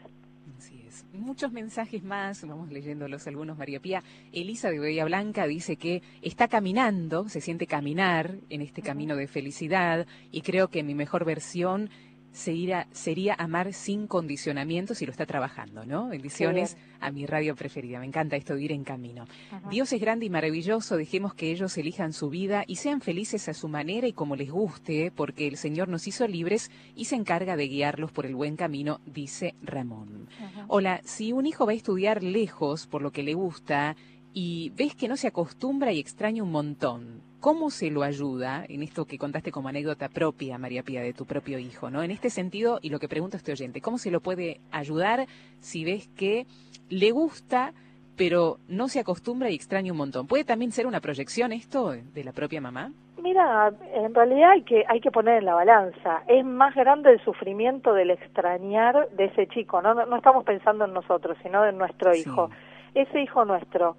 Muchos 1.12 1.52
mensajes 1.52 2.02
más, 2.02 2.46
vamos 2.46 2.70
leyéndolos 2.70 3.26
algunos, 3.26 3.56
María 3.56 3.80
Pía. 3.80 4.02
Elisa 4.32 4.70
de 4.70 4.78
Bahía 4.78 5.04
Blanca 5.04 5.46
dice 5.46 5.76
que 5.76 6.02
está 6.22 6.48
caminando, 6.48 7.28
se 7.28 7.40
siente 7.40 7.66
caminar 7.66 8.36
en 8.48 8.60
este 8.60 8.82
camino 8.82 9.16
de 9.16 9.26
felicidad 9.26 10.06
y 10.32 10.42
creo 10.42 10.68
que 10.68 10.82
mi 10.82 10.94
mejor 10.94 11.24
versión 11.24 11.90
sería, 12.32 12.86
sería 12.92 13.34
amar 13.34 13.72
sin 13.72 14.06
condicionamientos 14.06 15.02
y 15.02 15.06
lo 15.06 15.12
está 15.12 15.26
trabajando, 15.26 15.84
¿no? 15.84 16.08
Bendiciones 16.08 16.76
a 17.00 17.10
mi 17.10 17.26
radio 17.26 17.54
preferida. 17.54 17.98
Me 17.98 18.06
encanta 18.06 18.36
esto 18.36 18.54
de 18.54 18.62
ir 18.62 18.72
en 18.72 18.84
camino. 18.84 19.26
Dios 19.70 19.92
es 19.92 20.00
grande 20.00 20.26
y 20.26 20.30
maravilloso, 20.30 20.96
dejemos 20.96 21.34
que 21.34 21.50
ellos 21.50 21.76
elijan 21.78 22.12
su 22.12 22.30
vida 22.30 22.64
y 22.66 22.76
sean 22.76 23.00
felices 23.00 23.48
a 23.48 23.54
su 23.54 23.68
manera 23.68 24.06
y 24.06 24.12
como 24.12 24.36
les 24.36 24.50
guste, 24.50 25.10
porque 25.14 25.46
el 25.46 25.56
Señor 25.56 25.88
nos 25.88 26.06
hizo 26.06 26.26
libres 26.26 26.70
y 26.94 27.06
se 27.06 27.16
encarga 27.16 27.56
de 27.56 27.68
guiarlos 27.68 28.12
por 28.12 28.26
el 28.26 28.34
buen 28.34 28.56
camino, 28.56 29.00
dice 29.06 29.54
Ramón. 29.62 30.28
Hola, 30.68 31.00
si 31.04 31.32
un 31.32 31.46
hijo 31.46 31.66
va 31.66 31.72
a 31.72 31.76
estudiar 31.76 32.22
lejos 32.22 32.86
por 32.86 33.02
lo 33.02 33.12
que 33.12 33.22
le 33.22 33.34
gusta 33.34 33.96
y 34.32 34.70
ves 34.76 34.94
que 34.94 35.08
no 35.08 35.16
se 35.16 35.26
acostumbra 35.26 35.92
y 35.92 35.98
extraña 35.98 36.42
un 36.42 36.52
montón, 36.52 37.29
¿Cómo 37.40 37.70
se 37.70 37.90
lo 37.90 38.02
ayuda 38.02 38.66
en 38.68 38.82
esto 38.82 39.06
que 39.06 39.16
contaste 39.16 39.50
como 39.50 39.70
anécdota 39.70 40.10
propia, 40.10 40.58
María 40.58 40.82
Pía, 40.82 41.00
de 41.00 41.14
tu 41.14 41.24
propio 41.24 41.58
hijo? 41.58 41.88
¿no? 41.88 42.02
En 42.02 42.10
este 42.10 42.28
sentido, 42.28 42.78
y 42.82 42.90
lo 42.90 42.98
que 42.98 43.08
pregunto 43.08 43.36
a 43.36 43.38
este 43.38 43.52
oyente, 43.52 43.80
¿cómo 43.80 43.96
se 43.96 44.10
lo 44.10 44.20
puede 44.20 44.60
ayudar 44.70 45.24
si 45.58 45.82
ves 45.82 46.08
que 46.08 46.44
le 46.90 47.12
gusta, 47.12 47.72
pero 48.14 48.58
no 48.68 48.88
se 48.88 49.00
acostumbra 49.00 49.48
y 49.48 49.54
extraña 49.54 49.90
un 49.90 49.96
montón? 49.96 50.26
¿Puede 50.26 50.44
también 50.44 50.70
ser 50.70 50.86
una 50.86 51.00
proyección 51.00 51.52
esto 51.52 51.92
de 51.92 52.24
la 52.24 52.32
propia 52.32 52.60
mamá? 52.60 52.92
Mira, 53.22 53.72
en 53.94 54.14
realidad 54.14 54.50
hay 54.50 54.62
que, 54.62 54.84
hay 54.86 55.00
que 55.00 55.10
poner 55.10 55.38
en 55.38 55.46
la 55.46 55.54
balanza. 55.54 56.22
Es 56.26 56.44
más 56.44 56.74
grande 56.74 57.10
el 57.10 57.24
sufrimiento 57.24 57.94
del 57.94 58.10
extrañar 58.10 59.08
de 59.12 59.24
ese 59.24 59.46
chico. 59.46 59.80
No, 59.80 59.94
no, 59.94 60.16
estamos 60.16 60.44
pensando 60.44 60.84
en 60.84 60.92
nosotros, 60.92 61.38
sino 61.42 61.64
en 61.64 61.78
nuestro 61.78 62.14
hijo. 62.14 62.50
Ese 62.94 63.22
hijo 63.22 63.46
nuestro 63.46 63.96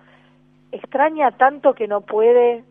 extraña 0.71 1.31
tanto 1.31 1.73
que 1.73 1.87
no 1.87 2.01
puede 2.01 2.63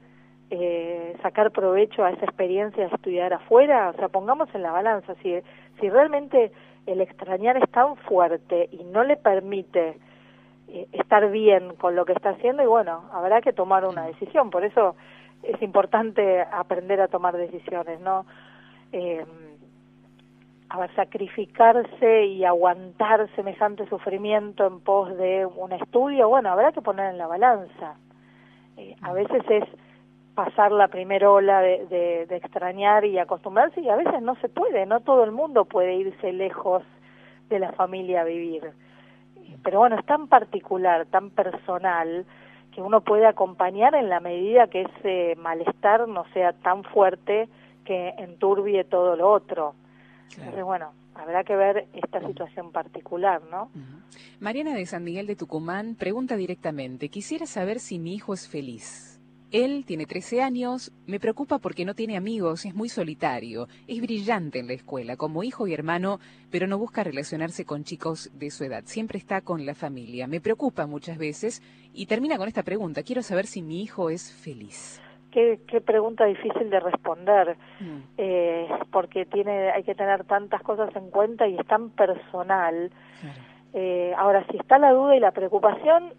eh, 0.50 1.16
sacar 1.22 1.52
provecho 1.52 2.04
a 2.04 2.10
esa 2.10 2.24
experiencia 2.24 2.86
de 2.88 2.94
estudiar 2.94 3.32
afuera, 3.32 3.90
o 3.90 3.92
sea, 3.94 4.08
pongamos 4.08 4.52
en 4.54 4.62
la 4.62 4.72
balanza, 4.72 5.14
si, 5.22 5.34
si 5.80 5.88
realmente 5.88 6.50
el 6.86 7.00
extrañar 7.00 7.56
es 7.56 7.70
tan 7.70 7.96
fuerte 7.96 8.68
y 8.72 8.82
no 8.84 9.04
le 9.04 9.16
permite 9.16 9.96
eh, 10.68 10.88
estar 10.92 11.30
bien 11.30 11.74
con 11.76 11.94
lo 11.94 12.04
que 12.04 12.12
está 12.12 12.30
haciendo, 12.30 12.62
y 12.62 12.66
bueno, 12.66 13.04
habrá 13.12 13.40
que 13.40 13.52
tomar 13.52 13.84
una 13.84 14.06
decisión, 14.06 14.50
por 14.50 14.64
eso 14.64 14.96
es 15.42 15.60
importante 15.62 16.42
aprender 16.42 17.00
a 17.00 17.08
tomar 17.08 17.36
decisiones, 17.36 18.00
¿no? 18.00 18.26
Eh, 18.92 19.24
a 20.68 20.78
ver, 20.78 20.94
sacrificarse 20.94 22.26
y 22.26 22.44
aguantar 22.44 23.28
semejante 23.34 23.88
sufrimiento 23.88 24.66
en 24.66 24.80
pos 24.80 25.16
de 25.16 25.44
un 25.44 25.72
estudio, 25.72 26.28
bueno, 26.28 26.50
habrá 26.50 26.70
que 26.72 26.80
poner 26.80 27.10
en 27.10 27.18
la 27.18 27.26
balanza. 27.26 27.96
Eh, 28.76 28.94
a 29.02 29.12
veces 29.12 29.42
es 29.48 29.64
pasar 30.34 30.72
la 30.72 30.88
primera 30.88 31.30
ola 31.30 31.60
de, 31.60 32.26
de, 32.28 32.36
extrañar 32.36 33.04
y 33.04 33.18
acostumbrarse 33.18 33.80
y 33.80 33.88
a 33.88 33.96
veces 33.96 34.22
no 34.22 34.36
se 34.36 34.48
puede, 34.48 34.86
no 34.86 35.00
todo 35.00 35.24
el 35.24 35.32
mundo 35.32 35.64
puede 35.64 35.94
irse 35.94 36.32
lejos 36.32 36.82
de 37.48 37.58
la 37.58 37.72
familia 37.72 38.22
a 38.22 38.24
vivir. 38.24 38.72
Pero 39.62 39.80
bueno, 39.80 39.98
es 39.98 40.06
tan 40.06 40.28
particular, 40.28 41.06
tan 41.06 41.30
personal, 41.30 42.24
que 42.72 42.80
uno 42.80 43.00
puede 43.00 43.26
acompañar 43.26 43.94
en 43.94 44.08
la 44.08 44.20
medida 44.20 44.68
que 44.68 44.82
ese 44.82 45.34
malestar 45.36 46.08
no 46.08 46.24
sea 46.32 46.52
tan 46.52 46.84
fuerte 46.84 47.48
que 47.84 48.10
enturbie 48.18 48.84
todo 48.84 49.16
lo 49.16 49.30
otro. 49.30 49.74
Entonces, 50.30 50.62
bueno, 50.62 50.92
habrá 51.14 51.42
que 51.42 51.56
ver 51.56 51.88
esta 51.92 52.24
situación 52.24 52.70
particular, 52.70 53.42
¿no? 53.50 53.70
Mariana 54.38 54.74
de 54.74 54.86
San 54.86 55.02
Miguel 55.02 55.26
de 55.26 55.36
Tucumán 55.36 55.96
pregunta 55.96 56.36
directamente, 56.36 57.08
quisiera 57.08 57.46
saber 57.46 57.80
si 57.80 57.98
mi 57.98 58.14
hijo 58.14 58.32
es 58.32 58.48
feliz. 58.48 59.09
Él 59.52 59.84
tiene 59.84 60.06
13 60.06 60.42
años, 60.42 60.92
me 61.06 61.18
preocupa 61.18 61.58
porque 61.58 61.84
no 61.84 61.94
tiene 61.94 62.16
amigos, 62.16 62.64
es 62.64 62.74
muy 62.74 62.88
solitario, 62.88 63.66
es 63.88 64.00
brillante 64.00 64.60
en 64.60 64.68
la 64.68 64.74
escuela, 64.74 65.16
como 65.16 65.42
hijo 65.42 65.66
y 65.66 65.74
hermano, 65.74 66.20
pero 66.52 66.68
no 66.68 66.78
busca 66.78 67.02
relacionarse 67.02 67.64
con 67.64 67.82
chicos 67.82 68.30
de 68.32 68.50
su 68.50 68.62
edad, 68.62 68.84
siempre 68.86 69.18
está 69.18 69.40
con 69.40 69.66
la 69.66 69.74
familia. 69.74 70.28
Me 70.28 70.40
preocupa 70.40 70.86
muchas 70.86 71.18
veces 71.18 71.62
y 71.92 72.06
termina 72.06 72.38
con 72.38 72.46
esta 72.46 72.62
pregunta, 72.62 73.02
quiero 73.02 73.22
saber 73.22 73.46
si 73.46 73.60
mi 73.60 73.82
hijo 73.82 74.08
es 74.08 74.32
feliz. 74.32 75.02
Qué, 75.32 75.58
pregunta 75.84 76.26
difícil 76.26 76.70
de 76.70 76.80
responder, 76.80 77.56
mm. 77.80 77.98
eh, 78.18 78.68
porque 78.92 79.26
tiene, 79.26 79.70
hay 79.70 79.82
que 79.82 79.94
tener 79.94 80.24
tantas 80.24 80.62
cosas 80.62 80.94
en 80.94 81.10
cuenta 81.10 81.48
y 81.48 81.56
es 81.56 81.66
tan 81.66 81.90
personal. 81.90 82.90
Eh, 83.72 84.12
ahora, 84.16 84.44
si 84.50 84.56
está 84.56 84.78
la 84.78 84.92
duda 84.92 85.16
y 85.16 85.20
la 85.20 85.30
preocupación, 85.30 86.14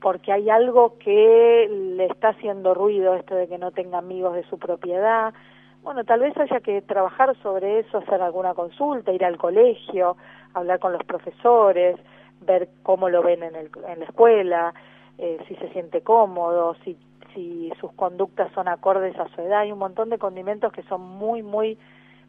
porque 0.00 0.32
hay 0.32 0.48
algo 0.50 0.98
que 0.98 1.68
le 1.70 2.06
está 2.06 2.28
haciendo 2.28 2.74
ruido, 2.74 3.14
esto 3.14 3.34
de 3.34 3.48
que 3.48 3.58
no 3.58 3.72
tenga 3.72 3.98
amigos 3.98 4.34
de 4.34 4.44
su 4.44 4.58
propiedad. 4.58 5.34
Bueno, 5.82 6.04
tal 6.04 6.20
vez 6.20 6.36
haya 6.36 6.60
que 6.60 6.82
trabajar 6.82 7.36
sobre 7.42 7.80
eso, 7.80 7.98
hacer 7.98 8.20
alguna 8.22 8.54
consulta, 8.54 9.12
ir 9.12 9.24
al 9.24 9.38
colegio, 9.38 10.16
hablar 10.54 10.78
con 10.78 10.92
los 10.92 11.04
profesores, 11.04 11.96
ver 12.40 12.68
cómo 12.82 13.08
lo 13.08 13.22
ven 13.22 13.42
en, 13.42 13.56
el, 13.56 13.70
en 13.88 14.00
la 14.00 14.04
escuela, 14.04 14.74
eh, 15.18 15.38
si 15.48 15.56
se 15.56 15.68
siente 15.70 16.02
cómodo, 16.02 16.76
si, 16.84 16.96
si 17.34 17.72
sus 17.80 17.92
conductas 17.92 18.52
son 18.52 18.68
acordes 18.68 19.18
a 19.18 19.28
su 19.34 19.40
edad. 19.40 19.60
Hay 19.60 19.72
un 19.72 19.78
montón 19.78 20.10
de 20.10 20.18
condimentos 20.18 20.72
que 20.72 20.82
son 20.84 21.00
muy, 21.00 21.42
muy 21.42 21.78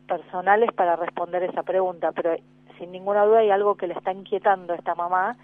personales 0.08 0.72
para 0.74 0.96
responder 0.96 1.44
esa 1.44 1.64
pregunta, 1.64 2.12
pero 2.14 2.36
sin 2.80 2.92
ninguna 2.92 3.26
duda 3.26 3.40
hay 3.40 3.52
algo 3.52 3.76
que 3.76 3.88
le 3.88 3.94
está 3.94 4.12
inquietando 4.12 4.74
a 4.74 4.76
esta 4.76 4.96
mamá 4.96 5.38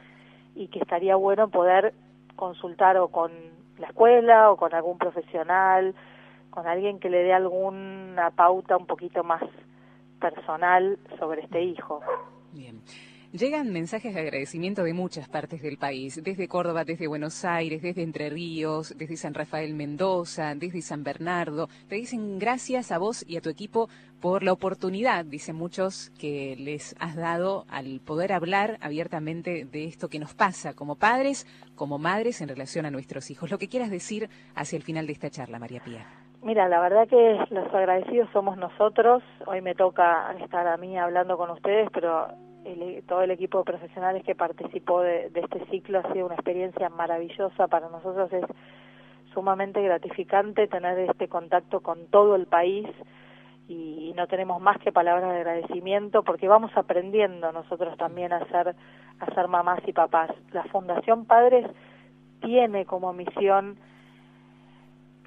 y 0.55 0.69
que 0.69 0.80
estaría 0.80 1.15
bueno 1.15 1.49
poder 1.49 1.93
consultar 2.36 2.97
o 2.97 3.09
con 3.09 3.31
la 3.77 3.88
escuela 3.88 4.51
o 4.51 4.57
con 4.57 4.73
algún 4.73 4.97
profesional, 4.97 5.93
con 6.49 6.67
alguien 6.67 6.99
que 6.99 7.09
le 7.09 7.23
dé 7.23 7.33
alguna 7.33 8.31
pauta 8.31 8.77
un 8.77 8.86
poquito 8.86 9.23
más 9.23 9.43
personal 10.19 10.97
sobre 11.19 11.41
este 11.41 11.61
hijo. 11.61 12.01
Bien. 12.51 12.81
Llegan 13.38 13.73
mensajes 13.73 14.13
de 14.13 14.21
agradecimiento 14.21 14.81
de 14.83 14.93
muchas 14.93 15.27
partes 15.27 15.61
del 15.61 15.77
país, 15.77 16.23
desde 16.23 16.47
Córdoba, 16.47 16.86
desde 16.86 17.05
Buenos 17.05 17.43
Aires, 17.43 17.81
desde 17.81 18.01
Entre 18.01 18.29
Ríos, 18.29 18.97
desde 18.97 19.17
San 19.17 19.33
Rafael 19.33 19.73
Mendoza, 19.73 20.55
desde 20.55 20.81
San 20.81 21.03
Bernardo. 21.03 21.67
Te 21.89 21.95
dicen 21.95 22.39
gracias 22.39 22.93
a 22.93 22.97
vos 22.97 23.25
y 23.27 23.36
a 23.36 23.41
tu 23.41 23.49
equipo 23.49 23.89
por 24.21 24.41
la 24.41 24.53
oportunidad, 24.53 25.25
dicen 25.25 25.57
muchos, 25.57 26.11
que 26.17 26.55
les 26.57 26.95
has 26.97 27.17
dado 27.17 27.65
al 27.67 27.99
poder 27.99 28.31
hablar 28.31 28.77
abiertamente 28.79 29.65
de 29.65 29.83
esto 29.83 30.07
que 30.07 30.19
nos 30.19 30.33
pasa 30.33 30.73
como 30.73 30.95
padres, 30.95 31.45
como 31.75 31.97
madres 31.97 32.39
en 32.39 32.47
relación 32.47 32.86
a 32.86 32.91
nuestros 32.91 33.29
hijos. 33.31 33.51
Lo 33.51 33.57
que 33.57 33.67
quieras 33.67 33.91
decir 33.91 34.29
hacia 34.55 34.77
el 34.77 34.83
final 34.83 35.07
de 35.07 35.11
esta 35.11 35.29
charla, 35.29 35.59
María 35.59 35.81
Pía. 35.83 36.05
Mira, 36.41 36.69
la 36.69 36.79
verdad 36.79 37.05
que 37.09 37.38
los 37.49 37.73
agradecidos 37.73 38.29
somos 38.31 38.55
nosotros. 38.55 39.23
Hoy 39.45 39.59
me 39.59 39.75
toca 39.75 40.33
estar 40.41 40.65
a 40.67 40.77
mí 40.77 40.97
hablando 40.97 41.36
con 41.36 41.49
ustedes, 41.49 41.89
pero 41.91 42.29
el, 42.66 43.03
todo 43.03 43.22
el 43.22 43.32
equipo 43.32 43.59
de 43.59 43.63
profesionales 43.63 44.24
que 44.24 44.36
participó 44.36 45.01
de, 45.01 45.32
este 45.34 45.66
ciclo 45.68 45.99
ha 45.99 46.13
sido 46.13 46.26
una 46.26 46.36
experiencia 46.36 46.89
maravillosa. 46.89 47.68
Para 47.68 47.89
nosotros 47.89 48.32
es 48.34 48.43
sumamente 49.34 49.82
gratificante 49.82 50.68
tener 50.68 50.97
este 50.99 51.28
contacto 51.28 51.82
con 51.82 52.07
todo 52.07 52.36
el 52.36 52.47
país 52.47 52.88
y, 53.68 54.13
no 54.16 54.28
tenemos 54.28 54.61
más 54.61 54.80
que 54.80 54.93
palabras 54.93 55.30
de 55.30 55.39
agradecimiento 55.39 56.24
porque 56.24 56.47
vamos 56.47 56.72
aprendiendo 56.76 57.51
nosotros 57.51 57.97
también 57.97 58.32
a 58.32 58.45
ser, 58.47 58.76
a 59.20 59.36
ser 59.36 59.47
mamás 59.49 59.82
y 59.86 59.91
papás. 59.91 60.32
La 60.53 60.63
Fundación 60.66 61.26
Padres 61.26 61.68
tiene 62.39 62.86
como 62.86 63.11
misión 63.11 63.78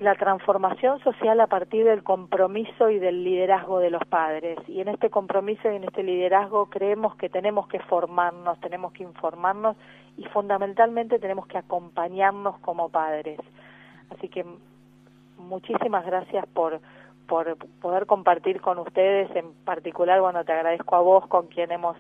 la 0.01 0.15
transformación 0.15 1.01
social 1.01 1.41
a 1.41 1.49
partir 1.49 1.85
del 1.85 2.05
compromiso 2.05 2.89
y 2.89 2.99
del 2.99 3.25
liderazgo 3.25 3.81
de 3.81 3.91
los 3.91 4.05
padres. 4.07 4.57
Y 4.69 4.81
en 4.81 4.89
este 4.89 5.11
compromiso 5.11 5.71
y 5.71 5.77
en 5.77 5.85
este 5.85 6.05
liderazgo 6.05 6.67
creemos 6.67 7.17
que 7.17 7.29
tenemos 7.29 7.67
que 7.67 7.81
formarnos, 7.81 8.61
tenemos 8.61 8.93
que 8.93 9.03
informarnos 9.03 9.77
y 10.17 10.25
fundamentalmente 10.27 11.19
tenemos 11.19 11.47
que 11.49 11.59
acompañarnos 11.59 12.59
como 12.61 12.91
padres. 12.91 13.41
Así 14.11 14.29
que 14.29 14.45
muchísimas 15.37 16.07
gracias 16.07 16.47
por, 16.47 16.81
por 17.27 17.57
poder 17.81 18.07
compartir 18.07 18.61
con 18.61 18.79
ustedes, 18.79 19.35
en 19.35 19.53
particular, 19.65 20.21
bueno, 20.21 20.45
te 20.45 20.53
agradezco 20.53 20.95
a 20.95 21.01
vos 21.01 21.27
con 21.27 21.49
quien 21.49 21.73
hemos 21.73 21.97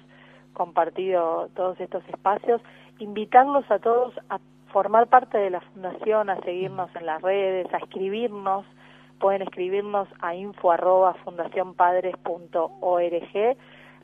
compartido 0.53 1.49
todos 1.57 1.78
estos 1.80 2.07
espacios, 2.09 2.61
invitarlos 2.99 3.68
a 3.70 3.78
todos 3.80 4.14
a 4.28 4.38
formar 4.72 5.06
parte 5.08 5.38
de 5.38 5.50
la 5.50 5.60
fundación, 5.60 6.30
a 6.30 6.40
seguirnos 6.40 6.94
en 6.96 7.06
las 7.06 7.22
redes, 7.22 7.72
a 7.72 7.78
escribirnos, 7.78 8.64
pueden 9.18 9.42
escribirnos 9.42 10.08
a 10.20 10.34
info 10.34 10.70
arroba 10.70 11.16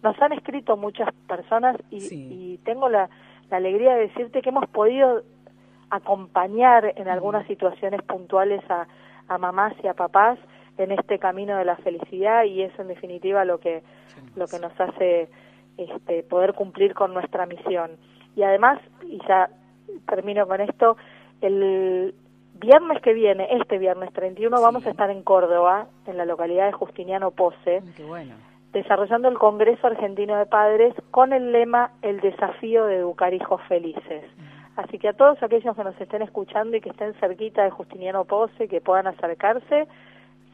Nos 0.02 0.22
han 0.22 0.32
escrito 0.32 0.76
muchas 0.76 1.12
personas 1.28 1.76
y, 1.90 2.58
tengo 2.64 2.88
la, 2.88 3.08
alegría 3.50 3.94
de 3.94 4.08
decirte 4.08 4.42
que 4.42 4.48
hemos 4.48 4.66
podido 4.66 5.22
acompañar 5.90 6.92
en 6.96 7.08
algunas 7.08 7.46
situaciones 7.46 8.02
puntuales 8.02 8.60
a, 8.68 8.88
a 9.28 9.38
mamás 9.38 9.74
y 9.84 9.86
a 9.86 9.94
papás 9.94 10.38
en 10.76 10.90
este 10.90 11.20
camino 11.20 11.56
de 11.56 11.64
la 11.64 11.76
felicidad 11.76 12.42
y 12.44 12.62
eso 12.62 12.82
en 12.82 12.88
definitiva 12.88 13.44
lo 13.44 13.60
que 13.60 13.84
lo 14.34 14.46
que 14.48 14.58
nos 14.58 14.72
hace 14.80 15.28
este, 15.76 16.22
poder 16.24 16.54
cumplir 16.54 16.94
con 16.94 17.14
nuestra 17.14 17.46
misión. 17.46 17.92
Y 18.36 18.42
además, 18.42 18.80
y 19.02 19.18
ya 19.26 19.50
termino 20.06 20.46
con 20.46 20.60
esto, 20.60 20.96
el 21.40 22.14
viernes 22.54 23.02
que 23.02 23.12
viene, 23.12 23.48
este 23.50 23.78
viernes 23.78 24.12
31, 24.12 24.60
vamos 24.60 24.86
a 24.86 24.90
estar 24.90 25.10
en 25.10 25.22
Córdoba, 25.22 25.86
en 26.06 26.16
la 26.16 26.24
localidad 26.24 26.66
de 26.66 26.72
Justiniano 26.72 27.30
Pose, 27.30 27.82
desarrollando 28.72 29.28
el 29.28 29.38
Congreso 29.38 29.86
Argentino 29.86 30.36
de 30.36 30.46
Padres 30.46 30.94
con 31.10 31.32
el 31.32 31.52
lema 31.52 31.92
El 32.02 32.20
desafío 32.20 32.86
de 32.86 32.96
educar 32.96 33.34
hijos 33.34 33.60
felices. 33.68 34.24
Así 34.76 34.98
que 34.98 35.08
a 35.08 35.12
todos 35.12 35.40
aquellos 35.42 35.76
que 35.76 35.84
nos 35.84 36.00
estén 36.00 36.22
escuchando 36.22 36.76
y 36.76 36.80
que 36.80 36.90
estén 36.90 37.14
cerquita 37.14 37.62
de 37.62 37.70
Justiniano 37.70 38.24
Pose, 38.24 38.66
que 38.66 38.80
puedan 38.80 39.06
acercarse, 39.06 39.86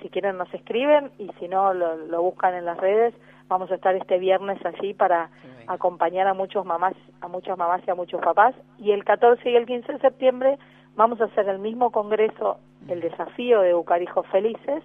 si 0.03 0.09
quieren 0.09 0.37
nos 0.37 0.53
escriben 0.53 1.11
y 1.19 1.31
si 1.39 1.49
no 1.49 1.73
lo, 1.73 2.23
buscan 2.23 2.55
en 2.55 2.65
las 2.65 2.79
redes, 2.79 3.15
vamos 3.51 3.71
a 3.71 3.75
estar 3.75 3.95
este 3.95 4.19
viernes 4.19 4.65
allí 4.65 4.95
para 4.95 5.29
acompañar 5.67 6.27
a 6.27 6.33
muchos 6.33 6.65
mamás, 6.65 6.95
a 7.21 7.29
muchas 7.29 7.59
mamás 7.59 7.83
y 7.87 7.91
a 7.91 7.95
muchos 7.95 8.23
papás. 8.23 8.55
Y 8.79 8.93
el 8.93 9.05
14 9.05 9.51
y 9.51 9.57
el 9.57 9.67
15 9.67 9.93
de 9.93 9.99
septiembre 9.99 10.59
vamos 10.97 11.21
a 11.21 11.25
hacer 11.25 11.49
el 11.49 11.59
mismo 11.59 11.91
congreso, 11.91 12.59
el 12.89 13.01
desafío 13.01 13.61
de 13.61 13.71
educar 13.71 14.01
hijos 14.01 14.27
felices, 14.29 14.83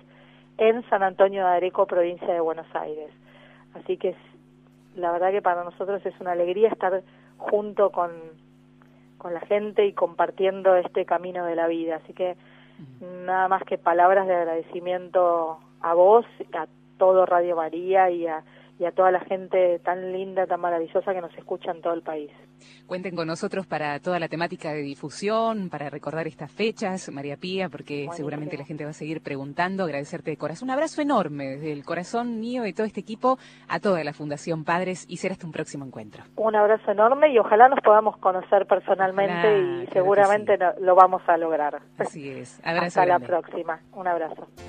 en 0.58 0.84
San 0.90 1.04
Antonio 1.04 1.46
de 1.46 1.52
Areco, 1.52 1.86
provincia 1.86 2.34
de 2.34 2.40
Buenos 2.40 2.68
Aires. 2.74 3.12
Así 3.76 3.98
que 3.98 4.16
la 4.96 5.12
verdad 5.12 5.32
que 5.32 5.42
para 5.42 5.64
nosotros 5.64 6.06
es 6.06 6.14
una 6.20 6.32
alegría 6.32 6.70
estar 6.70 7.04
junto 7.38 7.92
con 7.92 8.12
con 9.26 9.34
la 9.34 9.40
gente 9.40 9.84
y 9.88 9.94
compartiendo 9.94 10.76
este 10.76 11.04
camino 11.04 11.46
de 11.46 11.56
la 11.56 11.66
vida. 11.66 11.96
Así 11.96 12.14
que 12.14 12.36
nada 13.26 13.48
más 13.48 13.64
que 13.64 13.80
palabras 13.80 14.28
de 14.28 14.36
agradecimiento 14.36 15.58
a 15.82 15.94
vos, 15.96 16.28
a 16.54 16.68
todo 17.00 17.26
Radio 17.26 17.56
María 17.56 18.12
y 18.12 18.28
a, 18.28 18.44
y 18.80 18.86
a 18.86 18.92
toda 18.92 19.12
la 19.12 19.22
gente 19.22 19.80
tan 19.80 20.12
linda, 20.12 20.46
tan 20.48 20.60
maravillosa 20.60 21.14
que 21.14 21.22
nos 21.22 21.36
escucha 21.38 21.72
en 21.72 21.82
todo 21.82 21.94
el 21.94 22.02
país. 22.02 22.32
Cuenten 22.86 23.16
con 23.16 23.28
nosotros 23.28 23.66
para 23.68 24.00
toda 24.00 24.20
la 24.20 24.28
temática 24.28 24.72
de 24.74 24.82
difusión, 24.82 25.70
para 25.70 25.90
recordar 25.90 26.28
estas 26.28 26.52
fechas, 26.52 27.10
María 27.12 27.38
Pía, 27.38 27.70
porque 27.70 28.08
seguramente 28.14 28.58
la 28.58 28.66
gente 28.66 28.84
va 28.84 28.92
a 28.92 28.94
seguir 28.94 29.22
preguntando. 29.22 29.84
Agradecerte 29.84 30.32
de 30.32 30.38
corazón. 30.38 30.70
Un 30.70 30.74
abrazo 30.74 31.02
enorme 31.02 31.46
desde 31.52 31.72
el 31.72 31.84
corazón 31.84 32.40
mío 32.40 32.66
y 32.66 32.74
todo 32.74 32.86
este 32.86 33.00
equipo 33.00 33.38
a 33.68 33.80
toda 33.80 34.04
la 34.04 34.14
Fundación 34.14 34.64
Padres 34.64 35.06
y 35.08 35.18
será 35.18 35.34
hasta 35.34 35.46
un 35.46 35.54
próximo 35.54 35.86
encuentro. 35.86 36.24
Un 36.36 36.56
abrazo 36.56 36.92
enorme 36.92 37.30
y 37.30 37.40
ojalá 37.40 37.70
nos 37.70 37.80
podamos 37.82 38.18
conocer 38.18 38.66
personalmente 38.68 39.60
y 39.60 39.88
seguramente 39.88 40.58
lo 40.80 40.96
vamos 40.96 41.22
a 41.28 41.38
lograr. 41.38 41.82
Así 41.98 42.30
es. 42.30 42.60
hasta 42.64 43.06
la 43.06 43.20
próxima. 43.20 43.80
Un 43.94 44.08
abrazo. 44.08 44.48